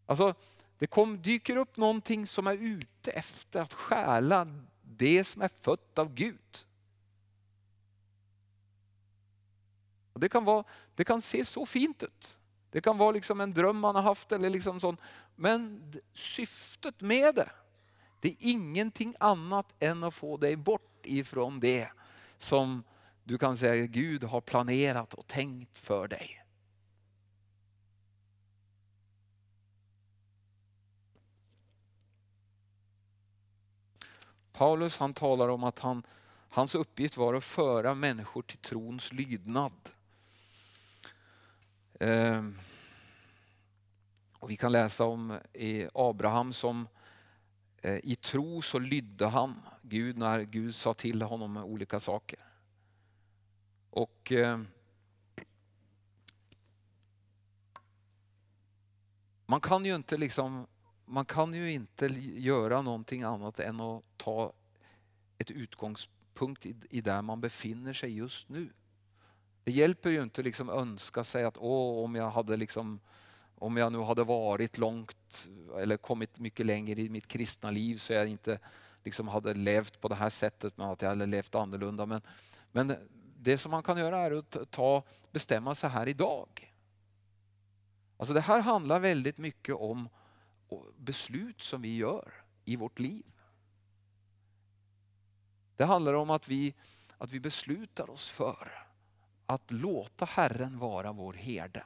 Alltså, 0.05 0.35
det 0.81 0.87
kom, 0.87 1.21
dyker 1.21 1.55
upp 1.55 1.77
någonting 1.77 2.27
som 2.27 2.47
är 2.47 2.53
ute 2.53 3.11
efter 3.11 3.61
att 3.61 3.73
stjäla 3.73 4.47
det 4.81 5.23
som 5.23 5.41
är 5.41 5.49
fött 5.61 5.99
av 5.99 6.13
Gud. 6.13 6.65
Och 10.13 10.19
det, 10.19 10.29
kan 10.29 10.45
vara, 10.45 10.63
det 10.95 11.03
kan 11.03 11.21
se 11.21 11.45
så 11.45 11.65
fint 11.65 12.03
ut. 12.03 12.39
Det 12.71 12.81
kan 12.81 12.97
vara 12.97 13.11
liksom 13.11 13.41
en 13.41 13.53
dröm 13.53 13.79
man 13.79 13.95
har 13.95 14.01
haft. 14.01 14.31
Eller 14.31 14.49
liksom 14.49 14.79
sån. 14.79 14.97
Men 15.35 15.93
syftet 16.13 17.01
med 17.01 17.35
det, 17.35 17.49
det 18.21 18.29
är 18.29 18.35
ingenting 18.39 19.15
annat 19.19 19.73
än 19.79 20.03
att 20.03 20.13
få 20.13 20.37
dig 20.37 20.55
bort 20.55 21.05
ifrån 21.05 21.59
det 21.59 21.89
som 22.37 22.83
du 23.23 23.37
kan 23.37 23.57
säga 23.57 23.85
Gud 23.85 24.23
har 24.23 24.41
planerat 24.41 25.13
och 25.13 25.27
tänkt 25.27 25.77
för 25.77 26.07
dig. 26.07 26.40
Paulus 34.61 34.97
han 34.97 35.13
talar 35.13 35.49
om 35.49 35.63
att 35.63 35.79
han, 35.79 36.03
Hans 36.49 36.75
uppgift 36.75 37.17
var 37.17 37.33
att 37.33 37.43
föra 37.43 37.95
människor 37.95 38.41
till 38.41 38.57
trons 38.57 39.13
lydnad. 39.13 39.73
Ehm, 41.99 42.57
och 44.39 44.49
vi 44.49 44.57
kan 44.57 44.71
läsa 44.71 45.05
om 45.05 45.39
Abraham 45.93 46.53
som 46.53 46.87
eh, 47.77 47.97
i 48.03 48.15
tro 48.15 48.61
så 48.61 48.79
lydde 48.79 49.27
han 49.27 49.55
Gud 49.81 50.17
när 50.17 50.41
Gud 50.41 50.75
sa 50.75 50.93
till 50.93 51.21
honom 51.21 51.57
olika 51.57 51.99
saker. 51.99 52.39
Och 53.89 54.31
eh, 54.31 54.61
man 59.45 59.61
kan 59.61 59.85
ju 59.85 59.95
inte 59.95 60.17
liksom 60.17 60.67
man 61.11 61.25
kan 61.25 61.53
ju 61.53 61.71
inte 61.71 62.05
göra 62.35 62.81
någonting 62.81 63.23
annat 63.23 63.59
än 63.59 63.81
att 63.81 64.03
ta 64.17 64.53
ett 65.37 65.51
utgångspunkt 65.51 66.65
i, 66.65 66.75
i 66.89 67.01
där 67.01 67.21
man 67.21 67.41
befinner 67.41 67.93
sig 67.93 68.17
just 68.17 68.49
nu. 68.49 68.69
Det 69.63 69.71
hjälper 69.71 70.09
ju 70.09 70.23
inte 70.23 70.43
liksom 70.43 70.69
önska 70.69 71.23
sig 71.23 71.43
att 71.43 71.57
Åh, 71.57 72.05
om 72.05 72.15
jag 72.15 72.29
hade 72.29 72.57
liksom 72.57 72.99
om 73.55 73.77
jag 73.77 73.91
nu 73.91 73.99
hade 73.99 74.23
varit 74.23 74.77
långt 74.77 75.49
eller 75.79 75.97
kommit 75.97 76.39
mycket 76.39 76.65
längre 76.65 77.01
i 77.01 77.09
mitt 77.09 77.27
kristna 77.27 77.71
liv 77.71 77.97
så 77.97 78.13
jag 78.13 78.27
inte 78.27 78.59
liksom 79.03 79.27
hade 79.27 79.53
levt 79.53 80.01
på 80.01 80.07
det 80.07 80.15
här 80.15 80.29
sättet 80.29 80.77
men 80.77 80.89
att 80.89 81.01
jag 81.01 81.09
hade 81.09 81.25
levt 81.25 81.55
annorlunda. 81.55 82.05
Men, 82.05 82.21
men 82.71 82.95
det 83.37 83.57
som 83.57 83.71
man 83.71 83.83
kan 83.83 83.97
göra 83.97 84.17
är 84.17 84.31
att 84.31 84.71
ta, 84.71 85.03
bestämma 85.31 85.75
sig 85.75 85.89
här 85.89 86.07
idag. 86.07 86.73
Alltså 88.17 88.33
det 88.33 88.41
här 88.41 88.61
handlar 88.61 88.99
väldigt 88.99 89.37
mycket 89.37 89.75
om 89.75 90.09
beslut 90.97 91.61
som 91.61 91.81
vi 91.81 91.95
gör 91.95 92.33
i 92.65 92.75
vårt 92.75 92.99
liv. 92.99 93.25
Det 95.75 95.85
handlar 95.85 96.13
om 96.13 96.29
att 96.29 96.47
vi, 96.47 96.73
att 97.17 97.31
vi 97.31 97.39
beslutar 97.39 98.09
oss 98.09 98.29
för 98.29 98.87
att 99.45 99.71
låta 99.71 100.25
Herren 100.25 100.79
vara 100.79 101.11
vår 101.11 101.33
herde. 101.33 101.83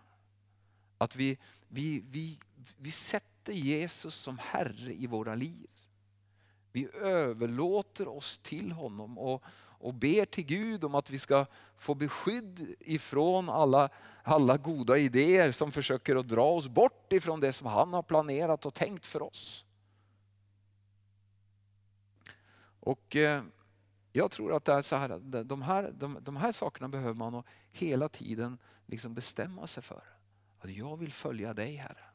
Att 0.98 1.16
vi, 1.16 1.38
vi, 1.68 2.04
vi, 2.10 2.40
vi 2.78 2.92
sätter 2.92 3.54
Jesus 3.54 4.16
som 4.16 4.38
Herre 4.38 4.94
i 4.94 5.08
våra 5.08 5.36
liv. 5.36 5.70
Vi 6.72 6.90
överlåter 7.02 8.08
oss 8.08 8.38
till 8.38 8.72
honom 8.72 9.18
och, 9.18 9.44
och 9.80 9.94
ber 9.94 10.26
till 10.26 10.46
Gud 10.46 10.84
om 10.84 10.96
att 10.96 11.10
vi 11.10 11.20
ska 11.20 11.46
få 11.78 11.96
beskydd 11.96 12.76
ifrån 12.80 13.50
alla, 13.50 13.90
alla 14.28 14.57
goda 14.57 14.97
idéer 14.97 15.51
som 15.51 15.71
försöker 15.71 16.15
att 16.15 16.28
dra 16.28 16.45
oss 16.45 16.67
bort 16.67 17.13
ifrån 17.13 17.39
det 17.39 17.53
som 17.53 17.67
han 17.67 17.93
har 17.93 18.03
planerat 18.03 18.65
och 18.65 18.73
tänkt 18.73 19.05
för 19.05 19.21
oss. 19.21 19.65
Och 22.80 23.15
eh, 23.15 23.43
Jag 24.11 24.32
tror 24.32 24.55
att 24.55 24.65
det 24.65 24.73
är 24.73 24.82
så 24.82 24.95
här, 24.95 25.43
de, 25.43 25.61
här, 25.61 25.91
de, 25.97 26.17
de 26.21 26.36
här 26.36 26.51
sakerna 26.51 26.89
behöver 26.89 27.13
man 27.13 27.43
hela 27.71 28.09
tiden 28.09 28.57
liksom 28.86 29.13
bestämma 29.13 29.67
sig 29.67 29.84
för. 29.84 30.03
Att 30.59 30.69
jag 30.69 30.97
vill 30.97 31.13
följa 31.13 31.53
dig 31.53 31.76
Herre. 31.76 32.05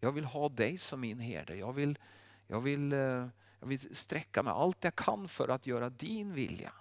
Jag 0.00 0.12
vill 0.12 0.24
ha 0.24 0.48
dig 0.48 0.78
som 0.78 1.00
min 1.00 1.18
herde. 1.18 1.56
Jag 1.56 1.72
vill, 1.72 1.98
jag 2.46 2.60
vill 2.60 2.92
eh, 2.92 3.28
jag 3.60 3.66
vill 3.66 3.96
sträcka 3.96 4.42
mig 4.42 4.52
allt 4.52 4.84
jag 4.84 4.96
kan 4.96 5.28
för 5.28 5.48
att 5.48 5.66
göra 5.66 5.90
din 5.90 6.34
vilja. 6.34 6.72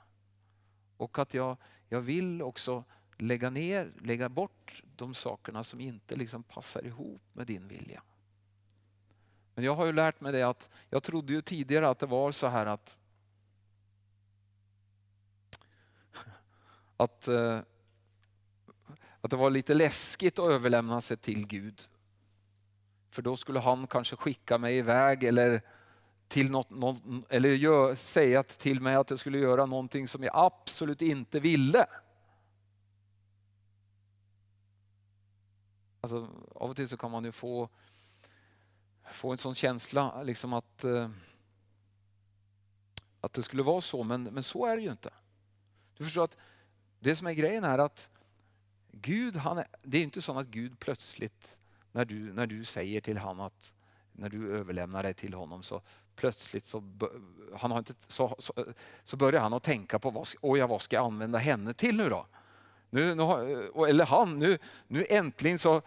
Och 0.97 1.19
att 1.19 1.33
jag, 1.33 1.57
jag 1.89 2.01
vill 2.01 2.41
också 2.41 2.83
lägga 3.21 3.49
ner, 3.49 3.91
lägga 4.01 4.29
bort 4.29 4.83
de 4.95 5.13
sakerna 5.13 5.63
som 5.63 5.79
inte 5.79 6.15
liksom 6.15 6.43
passar 6.43 6.85
ihop 6.85 7.21
med 7.33 7.47
din 7.47 7.67
vilja. 7.67 8.01
Men 9.55 9.65
jag 9.65 9.75
har 9.75 9.85
ju 9.85 9.93
lärt 9.93 10.21
mig 10.21 10.31
det 10.31 10.43
att, 10.43 10.69
jag 10.89 11.03
trodde 11.03 11.33
ju 11.33 11.41
tidigare 11.41 11.89
att 11.89 11.99
det 11.99 12.05
var 12.05 12.31
så 12.31 12.47
här 12.47 12.65
att 12.65 12.97
att, 16.97 17.27
eh, 17.27 17.59
att 19.21 19.31
det 19.31 19.37
var 19.37 19.49
lite 19.49 19.73
läskigt 19.73 20.39
att 20.39 20.47
överlämna 20.47 21.01
sig 21.01 21.17
till 21.17 21.47
Gud. 21.47 21.87
För 23.09 23.21
då 23.21 23.37
skulle 23.37 23.59
han 23.59 23.87
kanske 23.87 24.15
skicka 24.15 24.57
mig 24.57 24.77
iväg 24.77 25.23
eller 25.23 25.61
till 26.27 26.51
något, 26.51 26.69
något, 26.69 27.03
eller 27.29 27.49
gör, 27.49 27.95
säga 27.95 28.43
till 28.43 28.81
mig 28.81 28.95
att 28.95 29.09
jag 29.09 29.19
skulle 29.19 29.37
göra 29.37 29.65
någonting 29.65 30.07
som 30.07 30.23
jag 30.23 30.31
absolut 30.35 31.01
inte 31.01 31.39
ville. 31.39 31.85
Alltså, 36.01 36.29
av 36.55 36.69
och 36.69 36.75
till 36.75 36.89
så 36.89 36.97
kan 36.97 37.11
man 37.11 37.25
ju 37.25 37.31
få, 37.31 37.69
få 39.11 39.31
en 39.31 39.37
sån 39.37 39.55
känsla 39.55 40.23
liksom 40.23 40.53
att, 40.53 40.83
eh, 40.83 41.09
att 43.21 43.33
det 43.33 43.43
skulle 43.43 43.63
vara 43.63 43.81
så, 43.81 44.03
men, 44.03 44.23
men 44.23 44.43
så 44.43 44.65
är 44.65 44.77
det 44.77 44.83
ju 44.83 44.91
inte. 44.91 45.13
Du 45.97 46.03
förstår 46.03 46.23
att 46.23 46.37
det 46.99 47.15
som 47.15 47.27
är 47.27 47.33
grejen 47.33 47.63
är 47.63 47.77
att 47.77 48.09
Gud, 48.91 49.35
han 49.35 49.57
är, 49.57 49.65
det 49.81 49.97
är 49.97 50.03
inte 50.03 50.21
så 50.21 50.39
att 50.39 50.47
Gud 50.47 50.79
plötsligt, 50.79 51.57
när 51.91 52.05
du, 52.05 52.33
när 52.33 52.47
du 52.47 52.65
säger 52.65 53.01
till 53.01 53.17
honom 53.17 53.45
att 53.45 53.73
när 54.11 54.29
du 54.29 54.55
överlämnar 54.57 55.03
dig 55.03 55.13
till 55.13 55.33
honom 55.33 55.63
så 55.63 55.81
plötsligt 56.15 56.67
så, 56.67 56.83
han 57.57 57.71
har 57.71 57.77
inte, 57.77 57.93
så, 58.07 58.35
så, 58.39 58.53
så 59.03 59.17
börjar 59.17 59.41
han 59.41 59.53
att 59.53 59.63
tänka 59.63 59.99
på 59.99 60.09
vad, 60.09 60.27
oj, 60.41 60.61
vad 60.61 60.81
ska 60.81 60.95
jag 60.95 61.05
använda 61.05 61.39
henne 61.39 61.73
till 61.73 61.97
nu 61.97 62.09
då? 62.09 62.25
Nu, 62.89 63.15
nu, 63.15 63.23
eller 63.89 64.05
han, 64.05 64.39
nu, 64.39 64.57
nu 64.87 65.05
äntligen 65.09 65.59
så, 65.59 65.81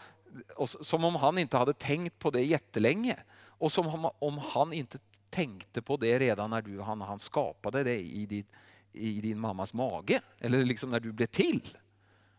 som 0.66 1.04
om 1.04 1.16
han 1.16 1.38
inte 1.38 1.56
hade 1.56 1.72
tänkt 1.72 2.18
på 2.18 2.30
det 2.30 2.42
jättelänge. 2.42 3.16
Och 3.44 3.72
som 3.72 3.86
om, 3.86 4.10
om 4.18 4.38
han 4.38 4.72
inte 4.72 4.98
tänkte 5.30 5.82
på 5.82 5.96
det 5.96 6.18
redan 6.18 6.50
när 6.50 6.62
du, 6.62 6.80
han, 6.80 7.00
han 7.00 7.18
skapade 7.18 7.84
dig 7.84 8.12
i 8.12 8.26
din, 8.26 8.46
i 8.92 9.20
din 9.20 9.38
mammas 9.38 9.74
mage. 9.74 10.20
Eller 10.38 10.64
liksom 10.64 10.90
när 10.90 11.00
du 11.00 11.12
blev 11.12 11.26
till. 11.26 11.78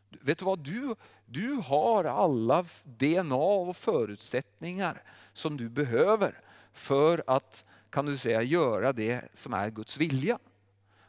Vet 0.10 0.38
du 0.38 0.46
vad? 0.46 0.60
Du, 0.60 0.96
du 1.26 1.62
har 1.66 2.04
alla 2.04 2.66
DNA 2.84 3.36
och 3.36 3.78
förutsättningar 3.78 5.04
som 5.34 5.58
du 5.58 5.70
behöver 5.70 6.40
för 6.74 7.24
att 7.28 7.66
kan 7.90 8.06
du 8.06 8.18
säga 8.18 8.42
göra 8.42 8.94
det 8.94 9.22
som 9.34 9.54
är 9.54 9.70
Guds 9.70 9.98
vilja. 9.98 10.40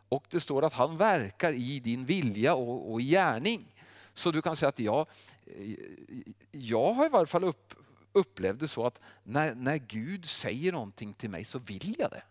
Och 0.09 0.25
det 0.29 0.41
står 0.41 0.65
att 0.65 0.73
han 0.73 0.97
verkar 0.97 1.53
i 1.53 1.81
din 1.81 2.05
vilja 2.07 2.55
och, 2.55 2.93
och 2.93 3.01
gärning. 3.01 3.75
Så 4.15 4.31
du 4.31 4.43
kan 4.43 4.57
säga 4.57 4.69
att 4.69 4.79
jag, 4.79 5.07
eh, 5.47 5.77
jag 6.51 6.93
har 6.93 7.07
i 7.07 7.09
varje 7.09 7.27
fall 7.27 7.45
upp, 7.45 7.75
upplevt 8.13 8.61
det 8.61 8.69
så 8.69 8.87
att 8.87 9.01
när, 9.23 9.55
när 9.55 9.77
Gud 9.77 10.27
säger 10.27 10.73
någonting 10.73 11.15
till 11.15 11.31
mig 11.31 11.45
så 11.45 11.59
vill 11.59 11.97
jag 11.99 12.11
det. 12.11 12.23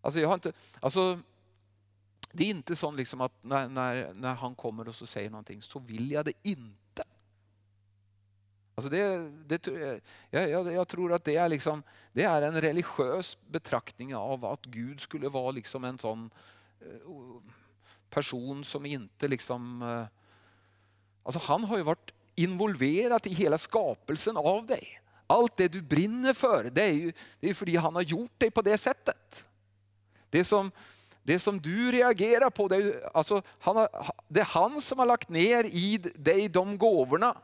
Alltså 0.00 0.20
jag 0.20 0.28
har 0.28 0.34
inte, 0.34 0.52
alltså, 0.80 1.20
det 2.32 2.44
är 2.44 2.50
inte 2.50 2.76
så 2.76 2.90
liksom 2.90 3.20
att 3.20 3.44
när, 3.44 3.68
när, 3.68 4.14
när 4.14 4.34
han 4.34 4.54
kommer 4.54 4.88
och 4.88 4.94
så 4.94 5.06
säger 5.06 5.30
någonting 5.30 5.62
så 5.62 5.78
vill 5.78 6.10
jag 6.10 6.24
det 6.24 6.32
inte. 6.42 6.85
Alltså 8.78 8.90
det, 8.90 9.30
det, 9.46 9.66
eh, 9.66 9.98
jag, 10.30 10.50
jag, 10.50 10.72
jag, 10.72 10.88
tror 10.88 11.12
att 11.12 11.24
det 11.24 11.36
är, 11.36 11.48
liksom, 11.48 11.82
det 12.12 12.22
är 12.22 12.42
en 12.42 12.60
religiös 12.60 13.38
betraktning 13.46 14.14
av 14.14 14.44
att 14.44 14.64
Gud 14.64 15.00
skulle 15.00 15.28
vara 15.28 15.50
liksom 15.50 15.84
en 15.84 15.98
sån 15.98 16.30
eh, 16.80 17.10
person 18.10 18.64
som 18.64 18.86
inte 18.86 19.28
liksom... 19.28 19.82
Eh, 19.82 20.06
alltså 21.22 21.40
han 21.44 21.64
har 21.64 21.76
ju 21.76 21.82
varit 21.82 22.10
involverad 22.34 23.26
i 23.26 23.34
hela 23.34 23.58
skapelsen 23.58 24.36
av 24.36 24.66
dig. 24.66 25.00
Allt 25.26 25.56
det 25.56 25.68
du 25.68 25.82
brinner 25.82 26.34
för, 26.34 26.64
det 26.64 26.84
är 26.84 26.92
ju 26.92 27.12
det 27.40 27.50
är 27.50 27.54
för 27.54 27.78
han 27.78 27.94
har 27.94 28.02
gjort 28.02 28.38
dig 28.38 28.50
på 28.50 28.62
det 28.62 28.78
sättet. 28.78 29.46
Det 30.30 30.44
som, 30.44 30.70
det 31.22 31.38
som 31.38 31.60
du 31.60 31.92
reagerar 31.92 32.50
på, 32.50 32.68
det 32.68 32.76
är, 32.76 33.16
alltså, 33.16 33.42
han 33.58 33.76
har, 33.76 34.12
det 34.28 34.40
är 34.40 34.44
han 34.44 34.80
som 34.80 34.98
har 34.98 35.06
lagt 35.06 35.28
ner 35.28 35.64
i 35.64 35.98
dig 36.14 36.48
de 36.48 36.78
gåvorna. 36.78 37.36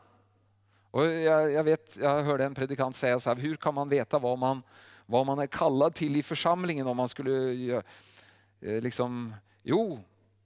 Och 0.93 1.05
jag, 1.05 1.51
jag, 1.51 1.63
vet, 1.63 1.97
jag 1.97 2.23
hörde 2.23 2.45
en 2.45 2.53
predikant 2.53 2.95
säga 2.95 3.19
så 3.19 3.29
här, 3.29 3.37
hur 3.37 3.55
kan 3.55 3.73
man 3.73 3.89
veta 3.89 4.19
vad 4.19 4.39
man, 4.39 4.61
vad 5.05 5.25
man 5.25 5.39
är 5.39 5.47
kallad 5.47 5.95
till 5.95 6.15
i 6.15 6.23
församlingen 6.23 6.87
om 6.87 6.97
man 6.97 7.09
skulle 7.09 7.31
göra, 7.53 7.83
eh, 8.61 8.81
liksom, 8.81 9.35
jo, 9.63 9.99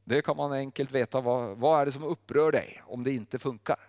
det 0.03 0.21
kan 0.21 0.37
man 0.37 0.51
enkelt 0.51 0.91
veta. 0.91 1.21
Vad, 1.21 1.57
vad 1.57 1.81
är 1.81 1.85
det 1.85 1.91
som 1.91 2.03
upprör 2.03 2.51
dig 2.51 2.81
om 2.85 3.03
det 3.03 3.13
inte 3.13 3.39
funkar? 3.39 3.79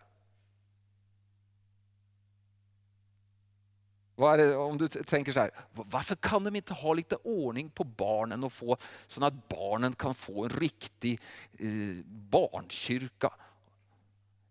Det, 4.17 4.57
om 4.57 4.79
du 4.79 4.89
tänker 4.89 5.33
så 5.33 5.41
här, 5.41 5.51
varför 5.73 6.17
kan 6.17 6.45
de 6.45 6.57
inte 6.57 6.75
ha 6.75 6.95
lite 6.95 7.17
ordning 7.17 7.71
på 7.71 7.85
barnen 7.85 8.45
och 8.45 8.53
få 8.53 8.77
så 9.07 9.25
att 9.25 9.49
barnen 9.49 9.93
kan 9.93 10.15
få 10.15 10.45
en 10.45 10.51
riktig 10.51 11.21
eh, 11.53 12.05
barnkyrka? 12.07 13.33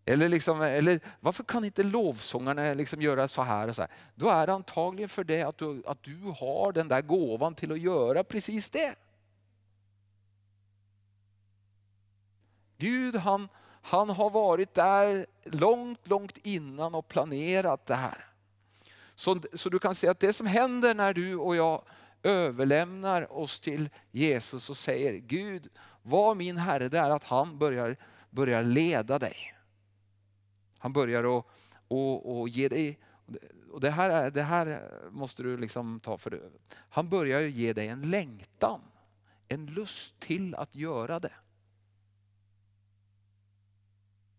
Eller, 0.09 0.29
liksom, 0.29 0.61
eller 0.61 0.99
varför 1.19 1.43
kan 1.43 1.65
inte 1.65 1.83
lovsångarna 1.83 2.73
liksom 2.73 3.01
göra 3.01 3.27
så 3.27 3.41
här 3.41 3.67
och 3.67 3.75
så 3.75 3.81
här? 3.81 3.91
Då 4.15 4.29
är 4.29 4.47
det 4.47 4.53
antagligen 4.53 5.09
för 5.09 5.23
det 5.23 5.43
att 5.43 5.57
du, 5.57 5.83
att 5.85 6.03
du 6.03 6.17
har 6.39 6.71
den 6.71 6.87
där 6.87 7.01
gåvan 7.01 7.55
till 7.55 7.71
att 7.71 7.79
göra 7.79 8.23
precis 8.23 8.69
det. 8.69 8.95
Gud 12.77 13.15
han, 13.15 13.49
han 13.81 14.09
har 14.09 14.29
varit 14.29 14.73
där 14.73 15.25
långt, 15.43 16.07
långt 16.07 16.37
innan 16.37 16.95
och 16.95 17.07
planerat 17.07 17.85
det 17.85 17.95
här. 17.95 18.25
Så, 19.15 19.41
så 19.53 19.69
du 19.69 19.79
kan 19.79 19.95
se 19.95 20.07
att 20.07 20.19
det 20.19 20.33
som 20.33 20.47
händer 20.47 20.95
när 20.95 21.13
du 21.13 21.35
och 21.35 21.55
jag 21.55 21.81
överlämnar 22.23 23.33
oss 23.33 23.59
till 23.59 23.89
Jesus 24.11 24.69
och 24.69 24.77
säger 24.77 25.13
Gud, 25.13 25.67
var 26.01 26.35
min 26.35 26.57
Herre, 26.57 26.89
det 26.89 26.99
är 26.99 27.09
att 27.09 27.23
han 27.23 27.57
börjar, 27.57 27.97
börjar 28.29 28.63
leda 28.63 29.19
dig. 29.19 29.56
Han 30.77 30.93
börjar 30.93 31.39
att 31.39 31.45
och, 31.87 32.39
och 32.39 32.49
ge 32.49 32.69
dig, 32.69 32.99
och 33.71 33.79
det 33.79 33.91
här, 33.91 34.31
det 34.31 34.43
här 34.43 34.91
måste 35.11 35.43
du 35.43 35.57
liksom 35.57 35.99
ta 35.99 36.17
för 36.17 36.29
det. 36.29 36.41
Han 36.89 37.09
börjar 37.09 37.41
ge 37.41 37.73
dig 37.73 37.87
en 37.87 38.09
längtan, 38.09 38.81
en 39.47 39.65
lust 39.65 40.19
till 40.19 40.55
att 40.55 40.75
göra 40.75 41.19
det. 41.19 41.33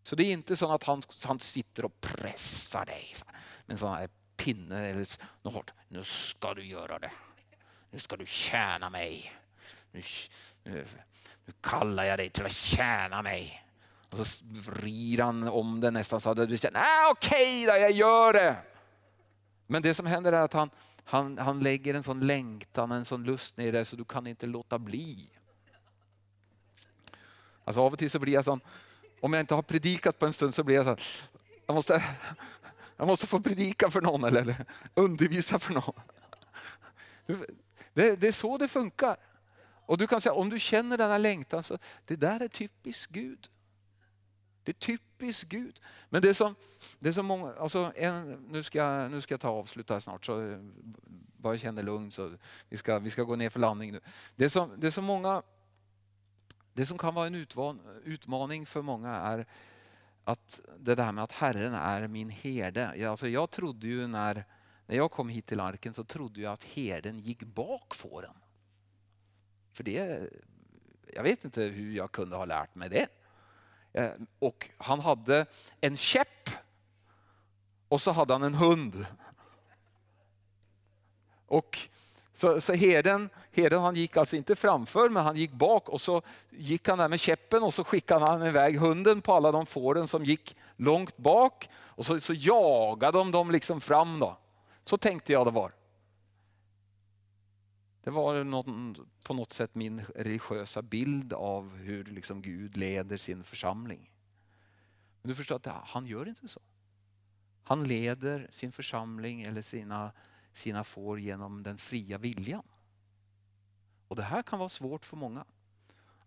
Så 0.02 0.16
det 0.16 0.24
är 0.24 0.32
inte 0.32 0.56
så 0.56 0.72
att 0.72 0.82
han, 0.82 1.02
han 1.24 1.38
sitter 1.38 1.84
och 1.84 2.00
pressar 2.00 2.86
dig 2.86 3.14
med 3.66 3.74
en 3.74 3.78
sån 3.78 3.94
här 3.94 4.08
pinne 4.36 4.86
eller 4.86 5.06
något 5.42 5.54
hårt. 5.54 5.72
Nu 5.88 6.04
ska 6.04 6.54
du 6.54 6.64
göra 6.64 6.98
det. 6.98 7.10
Nu 7.90 7.98
ska 7.98 8.16
du 8.16 8.26
tjäna 8.26 8.90
mig. 8.90 9.32
Nu, 9.92 10.02
nu, 10.64 10.86
nu 11.44 11.52
kallar 11.60 12.04
jag 12.04 12.18
dig 12.18 12.30
till 12.30 12.44
att 12.44 12.52
tjäna 12.52 13.22
mig. 13.22 13.67
Och 14.10 14.26
så 14.26 14.44
vrider 14.44 15.24
han 15.24 15.48
om 15.48 15.80
det 15.80 15.90
nästan 15.90 16.20
så 16.20 16.30
att 16.30 16.48
du 16.48 16.56
känner, 16.56 16.80
ah, 16.80 17.10
okej 17.10 17.64
okay, 17.64 17.80
jag 17.80 17.90
gör 17.90 18.32
det. 18.32 18.56
Men 19.66 19.82
det 19.82 19.94
som 19.94 20.06
händer 20.06 20.32
är 20.32 20.40
att 20.40 20.52
han, 20.52 20.70
han, 21.04 21.38
han 21.38 21.60
lägger 21.60 21.94
en 21.94 22.02
sån 22.02 22.26
längtan, 22.26 22.92
en 22.92 23.04
sån 23.04 23.24
lust 23.24 23.58
i 23.58 23.70
det 23.70 23.84
så 23.84 23.96
du 23.96 24.04
kan 24.04 24.26
inte 24.26 24.46
låta 24.46 24.78
bli. 24.78 25.30
Alltså 27.64 27.80
av 27.80 27.92
och 27.92 27.98
till 27.98 28.10
så 28.10 28.18
blir 28.18 28.32
jag 28.32 28.44
sån, 28.44 28.60
om 29.20 29.32
jag 29.32 29.40
inte 29.40 29.54
har 29.54 29.62
predikat 29.62 30.18
på 30.18 30.26
en 30.26 30.32
stund 30.32 30.54
så 30.54 30.64
blir 30.64 30.76
jag 30.76 30.84
så 30.84 30.96
jag 31.66 31.74
måste, 31.74 32.02
jag 32.96 33.06
måste 33.06 33.26
få 33.26 33.40
predika 33.40 33.90
för 33.90 34.00
någon 34.00 34.24
eller 34.24 34.64
undervisa 34.94 35.58
för 35.58 35.74
någon. 35.74 35.94
Det, 37.94 38.16
det 38.16 38.28
är 38.28 38.32
så 38.32 38.58
det 38.58 38.68
funkar. 38.68 39.16
Och 39.86 39.98
du 39.98 40.06
kan 40.06 40.20
säga, 40.20 40.32
om 40.32 40.50
du 40.50 40.58
känner 40.58 40.98
denna 40.98 41.18
längtan, 41.18 41.62
så 41.62 41.78
det 42.04 42.16
där 42.16 42.40
är 42.40 42.48
typiskt 42.48 43.12
Gud. 43.12 43.48
Det 44.68 44.72
är 44.72 44.96
typiskt 44.96 45.48
Gud. 45.48 45.80
Men 46.08 46.22
det 46.22 46.34
som, 46.34 46.54
det 46.98 47.12
som 47.12 47.26
många, 47.26 47.54
alltså 47.54 47.92
en, 47.96 48.32
nu, 48.32 48.62
ska, 48.62 49.08
nu 49.08 49.20
ska 49.20 49.32
jag 49.32 49.40
ta 49.40 49.48
avslut 49.48 49.90
avsluta 49.90 50.00
snart, 50.00 50.24
så 50.24 50.50
eh, 50.50 50.58
bara 51.36 51.58
känn 51.58 51.74
dig 51.74 51.84
lugn. 51.84 52.10
Så 52.10 52.36
vi, 52.68 52.76
ska, 52.76 52.98
vi 52.98 53.10
ska 53.10 53.22
gå 53.22 53.36
ner 53.36 53.50
för 53.50 53.60
landning 53.60 53.92
nu. 53.92 54.00
Det 54.36 54.50
som, 54.50 54.72
det 54.76 54.90
som 54.90 55.04
många 55.04 55.42
det 56.72 56.86
som 56.86 56.98
kan 56.98 57.14
vara 57.14 57.26
en 57.26 57.46
utmaning 58.04 58.66
för 58.66 58.82
många 58.82 59.10
är 59.10 59.46
att 60.24 60.60
det 60.78 60.94
där 60.94 61.12
med 61.12 61.24
att 61.24 61.32
Herren 61.32 61.74
är 61.74 62.08
min 62.08 62.30
herde. 62.30 63.10
Alltså 63.10 63.28
jag 63.28 63.50
trodde 63.50 63.86
ju 63.86 64.06
när, 64.06 64.44
när 64.86 64.96
jag 64.96 65.10
kom 65.10 65.28
hit 65.28 65.46
till 65.46 65.60
arken 65.60 65.94
så 65.94 66.04
trodde 66.04 66.40
jag 66.40 66.52
att 66.52 66.64
herden 66.64 67.20
gick 67.20 67.42
bak 67.42 67.94
fåren. 67.94 68.36
För 69.72 69.84
det, 69.84 70.28
jag 71.14 71.22
vet 71.22 71.44
inte 71.44 71.62
hur 71.62 71.92
jag 71.92 72.12
kunde 72.12 72.36
ha 72.36 72.44
lärt 72.44 72.74
mig 72.74 72.88
det. 72.88 73.08
Eh, 73.92 74.10
och 74.38 74.68
han 74.78 75.00
hade 75.00 75.46
en 75.80 75.96
käpp 75.96 76.50
och 77.88 78.00
så 78.00 78.10
hade 78.10 78.32
han 78.32 78.42
en 78.42 78.54
hund. 78.54 79.06
Och 81.46 81.78
så, 82.34 82.60
så 82.60 82.72
herden, 82.72 83.30
herden 83.52 83.82
han 83.82 83.96
gick 83.96 84.16
alltså 84.16 84.36
inte 84.36 84.56
framför 84.56 85.08
men 85.08 85.24
han 85.24 85.36
gick 85.36 85.52
bak 85.52 85.88
och 85.88 86.00
så 86.00 86.22
gick 86.50 86.88
han 86.88 86.98
där 86.98 87.08
med 87.08 87.20
käppen 87.20 87.62
och 87.62 87.74
så 87.74 87.84
skickade 87.84 88.24
han 88.24 88.46
iväg 88.46 88.78
hunden 88.78 89.22
på 89.22 89.34
alla 89.34 89.52
de 89.52 89.66
fåren 89.66 90.08
som 90.08 90.24
gick 90.24 90.56
långt 90.76 91.16
bak 91.16 91.68
och 91.76 92.06
så, 92.06 92.20
så 92.20 92.32
jagade 92.34 93.18
de 93.18 93.30
dem 93.30 93.50
liksom 93.50 93.80
fram. 93.80 94.18
Då. 94.18 94.36
Så 94.84 94.96
tänkte 94.96 95.32
jag 95.32 95.46
det 95.46 95.50
var. 95.50 95.72
Det 98.02 98.10
var 98.10 98.44
någon, 98.44 98.96
på 99.22 99.34
något 99.34 99.52
sätt 99.52 99.74
min 99.74 100.00
religiösa 100.14 100.82
bild 100.82 101.32
av 101.32 101.76
hur 101.76 102.04
liksom 102.04 102.42
Gud 102.42 102.76
leder 102.76 103.16
sin 103.16 103.44
församling. 103.44 104.12
Men 105.22 105.28
du 105.28 105.34
förstår 105.34 105.56
att 105.56 105.66
han 105.66 106.06
gör 106.06 106.28
inte 106.28 106.48
så. 106.48 106.60
Han 107.62 107.88
leder 107.88 108.48
sin 108.50 108.72
församling 108.72 109.42
eller 109.42 109.62
sina 109.62 110.12
sina 110.58 110.84
får 110.84 111.20
genom 111.20 111.62
den 111.62 111.78
fria 111.78 112.18
viljan. 112.18 112.64
Och 114.08 114.16
Det 114.16 114.22
här 114.22 114.42
kan 114.42 114.58
vara 114.58 114.68
svårt 114.68 115.04
för 115.04 115.16
många. 115.16 115.44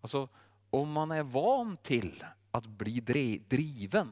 Alltså, 0.02 0.30
om 0.70 0.92
man 0.92 1.12
är 1.12 1.24
van 1.24 1.78
till 1.78 2.26
att 2.52 2.68
bli 2.68 3.00
driven. 3.48 4.12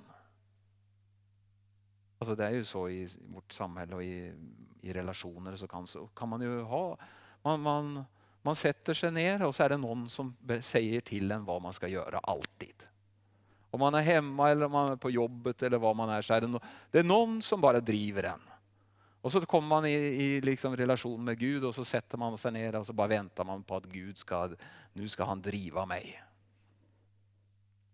Alltså 2.17 2.35
det 2.35 2.45
är 2.45 2.51
ju 2.51 2.65
så 2.65 2.89
i 2.89 3.07
vårt 3.33 3.51
samhälle 3.51 3.95
och 3.95 4.03
i, 4.03 4.33
i 4.81 4.93
relationer 4.93 5.55
så 5.55 5.67
kan, 5.67 5.87
så 5.87 6.07
kan 6.07 6.29
man 6.29 6.41
ju 6.41 6.61
ha, 6.61 6.97
man, 7.41 7.61
man, 7.61 8.05
man 8.41 8.55
sätter 8.55 8.93
sig 8.93 9.11
ner 9.11 9.45
och 9.45 9.55
så 9.55 9.63
är 9.63 9.69
det 9.69 9.77
någon 9.77 10.09
som 10.09 10.35
säger 10.61 11.01
till 11.01 11.31
en 11.31 11.45
vad 11.45 11.61
man 11.61 11.73
ska 11.73 11.87
göra 11.87 12.17
alltid. 12.17 12.83
Om 13.71 13.79
man 13.79 13.93
är 13.93 14.01
hemma 14.01 14.49
eller 14.49 14.65
om 14.65 14.71
man 14.71 14.91
är 14.91 14.95
på 14.95 15.09
jobbet 15.09 15.63
eller 15.63 15.77
vad 15.77 15.95
man 15.95 16.09
är 16.09 16.21
så 16.21 16.33
är 16.33 16.41
det, 16.41 16.47
no, 16.47 16.61
det 16.91 16.99
är 16.99 17.03
någon 17.03 17.41
som 17.41 17.61
bara 17.61 17.79
driver 17.79 18.23
en. 18.23 18.41
Och 19.21 19.31
så 19.31 19.41
kommer 19.41 19.67
man 19.67 19.85
i, 19.85 19.93
i 19.93 20.41
liksom 20.41 20.77
relation 20.77 21.23
med 21.23 21.39
Gud 21.39 21.65
och 21.65 21.75
så 21.75 21.85
sätter 21.85 22.17
man 22.17 22.37
sig 22.37 22.51
ner 22.51 22.75
och 22.75 22.85
så 22.85 22.93
bara 22.93 23.07
väntar 23.07 23.43
man 23.43 23.63
på 23.63 23.75
att 23.75 23.85
Gud 23.85 24.17
ska, 24.17 24.49
nu 24.93 25.09
ska 25.09 25.23
han 25.23 25.41
driva 25.41 25.85
mig. 25.85 26.23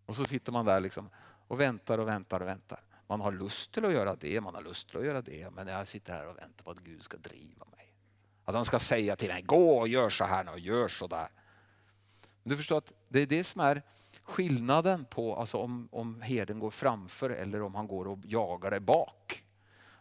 Och 0.06 0.16
så 0.16 0.26
sitter 0.26 0.52
man 0.52 0.66
där 0.66 0.80
liksom 0.80 1.10
och 1.48 1.60
väntar 1.60 1.98
och 1.98 2.08
väntar 2.08 2.40
och 2.40 2.48
väntar. 2.48 2.84
Man 3.08 3.22
har 3.22 3.32
lust 3.32 3.72
till 3.72 3.86
att 3.86 3.94
göra 3.94 4.16
det, 4.16 4.42
man 4.42 4.56
har 4.56 4.62
lust 4.62 4.90
till 4.90 4.98
att 4.98 5.06
göra 5.06 5.22
det, 5.22 5.50
men 5.56 5.68
jag 5.68 5.88
sitter 5.88 6.14
här 6.14 6.28
och 6.28 6.38
väntar 6.38 6.64
på 6.64 6.72
att 6.72 6.80
Gud 6.80 7.04
ska 7.04 7.18
driva 7.18 7.66
mig. 7.66 7.85
Att 8.46 8.56
han 8.56 8.66
ska 8.66 8.80
säga 8.80 9.16
till 9.16 9.28
mig, 9.28 9.42
gå 9.42 9.78
och 9.80 9.88
gör 9.88 10.10
så 10.10 10.24
här 10.24 10.52
och 10.52 10.60
gör 10.60 10.88
så 10.88 11.08
där. 11.08 11.28
Du 12.44 12.58
förstår 12.58 12.78
att 12.78 12.94
det 13.10 13.20
är 13.20 13.26
det 13.26 13.44
som 13.44 13.62
är 13.62 13.82
skillnaden 14.24 15.06
på 15.06 15.36
alltså 15.36 15.58
om, 15.58 15.90
om 15.92 16.22
herden 16.22 16.60
går 16.60 16.72
framför 16.72 17.30
eller 17.30 17.62
om 17.62 17.76
han 17.76 17.88
går 17.88 18.08
och 18.08 18.20
jagar 18.24 18.72
dig 18.72 18.80
bak. 18.80 19.44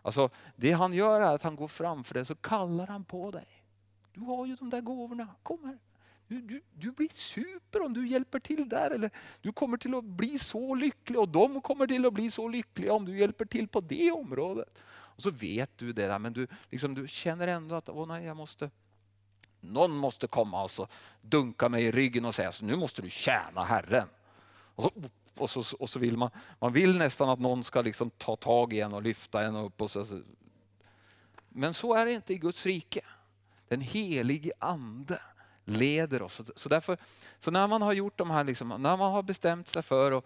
Alltså, 0.03 0.31
det 0.57 0.73
han 0.73 0.93
gör 0.93 1.21
är 1.21 1.35
att 1.35 1.43
han 1.43 1.57
går 1.57 1.69
framför 1.69 2.15
dig 2.15 2.25
så 2.25 2.35
kallar 2.35 2.87
han 2.87 3.05
på 3.05 3.31
dig. 3.31 3.47
Du 4.13 4.21
har 4.21 4.47
ju 4.47 4.57
de 4.57 4.71
där 4.71 4.81
gåvorna, 4.81 5.29
kom 5.43 5.65
här. 5.65 5.79
Du, 6.29 6.41
du, 6.41 6.63
du, 6.73 6.93
blir 6.93 7.09
super 7.09 7.83
om 7.83 7.93
du 7.93 8.09
hjälper 8.09 8.41
till 8.41 8.69
där. 8.69 8.91
Eller 8.91 9.11
du 9.41 9.53
kommer 9.53 9.77
till 9.77 9.95
att 9.95 10.05
bli 10.05 10.39
så 10.39 10.75
lycklig 10.75 11.19
och 11.21 11.29
de 11.29 11.61
kommer 11.61 11.87
till 11.87 12.07
att 12.07 12.13
bli 12.13 12.31
så 12.31 12.49
lyckliga 12.49 12.93
om 12.93 13.05
du 13.05 13.19
hjälper 13.19 13.45
till 13.45 13.69
på 13.69 13.81
det 13.81 14.11
området. 14.13 14.83
Och 15.17 15.23
så 15.23 15.31
vet 15.31 15.79
du 15.79 15.93
det 15.93 16.07
där 16.07 16.19
men 16.19 16.33
du, 16.33 16.47
liksom, 16.71 16.95
du 16.95 17.09
känner 17.09 17.49
ändå 17.49 17.75
att 17.75 17.89
Åh, 17.89 18.09
nej, 18.09 18.25
jag 18.25 18.37
måste, 18.37 18.71
någon 19.61 19.91
måste 19.91 20.27
komma 20.27 20.63
och 20.63 20.71
så 20.71 20.89
dunka 21.23 21.69
mig 21.69 21.85
i 21.85 21.91
ryggen 21.91 22.25
och 22.25 22.35
säga 22.35 22.53
så 22.53 22.65
nu 22.65 22.77
måste 22.77 23.03
du 23.03 23.11
tjäna 23.11 23.63
Herren. 23.63 24.09
Och 24.75 24.93
så 24.95 25.11
och 25.37 25.67
så, 25.67 25.77
och 25.77 25.91
så 25.91 25.99
vill 25.99 26.17
man, 26.17 26.31
man 26.59 26.73
vill 26.73 26.99
nästan 26.99 27.29
att 27.29 27.39
någon 27.39 27.65
ska 27.65 27.83
liksom 27.83 28.11
ta 28.11 28.37
tag 28.37 28.73
i 28.73 28.81
en 28.81 28.93
och 28.93 29.03
lyfta 29.03 29.43
en 29.43 29.57
upp. 29.57 29.81
Och 29.81 29.91
så, 29.91 30.23
men 31.49 31.75
så 31.75 31.95
är 31.95 32.07
det 32.07 32.13
inte 32.13 32.33
i 32.33 32.39
Guds 32.39 32.67
rike. 32.67 33.01
Den 33.69 33.81
helige 33.81 34.53
ande 34.59 35.21
leder 35.65 36.23
oss. 36.23 36.41
Så, 36.57 36.69
därför, 36.69 36.99
så 37.39 37.51
när 37.51 37.69
man 37.69 37.83
har 37.83 37.93
gjort 37.93 38.19
de 38.19 38.31
här, 38.31 38.45
liksom, 38.45 38.69
när 38.69 38.97
man 38.97 39.13
har 39.13 39.23
bestämt 39.23 39.69
sig 39.69 39.83
för 39.83 40.13
att 40.13 40.25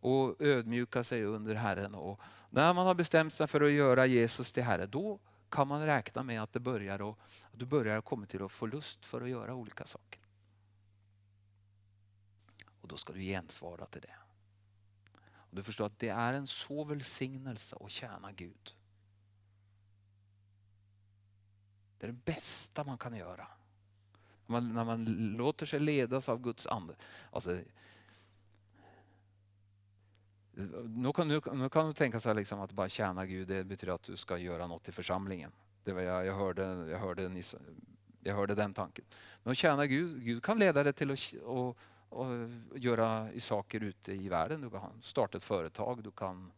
och 0.00 0.40
ödmjuka 0.40 1.04
sig 1.04 1.24
under 1.24 1.54
Herren 1.54 1.94
och 1.94 2.20
när 2.50 2.74
man 2.74 2.86
har 2.86 2.94
bestämt 2.94 3.34
sig 3.34 3.46
för 3.46 3.60
att 3.60 3.72
göra 3.72 4.06
Jesus 4.06 4.52
till 4.52 4.62
Herre, 4.62 4.86
då 4.86 5.18
kan 5.48 5.68
man 5.68 5.86
räkna 5.86 6.22
med 6.22 6.42
att, 6.42 6.52
det 6.52 6.60
börjar 6.60 7.02
och, 7.02 7.18
att 7.52 7.58
du 7.58 7.66
börjar 7.66 8.00
komma 8.00 8.26
till 8.26 8.42
att 8.42 8.52
få 8.52 8.66
lust 8.66 9.06
för 9.06 9.22
att 9.22 9.30
göra 9.30 9.54
olika 9.54 9.86
saker. 9.86 10.20
Och 12.80 12.88
då 12.88 12.96
ska 12.96 13.12
du 13.12 13.20
gensvara 13.20 13.86
till 13.86 14.00
det. 14.00 14.14
Du 15.50 15.62
förstår 15.62 15.86
att 15.86 15.98
det 15.98 16.08
är 16.08 16.32
en 16.32 16.46
så 16.46 16.84
välsignelse 16.84 17.76
att 17.80 17.90
tjäna 17.90 18.32
Gud. 18.32 18.74
Det 21.98 22.06
är 22.06 22.12
det 22.12 22.24
bästa 22.24 22.84
man 22.84 22.98
kan 22.98 23.16
göra. 23.16 23.48
När 24.46 24.60
man, 24.60 24.74
när 24.74 24.84
man 24.84 25.04
låter 25.36 25.66
sig 25.66 25.80
ledas 25.80 26.28
av 26.28 26.42
Guds 26.42 26.66
ande. 26.66 26.96
Alltså, 27.30 27.60
nu 30.84 31.12
kan, 31.12 31.28
nu, 31.28 31.40
nu 31.52 31.68
kan 31.68 31.86
du 31.86 31.92
tänka 31.92 32.20
så 32.20 32.32
liksom 32.32 32.60
att 32.60 32.72
bara 32.72 32.88
tjäna 32.88 33.26
Gud, 33.26 33.48
det 33.48 33.64
betyder 33.64 33.94
att 33.94 34.02
du 34.02 34.16
ska 34.16 34.38
göra 34.38 34.66
något 34.66 34.88
i 34.88 34.92
församlingen. 34.92 35.52
Det 35.84 35.92
var 35.92 36.02
jag, 36.02 36.26
jag, 36.26 36.34
hörde, 36.34 36.62
jag, 36.62 36.98
hörde, 36.98 37.42
jag 38.22 38.34
hörde 38.34 38.54
den 38.54 38.74
tanken. 38.74 39.04
Men 39.42 39.50
att 39.50 39.56
tjäna 39.56 39.86
Gud, 39.86 40.24
Gud 40.24 40.42
kan 40.42 40.58
leda 40.58 40.82
dig 40.82 40.92
till 40.92 41.10
att 41.10 41.34
och, 41.42 41.78
och 42.08 42.26
göra 42.74 43.28
saker 43.38 43.80
ute 43.80 44.12
i 44.12 44.28
världen. 44.28 44.60
Du 44.60 44.70
kan 44.70 45.02
starta 45.02 45.38
ett 45.38 45.44
företag, 45.44 46.02
du 46.02 46.10
kan 46.10 46.52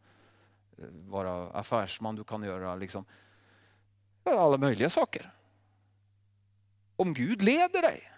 eh, 0.77 0.85
vara 0.91 1.51
affärsman, 1.51 2.15
du 2.15 2.23
kan 2.23 2.43
göra 2.43 2.75
liksom 2.75 3.05
alla 4.23 4.57
möjliga 4.57 4.89
saker. 4.89 5.33
Om 6.95 7.13
Gud 7.13 7.41
leder 7.41 7.81
dig. 7.81 8.11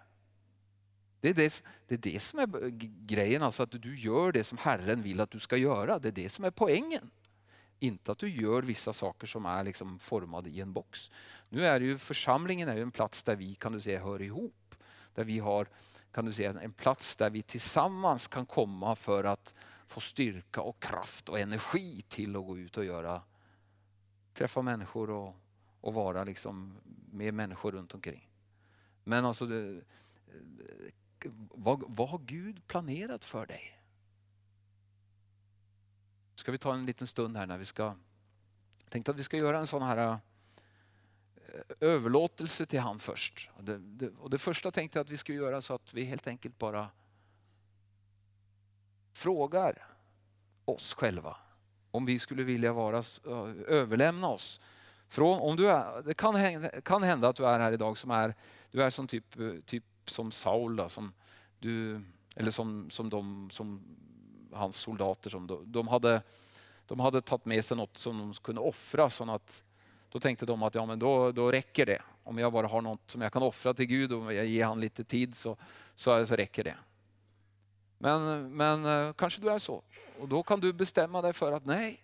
Det 1.22 1.30
är 1.30 1.34
det, 1.34 1.63
det 1.88 1.95
är 1.95 2.11
det 2.11 2.19
som 2.19 2.39
är 2.39 2.69
grejen, 3.05 3.43
alltså 3.43 3.63
att 3.63 3.82
du 3.82 3.99
gör 3.99 4.32
det 4.32 4.43
som 4.43 4.57
Herren 4.57 5.01
vill 5.01 5.19
att 5.19 5.32
du 5.32 5.39
ska 5.39 5.57
göra. 5.57 5.99
Det 5.99 6.07
är 6.07 6.11
det 6.11 6.30
som 6.30 6.45
är 6.45 6.51
poängen. 6.51 7.11
Inte 7.80 8.11
att 8.11 8.17
du 8.17 8.30
gör 8.30 8.61
vissa 8.61 8.93
saker 8.93 9.28
som 9.28 9.45
är 9.45 9.63
liksom 9.63 9.99
formade 9.99 10.49
i 10.49 10.61
en 10.61 10.74
box. 10.74 11.11
Nu 11.49 11.65
är 11.65 11.82
ju 11.82 11.97
församlingen 11.97 12.69
är 12.69 12.76
ju 12.76 12.82
en 12.82 12.91
plats 12.91 13.24
där 13.24 13.36
vi 13.36 13.55
kan 13.55 13.72
du 13.72 13.82
säga 13.82 14.03
hör 14.03 14.22
ihop. 14.22 14.76
Där 15.13 15.24
vi 15.24 15.39
har 15.39 15.67
kan 16.11 16.26
du 16.26 16.34
säga, 16.34 16.59
en 16.61 16.74
plats 16.74 17.15
där 17.15 17.30
vi 17.30 17.41
tillsammans 17.41 18.28
kan 18.28 18.45
komma 18.45 18.95
för 18.95 19.24
att 19.24 19.55
få 19.86 19.99
styrka 19.99 20.61
och 20.61 20.82
kraft 20.84 21.30
och 21.30 21.39
energi 21.39 22.01
till 22.07 22.36
att 22.36 22.45
gå 22.45 22.57
ut 22.57 22.78
och 22.78 22.86
göra, 22.86 23.22
träffa 24.34 24.61
människor 24.61 25.09
och, 25.09 25.36
och 25.82 25.93
vara 25.93 26.24
liksom 26.24 26.78
med 27.11 27.34
människor 27.34 27.72
runt 27.72 27.93
omkring. 27.93 28.30
Men 29.03 29.26
alltså, 29.26 29.45
det, 29.45 29.82
vad, 31.51 31.84
vad 31.88 32.09
har 32.09 32.19
Gud 32.19 32.67
planerat 32.67 33.26
för 33.26 33.45
dig? 33.45 33.78
Ska 36.36 36.51
vi 36.51 36.57
ta 36.57 36.74
en 36.74 36.86
liten 36.86 37.07
stund 37.07 37.38
här 37.38 37.47
när 37.47 37.57
vi 37.57 37.65
ska, 37.65 37.84
jag 38.84 38.89
tänkte 38.89 39.11
att 39.11 39.19
vi 39.19 39.24
ska 39.24 39.38
göra 39.38 39.59
en 39.59 39.67
sån 39.67 39.82
här 39.82 39.97
eh, 39.97 40.17
överlåtelse 41.80 42.65
till 42.65 42.80
han 42.80 42.99
först. 42.99 43.49
Och 43.53 43.63
det, 43.63 43.78
det, 43.78 44.09
och 44.09 44.30
det 44.30 44.39
första 44.39 44.72
tänkte 44.72 44.99
jag 44.99 45.03
att 45.03 45.11
vi 45.11 45.17
skulle 45.17 45.38
göra 45.38 45.61
så 45.61 45.74
att 45.74 45.93
vi 45.93 46.03
helt 46.03 46.28
enkelt 46.28 46.57
bara 46.57 46.88
frågar 49.13 49.88
oss 50.65 50.93
själva 50.93 51.38
om 51.91 52.05
vi 52.05 52.19
skulle 52.19 52.43
vilja 52.43 52.74
vara, 52.74 53.03
överlämna 53.67 54.28
oss. 54.28 54.61
Från, 55.07 55.39
om 55.39 55.55
du 55.55 55.69
är, 55.69 56.01
det 56.01 56.13
kan 56.13 56.36
hända, 56.36 56.82
kan 56.82 57.03
hända 57.03 57.30
att 57.30 57.36
du 57.36 57.47
är 57.47 57.59
här 57.59 57.72
idag 57.72 57.97
som 57.97 58.11
är, 58.11 58.36
du 58.72 58.84
är 58.84 58.89
som 58.89 59.07
typ, 59.07 59.39
eh, 59.39 59.51
typ 59.65 59.84
som 60.05 60.31
Saul, 60.31 60.75
då, 60.75 60.89
som 60.89 61.13
du, 61.59 62.01
eller 62.35 62.51
som, 62.51 62.89
som, 62.89 63.09
de, 63.09 63.49
som 63.51 63.81
hans 64.51 64.75
soldater. 64.75 65.29
Som 65.29 65.47
de, 65.47 65.71
de, 65.71 65.87
hade, 65.87 66.21
de 66.85 66.99
hade 66.99 67.21
tagit 67.21 67.45
med 67.45 67.65
sig 67.65 67.77
något 67.77 67.97
som 67.97 68.19
de 68.19 68.33
kunde 68.33 68.61
offra. 68.61 69.09
Så 69.09 69.31
att, 69.31 69.63
då 70.09 70.19
tänkte 70.19 70.45
de 70.45 70.63
att 70.63 70.75
ja, 70.75 70.85
men 70.85 70.99
då, 70.99 71.31
då 71.31 71.51
räcker 71.51 71.85
det. 71.85 72.01
Om 72.23 72.37
jag 72.37 72.53
bara 72.53 72.67
har 72.67 72.81
något 72.81 73.11
som 73.11 73.21
jag 73.21 73.33
kan 73.33 73.43
offra 73.43 73.73
till 73.73 73.85
Gud 73.85 74.13
och 74.13 74.33
jag 74.33 74.45
ger 74.45 74.65
han 74.65 74.79
lite 74.79 75.03
tid 75.03 75.35
så, 75.35 75.57
så, 75.95 76.25
så 76.25 76.35
räcker 76.35 76.63
det. 76.63 76.75
Men, 77.97 78.51
men 78.55 78.85
eh, 78.85 79.13
kanske 79.13 79.41
du 79.41 79.49
är 79.49 79.59
så. 79.59 79.83
Och 80.19 80.27
då 80.27 80.43
kan 80.43 80.59
du 80.59 80.73
bestämma 80.73 81.21
dig 81.21 81.33
för 81.33 81.51
att 81.51 81.65
nej, 81.65 82.03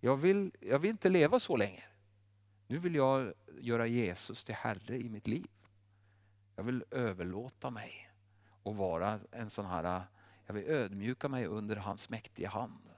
jag 0.00 0.16
vill, 0.16 0.52
jag 0.60 0.78
vill 0.78 0.90
inte 0.90 1.08
leva 1.08 1.40
så 1.40 1.56
länge. 1.56 1.84
Nu 2.66 2.78
vill 2.78 2.94
jag 2.94 3.32
göra 3.60 3.86
Jesus 3.86 4.44
till 4.44 4.54
Herre 4.54 4.96
i 4.98 5.08
mitt 5.08 5.26
liv. 5.26 5.46
Jag 6.56 6.64
vill 6.64 6.84
överlåta 6.90 7.70
mig 7.70 8.10
och 8.62 8.76
vara 8.76 9.20
en 9.30 9.50
sån 9.50 9.66
här, 9.66 10.02
jag 10.46 10.54
vill 10.54 10.68
ödmjuka 10.68 11.28
mig 11.28 11.46
under 11.46 11.76
hans 11.76 12.08
mäktiga 12.08 12.48
hand. 12.48 12.90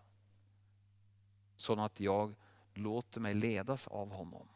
Så 1.57 1.81
att 1.81 2.01
jag 2.01 2.35
låter 2.75 3.21
mig 3.21 3.35
ledas 3.35 3.87
av 3.87 4.11
honom 4.11 4.49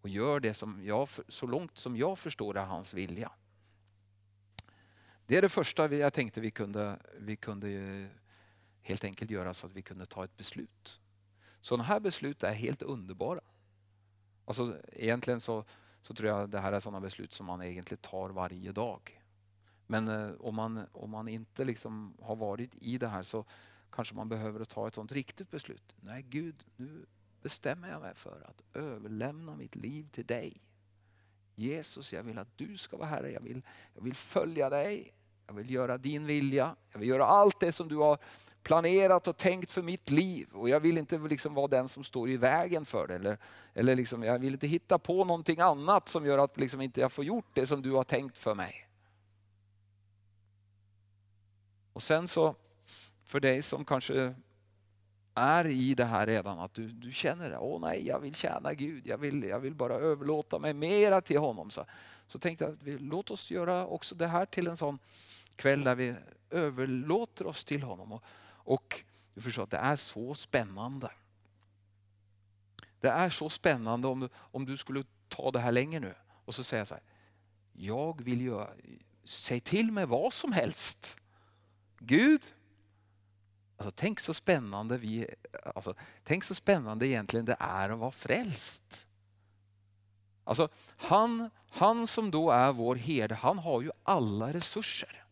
och 0.00 0.08
gör 0.08 0.40
det 0.40 0.54
som 0.54 0.84
jag, 0.84 1.08
så 1.28 1.46
långt 1.46 1.76
som 1.76 1.96
jag 1.96 2.18
förstår 2.18 2.56
är 2.56 2.64
hans 2.64 2.94
vilja. 2.94 3.32
Det 5.26 5.36
är 5.36 5.42
det 5.42 5.48
första 5.48 5.94
jag 5.94 6.12
tänkte 6.12 6.40
vi 6.40 6.50
kunde, 6.50 6.98
vi 7.18 7.36
kunde 7.36 8.08
helt 8.82 9.04
enkelt 9.04 9.30
göra 9.30 9.54
så 9.54 9.66
att 9.66 9.72
vi 9.72 9.82
kunde 9.82 10.06
ta 10.06 10.24
ett 10.24 10.36
beslut. 10.36 11.00
Sådana 11.60 11.84
här 11.84 12.00
beslut 12.00 12.42
är 12.42 12.52
helt 12.52 12.82
underbara. 12.82 13.40
Alltså, 14.44 14.76
egentligen 14.92 15.40
så, 15.40 15.64
så 16.08 16.14
tror 16.14 16.28
jag 16.28 16.50
det 16.50 16.60
här 16.60 16.72
är 16.72 16.80
sådana 16.80 17.00
beslut 17.00 17.32
som 17.32 17.46
man 17.46 17.62
egentligen 17.62 18.00
tar 18.02 18.30
varje 18.30 18.72
dag. 18.72 19.22
Men 19.86 20.08
eh, 20.08 20.30
om, 20.40 20.54
man, 20.54 20.86
om 20.92 21.10
man 21.10 21.28
inte 21.28 21.64
liksom 21.64 22.14
har 22.22 22.36
varit 22.36 22.70
i 22.80 22.98
det 22.98 23.08
här 23.08 23.22
så 23.22 23.44
kanske 23.90 24.14
man 24.14 24.28
behöver 24.28 24.64
ta 24.64 24.88
ett 24.88 24.94
sådant 24.94 25.12
riktigt 25.12 25.50
beslut. 25.50 25.94
Nej 26.00 26.22
Gud, 26.22 26.64
nu 26.76 27.06
bestämmer 27.42 27.88
jag 27.88 28.00
mig 28.00 28.14
för 28.14 28.46
att 28.48 28.76
överlämna 28.76 29.56
mitt 29.56 29.76
liv 29.76 30.08
till 30.12 30.26
dig. 30.26 30.62
Jesus, 31.54 32.12
jag 32.12 32.22
vill 32.22 32.38
att 32.38 32.58
du 32.58 32.76
ska 32.76 32.96
vara 32.96 33.08
Herre. 33.08 33.30
Jag 33.30 33.40
vill, 33.40 33.62
jag 33.94 34.02
vill 34.02 34.14
följa 34.14 34.70
dig. 34.70 35.12
Jag 35.46 35.54
vill 35.54 35.70
göra 35.70 35.98
din 35.98 36.26
vilja. 36.26 36.76
Jag 36.92 36.98
vill 36.98 37.08
göra 37.08 37.24
allt 37.24 37.60
det 37.60 37.72
som 37.72 37.88
du 37.88 37.96
har 37.96 38.18
planerat 38.68 39.28
och 39.28 39.36
tänkt 39.36 39.72
för 39.72 39.82
mitt 39.82 40.10
liv. 40.10 40.48
Och 40.52 40.68
jag 40.68 40.80
vill 40.80 40.98
inte 40.98 41.18
liksom 41.18 41.54
vara 41.54 41.68
den 41.68 41.88
som 41.88 42.04
står 42.04 42.30
i 42.30 42.36
vägen 42.36 42.84
för 42.84 43.06
det. 43.06 43.14
Eller, 43.14 43.38
eller 43.74 43.96
liksom, 43.96 44.22
jag 44.22 44.38
vill 44.38 44.52
inte 44.52 44.66
hitta 44.66 44.98
på 44.98 45.24
någonting 45.24 45.60
annat 45.60 46.08
som 46.08 46.26
gör 46.26 46.38
att 46.38 46.56
liksom 46.56 46.80
inte 46.80 47.00
jag 47.00 47.12
får 47.12 47.24
gjort 47.24 47.46
det 47.52 47.66
som 47.66 47.82
du 47.82 47.92
har 47.92 48.04
tänkt 48.04 48.38
för 48.38 48.54
mig. 48.54 48.88
Och 51.92 52.02
sen 52.02 52.28
så, 52.28 52.54
för 53.24 53.40
dig 53.40 53.62
som 53.62 53.84
kanske 53.84 54.34
är 55.34 55.66
i 55.66 55.94
det 55.94 56.04
här 56.04 56.26
redan, 56.26 56.58
att 56.58 56.74
du, 56.74 56.88
du 56.88 57.12
känner 57.12 57.50
att 57.50 57.62
åh 57.62 57.80
nej, 57.80 58.06
jag 58.06 58.20
vill 58.20 58.34
tjäna 58.34 58.74
Gud, 58.74 59.06
jag 59.06 59.18
vill, 59.18 59.42
jag 59.42 59.60
vill 59.60 59.74
bara 59.74 59.94
överlåta 59.94 60.58
mig 60.58 60.74
mera 60.74 61.20
till 61.20 61.38
honom. 61.38 61.70
Så, 61.70 61.84
så 62.26 62.38
tänkte 62.38 62.64
jag 62.64 62.72
att 62.72 62.82
vi, 62.82 62.98
låt 62.98 63.30
oss 63.30 63.50
göra 63.50 63.86
också 63.86 64.14
det 64.14 64.26
här 64.26 64.46
till 64.46 64.66
en 64.66 64.76
sån 64.76 64.98
kväll 65.56 65.84
där 65.84 65.94
vi 65.94 66.14
överlåter 66.50 67.46
oss 67.46 67.64
till 67.64 67.82
honom. 67.82 68.12
Och, 68.12 68.22
och 68.68 69.04
du 69.34 69.40
förstår 69.40 69.62
att 69.62 69.70
det 69.70 69.76
är 69.76 69.96
så 69.96 70.34
spännande. 70.34 71.10
Det 73.00 73.08
är 73.08 73.30
så 73.30 73.50
spännande 73.50 74.08
om, 74.08 74.28
om 74.34 74.66
du 74.66 74.76
skulle 74.76 75.04
ta 75.28 75.50
det 75.50 75.58
här 75.58 75.72
länge 75.72 76.00
nu 76.00 76.14
och 76.44 76.54
så 76.54 76.64
säga 76.64 76.86
så 76.86 76.94
här. 76.94 77.02
Jag 77.72 78.24
vill 78.24 78.40
göra, 78.40 78.70
säg 79.24 79.60
till 79.60 79.92
mig 79.92 80.06
vad 80.06 80.32
som 80.32 80.52
helst. 80.52 81.16
Gud, 81.98 82.46
alltså 83.76 83.90
tänk 83.90 84.20
så 84.20 84.34
spännande 84.34 84.98
vi, 84.98 85.34
alltså, 85.74 85.94
tänk 86.24 86.44
så 86.44 86.54
spännande 86.54 87.06
egentligen 87.06 87.44
det 87.44 87.56
är 87.60 87.90
att 87.90 87.98
vara 87.98 88.10
frälst. 88.10 89.06
Alltså, 90.44 90.68
han, 90.96 91.50
han 91.70 92.06
som 92.06 92.30
då 92.30 92.50
är 92.50 92.72
vår 92.72 92.96
herde, 92.96 93.34
han 93.34 93.58
har 93.58 93.82
ju 93.82 93.90
alla 94.02 94.52
resurser. 94.52 95.27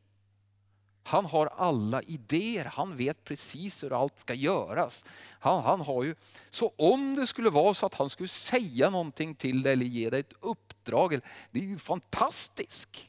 Han 1.07 1.25
har 1.25 1.47
alla 1.47 2.03
idéer, 2.03 2.65
han 2.65 2.97
vet 2.97 3.25
precis 3.25 3.83
hur 3.83 4.03
allt 4.03 4.19
ska 4.19 4.35
göras. 4.35 5.05
Han, 5.41 5.63
han 5.63 5.81
har 5.81 6.05
ju, 6.05 6.15
så 6.51 6.73
om 6.77 7.15
det 7.15 7.27
skulle 7.27 7.51
vara 7.51 7.75
så 7.75 7.87
att 7.87 7.95
han 7.95 8.11
skulle 8.11 8.29
säga 8.29 8.91
någonting 8.91 9.35
till 9.35 9.63
dig 9.63 9.73
eller 9.73 9.87
ge 9.87 10.11
dig 10.11 10.21
ett 10.21 10.33
uppdrag, 10.41 11.21
det 11.51 11.59
är 11.59 11.65
ju 11.65 11.79
fantastiskt. 11.79 13.09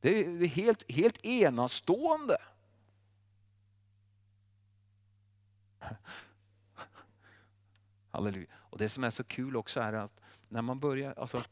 Det 0.00 0.20
är 0.20 0.46
helt, 0.46 0.92
helt 0.92 1.24
enastående. 1.24 2.36
Halleluja. 8.10 8.46
Och 8.54 8.78
Det 8.78 8.88
som 8.88 9.04
är 9.04 9.10
så 9.10 9.24
kul 9.24 9.56
också 9.56 9.80
är 9.80 9.92
att 9.92 10.20
när 10.48 10.62
man 10.62 10.80
börjar, 10.80 11.14
alltså, 11.16 11.42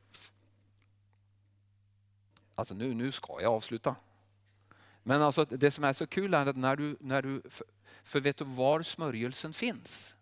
alltså 2.55 2.75
nu, 2.75 2.95
nu 2.95 3.13
ska 3.13 3.41
jag 3.41 3.53
avsluta. 3.53 3.97
Men 5.07 5.23
alltså 5.23 5.45
det 5.45 5.71
som 5.71 5.85
är 5.85 5.93
så 5.93 6.07
kul 6.07 6.35
är 6.35 6.47
att 6.47 6.57
när 6.57 6.77
du, 6.77 6.97
när 7.01 7.23
du 7.23 7.43
för, 7.51 7.67
för 8.03 8.21
vet 8.21 8.37
du 8.37 8.45
var 8.45 8.83
smörjelsen 8.83 9.53
finns? 9.53 10.15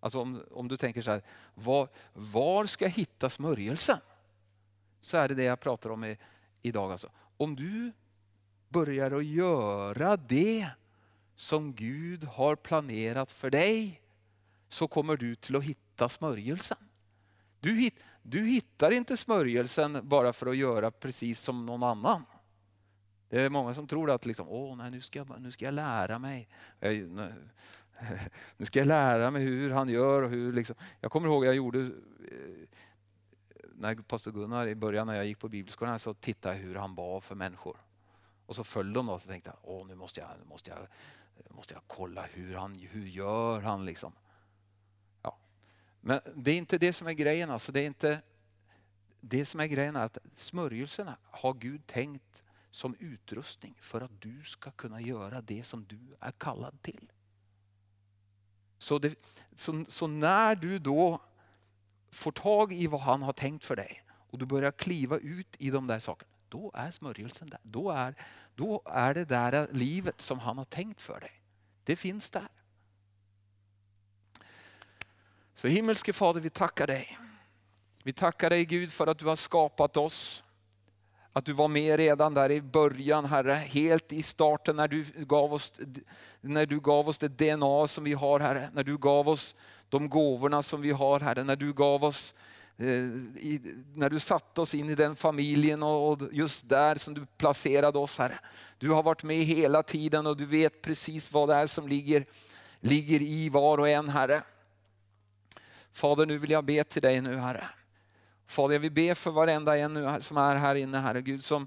Alltså 0.00 0.20
om, 0.20 0.42
om 0.50 0.68
du 0.68 0.76
tänker 0.76 1.02
så 1.02 1.10
här, 1.10 1.22
var, 1.54 1.88
var 2.12 2.66
ska 2.66 2.84
jag 2.84 2.90
hitta 2.90 3.30
smörjelsen? 3.30 3.98
Så 5.00 5.16
är 5.16 5.28
det 5.28 5.34
det 5.34 5.44
jag 5.44 5.60
pratar 5.60 5.90
om 5.90 6.04
i, 6.04 6.18
idag. 6.62 6.92
Alltså. 6.92 7.10
Om 7.36 7.56
du 7.56 7.92
börjar 8.68 9.10
att 9.10 9.24
göra 9.24 10.16
det 10.16 10.68
som 11.36 11.72
Gud 11.72 12.24
har 12.24 12.56
planerat 12.56 13.32
för 13.32 13.50
dig 13.50 14.00
så 14.68 14.88
kommer 14.88 15.16
du 15.16 15.34
till 15.34 15.56
att 15.56 15.64
hitta 15.64 16.08
smörjelsen. 16.08 16.78
Du, 17.60 17.74
hit, 17.74 18.04
du 18.22 18.44
hittar 18.44 18.90
inte 18.90 19.16
smörjelsen 19.16 20.00
bara 20.02 20.32
för 20.32 20.46
att 20.46 20.56
göra 20.56 20.90
precis 20.90 21.40
som 21.40 21.66
någon 21.66 21.82
annan. 21.82 22.24
Det 23.34 23.42
är 23.42 23.50
många 23.50 23.74
som 23.74 23.86
tror 23.86 24.10
att 24.10 24.26
liksom, 24.26 24.48
Åh, 24.48 24.76
nej, 24.76 24.90
nu, 24.90 25.00
ska 25.00 25.18
jag, 25.18 25.40
nu 25.40 25.52
ska 25.52 25.64
jag 25.64 25.74
lära 25.74 26.18
mig. 26.18 26.48
Nu 28.56 28.66
ska 28.66 28.78
jag 28.78 28.88
lära 28.88 29.30
mig 29.30 29.42
hur 29.42 29.70
han 29.70 29.88
gör. 29.88 30.22
Och 30.22 30.30
hur, 30.30 30.52
liksom. 30.52 30.76
Jag 31.00 31.12
kommer 31.12 31.28
ihåg 31.28 31.44
jag 31.44 31.54
gjorde, 31.54 31.80
eh, 31.80 31.88
när 33.74 33.94
pastor 33.94 34.32
Gunnar 34.32 34.66
i 34.66 34.74
början 34.74 35.06
när 35.06 35.14
jag 35.14 35.26
gick 35.26 35.38
på 35.38 35.48
bibelskolan 35.48 35.98
så 35.98 36.14
tittade 36.14 36.54
jag 36.54 36.62
hur 36.62 36.74
han 36.74 36.94
bad 36.94 37.24
för 37.24 37.34
människor. 37.34 37.76
Och 38.46 38.56
så 38.56 38.64
föll 38.64 38.92
de 38.92 39.06
då 39.06 39.18
så 39.18 39.28
tänkte 39.28 39.50
jag, 39.50 39.58
Åh, 39.62 39.86
nu 39.86 39.94
måste 39.94 40.20
jag, 40.20 40.30
nu 40.38 40.44
måste 40.44 40.70
jag, 40.70 40.78
måste 41.54 41.74
jag 41.74 41.82
kolla 41.86 42.22
hur 42.22 42.54
han 42.54 42.74
hur 42.74 43.06
gör 43.06 43.60
han 43.60 43.84
liksom. 43.84 44.12
Ja. 45.22 45.38
Men 46.00 46.20
det 46.34 46.50
är 46.50 46.56
inte 46.58 46.78
det 46.78 46.92
som 46.92 47.06
är 47.06 47.12
grejen. 47.12 47.50
Alltså, 47.50 47.72
det, 47.72 47.80
är 47.80 47.86
inte, 47.86 48.20
det 49.20 49.44
som 49.44 49.60
är 49.60 49.66
grejen 49.66 49.96
är 49.96 50.04
att 50.04 50.18
smörjelserna 50.34 51.16
har 51.22 51.54
Gud 51.54 51.86
tänkt 51.86 52.43
som 52.74 52.96
utrustning 52.98 53.74
för 53.80 54.00
att 54.00 54.20
du 54.20 54.42
ska 54.42 54.70
kunna 54.70 55.00
göra 55.00 55.40
det 55.40 55.64
som 55.64 55.84
du 55.84 56.16
är 56.20 56.30
kallad 56.30 56.82
till. 56.82 57.12
Så, 58.78 58.98
det, 58.98 59.18
så, 59.56 59.84
så, 59.88 60.06
när 60.06 60.54
du 60.54 60.78
då 60.78 61.22
får 62.10 62.32
tag 62.32 62.72
i 62.72 62.86
vad 62.86 63.00
han 63.00 63.22
har 63.22 63.32
tänkt 63.32 63.64
för 63.64 63.76
dig 63.76 64.02
och 64.30 64.38
du 64.38 64.46
börjar 64.46 64.70
kliva 64.70 65.18
ut 65.18 65.56
i 65.58 65.70
de 65.70 65.86
där 65.86 66.00
sakerna, 66.00 66.30
då 66.48 66.70
är 66.74 66.90
smörjelsen 66.90 67.50
där. 67.50 67.60
Då 67.62 67.90
är, 67.90 68.14
då 68.54 68.82
är 68.84 69.14
det 69.14 69.24
där 69.24 69.68
livet 69.72 70.20
som 70.20 70.38
han 70.38 70.58
har 70.58 70.64
tänkt 70.64 71.02
för 71.02 71.20
dig. 71.20 71.42
Det 71.84 71.96
finns 71.96 72.30
där. 72.30 72.48
Så 75.54 75.68
himmelske 75.68 76.12
Fader, 76.12 76.40
vi 76.40 76.50
tackar 76.50 76.86
dig. 76.86 77.18
Vi 78.02 78.12
tackar 78.12 78.50
dig 78.50 78.64
Gud 78.64 78.92
för 78.92 79.06
att 79.06 79.18
du 79.18 79.26
har 79.26 79.36
skapat 79.36 79.96
oss. 79.96 80.43
Att 81.36 81.44
du 81.44 81.52
var 81.52 81.68
med 81.68 81.96
redan 81.96 82.34
där 82.34 82.50
i 82.50 82.60
början 82.60 83.24
Herre, 83.24 83.52
helt 83.52 84.12
i 84.12 84.22
starten 84.22 84.76
när 84.76 84.88
du 84.88 85.04
gav 85.16 85.54
oss, 85.54 85.80
när 86.40 86.66
du 86.66 86.80
gav 86.80 87.08
oss 87.08 87.18
det 87.18 87.28
DNA 87.28 87.88
som 87.88 88.04
vi 88.04 88.12
har 88.12 88.40
Herre. 88.40 88.70
När 88.72 88.84
du 88.84 88.98
gav 88.98 89.28
oss 89.28 89.54
de 89.88 90.08
gåvorna 90.08 90.62
som 90.62 90.80
vi 90.80 90.90
har 90.90 91.20
Herre. 91.20 91.44
När 91.44 91.56
du 91.56 91.72
gav 91.72 92.04
oss 92.04 92.34
eh, 92.78 92.86
i, 92.86 93.60
när 93.94 94.10
du 94.10 94.20
satte 94.20 94.60
oss 94.60 94.74
in 94.74 94.90
i 94.90 94.94
den 94.94 95.16
familjen 95.16 95.82
och, 95.82 96.12
och 96.12 96.20
just 96.32 96.68
där 96.68 96.94
som 96.94 97.14
du 97.14 97.26
placerade 97.26 97.98
oss 97.98 98.18
Herre. 98.18 98.38
Du 98.78 98.90
har 98.90 99.02
varit 99.02 99.22
med 99.22 99.44
hela 99.44 99.82
tiden 99.82 100.26
och 100.26 100.36
du 100.36 100.46
vet 100.46 100.82
precis 100.82 101.32
vad 101.32 101.48
det 101.48 101.54
är 101.54 101.66
som 101.66 101.88
ligger, 101.88 102.24
ligger 102.80 103.22
i 103.22 103.48
var 103.48 103.78
och 103.78 103.88
en 103.88 104.08
Herre. 104.08 104.42
Fader 105.92 106.26
nu 106.26 106.38
vill 106.38 106.50
jag 106.50 106.64
be 106.64 106.84
till 106.84 107.02
dig 107.02 107.20
nu 107.20 107.36
Herre. 107.36 107.68
Fader 108.46 108.74
jag 108.74 108.80
vill 108.80 108.92
be 108.92 109.14
för 109.14 109.30
varenda 109.30 109.78
en 109.78 109.94
nu 109.94 110.20
som 110.20 110.36
är 110.36 110.56
här 110.56 110.74
inne 110.74 110.98
Herre 110.98 111.22
Gud 111.22 111.44
som, 111.44 111.66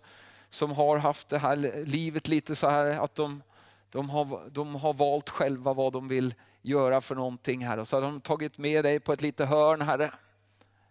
som 0.49 0.71
har 0.71 0.97
haft 0.97 1.29
det 1.29 1.37
här 1.37 1.85
livet 1.85 2.27
lite 2.27 2.55
så 2.55 2.69
här 2.69 2.85
att 2.85 3.15
de, 3.15 3.43
de, 3.91 4.09
har, 4.09 4.49
de 4.49 4.75
har 4.75 4.93
valt 4.93 5.29
själva 5.29 5.73
vad 5.73 5.93
de 5.93 6.07
vill 6.07 6.33
göra 6.61 7.01
för 7.01 7.15
någonting 7.15 7.65
Herre. 7.65 7.81
Och 7.81 7.87
så 7.87 7.95
har 7.95 8.01
de 8.01 8.21
tagit 8.21 8.57
med 8.57 8.85
dig 8.85 8.99
på 8.99 9.13
ett 9.13 9.21
litet 9.21 9.49
hörn 9.49 9.81
Herre. 9.81 10.11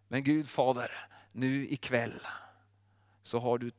Men 0.08 0.24
Gud 0.24 0.48
Fader, 0.48 0.90
nu 1.32 1.68
ikväll 1.68 2.20
så 3.22 3.38
har 3.38 3.58
du 3.58 3.70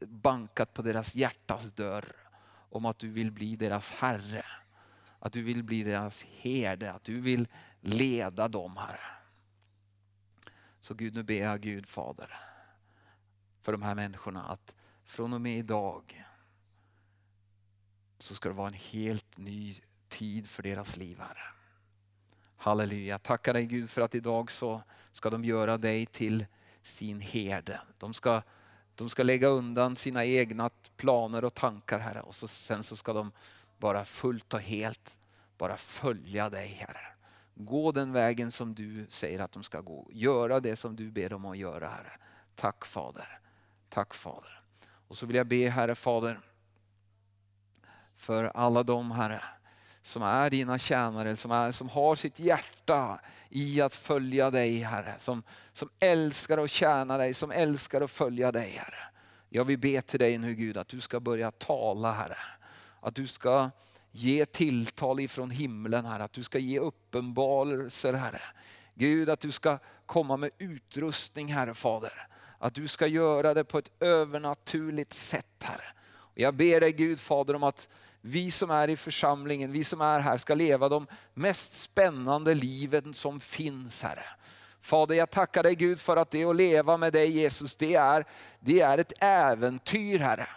bankat 0.00 0.74
på 0.74 0.82
deras 0.82 1.14
hjärtas 1.14 1.72
dörr 1.72 2.12
om 2.70 2.86
att 2.86 2.98
du 2.98 3.08
vill 3.08 3.30
bli 3.30 3.56
deras 3.56 3.92
Herre. 3.92 4.44
Att 5.18 5.32
du 5.32 5.42
vill 5.42 5.62
bli 5.62 5.82
deras 5.82 6.22
herde, 6.22 6.92
att 6.92 7.04
du 7.04 7.20
vill 7.20 7.48
leda 7.80 8.48
dem 8.48 8.76
Herre. 8.76 9.17
Så 10.80 10.94
Gud, 10.94 11.14
nu 11.14 11.22
ber 11.22 11.42
jag 11.42 11.60
Gud 11.60 11.88
Fader 11.88 12.34
för 13.62 13.72
de 13.72 13.82
här 13.82 13.94
människorna 13.94 14.44
att 14.44 14.74
från 15.04 15.32
och 15.32 15.40
med 15.40 15.58
idag 15.58 16.24
så 18.18 18.34
ska 18.34 18.48
det 18.48 18.54
vara 18.54 18.68
en 18.68 18.74
helt 18.74 19.36
ny 19.36 19.76
tid 20.08 20.46
för 20.50 20.62
deras 20.62 20.96
liv 20.96 21.18
Herre. 21.18 21.52
Halleluja, 22.56 23.18
tackar 23.18 23.54
dig 23.54 23.66
Gud 23.66 23.90
för 23.90 24.00
att 24.00 24.14
idag 24.14 24.50
så 24.50 24.82
ska 25.12 25.30
de 25.30 25.44
göra 25.44 25.78
dig 25.78 26.06
till 26.06 26.46
sin 26.82 27.20
herde. 27.20 27.80
De 27.98 28.14
ska, 28.14 28.42
de 28.94 29.10
ska 29.10 29.22
lägga 29.22 29.48
undan 29.48 29.96
sina 29.96 30.24
egna 30.24 30.70
planer 30.96 31.44
och 31.44 31.54
tankar 31.54 31.98
Herre 31.98 32.20
och 32.20 32.34
så, 32.34 32.48
sen 32.48 32.82
så 32.82 32.96
ska 32.96 33.12
de 33.12 33.32
bara 33.78 34.04
fullt 34.04 34.54
och 34.54 34.60
helt 34.60 35.18
bara 35.58 35.76
följa 35.76 36.50
dig 36.50 36.68
Herre. 36.68 37.17
Gå 37.60 37.92
den 37.92 38.12
vägen 38.12 38.50
som 38.50 38.74
du 38.74 39.06
säger 39.08 39.38
att 39.38 39.52
de 39.52 39.62
ska 39.62 39.80
gå. 39.80 40.08
Göra 40.12 40.60
det 40.60 40.76
som 40.76 40.96
du 40.96 41.10
ber 41.10 41.28
dem 41.28 41.44
att 41.44 41.58
göra 41.58 41.88
Herre. 41.88 42.12
Tack 42.54 42.84
Fader. 42.84 43.38
Tack 43.88 44.14
Fader. 44.14 44.62
Och 45.08 45.16
så 45.16 45.26
vill 45.26 45.36
jag 45.36 45.46
be 45.46 45.68
Herre 45.68 45.94
Fader 45.94 46.40
för 48.16 48.44
alla 48.44 48.82
de 48.82 49.10
Herre 49.10 49.42
som 50.02 50.22
är 50.22 50.50
dina 50.50 50.78
tjänare, 50.78 51.36
som, 51.36 51.50
är, 51.50 51.72
som 51.72 51.88
har 51.88 52.16
sitt 52.16 52.38
hjärta 52.38 53.20
i 53.48 53.80
att 53.80 53.94
följa 53.94 54.50
dig 54.50 54.78
Herre. 54.78 55.14
Som, 55.18 55.42
som 55.72 55.88
älskar 56.00 56.58
att 56.58 56.70
tjäna 56.70 57.16
dig, 57.18 57.34
som 57.34 57.50
älskar 57.50 58.00
att 58.00 58.10
följa 58.10 58.52
dig 58.52 58.70
Herre. 58.70 59.10
Jag 59.48 59.64
vill 59.64 59.78
be 59.78 60.02
till 60.02 60.20
dig 60.20 60.38
nu 60.38 60.54
Gud 60.54 60.76
att 60.76 60.88
du 60.88 61.00
ska 61.00 61.20
börja 61.20 61.50
tala 61.50 62.12
Herre. 62.12 62.38
Att 63.00 63.14
du 63.14 63.26
ska 63.26 63.70
ge 64.12 64.46
tilltal 64.46 65.20
ifrån 65.20 65.50
himlen 65.50 66.04
Herre. 66.04 66.24
Att 66.24 66.32
du 66.32 66.42
ska 66.42 66.58
ge 66.58 66.78
uppenbarelser 66.78 68.12
Herre. 68.12 68.42
Gud 68.94 69.30
att 69.30 69.40
du 69.40 69.52
ska 69.52 69.78
komma 70.06 70.36
med 70.36 70.50
utrustning 70.58 71.52
Herre 71.52 71.74
Fader. 71.74 72.28
Att 72.58 72.74
du 72.74 72.88
ska 72.88 73.06
göra 73.06 73.54
det 73.54 73.64
på 73.64 73.78
ett 73.78 73.90
övernaturligt 74.00 75.12
sätt 75.12 75.62
Herre. 75.62 75.92
Och 76.10 76.38
jag 76.38 76.54
ber 76.54 76.80
dig 76.80 76.92
Gud 76.92 77.20
Fader 77.20 77.54
om 77.54 77.62
att 77.62 77.88
vi 78.20 78.50
som 78.50 78.70
är 78.70 78.88
i 78.88 78.96
församlingen, 78.96 79.72
vi 79.72 79.84
som 79.84 80.00
är 80.00 80.20
här 80.20 80.36
ska 80.36 80.54
leva 80.54 80.88
de 80.88 81.06
mest 81.34 81.80
spännande 81.80 82.54
liven 82.54 83.14
som 83.14 83.40
finns 83.40 84.02
Herre. 84.02 84.24
Fader 84.80 85.14
jag 85.14 85.30
tackar 85.30 85.62
dig 85.62 85.74
Gud 85.74 86.00
för 86.00 86.16
att 86.16 86.30
det 86.30 86.44
att 86.44 86.56
leva 86.56 86.96
med 86.96 87.12
dig 87.12 87.30
Jesus, 87.30 87.76
det 87.76 87.94
är, 87.94 88.24
det 88.60 88.80
är 88.80 88.98
ett 88.98 89.12
äventyr 89.20 90.18
Herre. 90.18 90.48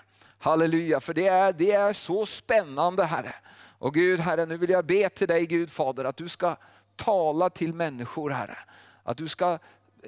Halleluja, 0.42 1.00
för 1.00 1.14
det 1.14 1.28
är, 1.28 1.54
det 1.54 1.72
är 1.72 1.94
så 1.94 2.26
spännande 2.26 3.06
Herre. 3.06 3.36
Och 3.80 3.94
Gud 3.94 4.20
Herre, 4.20 4.46
nu 4.46 4.58
vill 4.58 4.70
jag 4.70 4.86
be 4.86 5.10
till 5.10 5.28
dig 5.28 5.46
Gud 5.46 5.72
Fader 5.72 6.06
att 6.06 6.18
du 6.18 6.30
ska 6.30 6.56
tala 6.96 7.50
till 7.50 7.74
människor 7.74 8.30
Herre. 8.30 8.58
Att 9.04 9.18
du 9.18 9.28
ska 9.28 9.60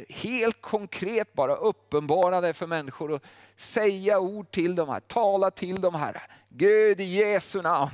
helt 0.09 0.61
konkret 0.61 1.33
bara 1.33 1.55
uppenbara 1.55 2.41
dig 2.41 2.53
för 2.53 2.67
människor 2.67 3.11
och 3.11 3.23
säga 3.55 4.19
ord 4.19 4.51
till 4.51 4.75
dem, 4.75 4.89
här, 4.89 4.99
tala 4.99 5.51
till 5.51 5.81
dem 5.81 5.95
Herre. 5.95 6.21
Gud 6.49 7.01
i 7.01 7.03
Jesu 7.03 7.61
namn. 7.61 7.91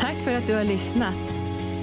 Tack 0.00 0.16
för 0.24 0.32
att 0.34 0.46
du 0.46 0.54
har 0.54 0.64
lyssnat. 0.64 1.41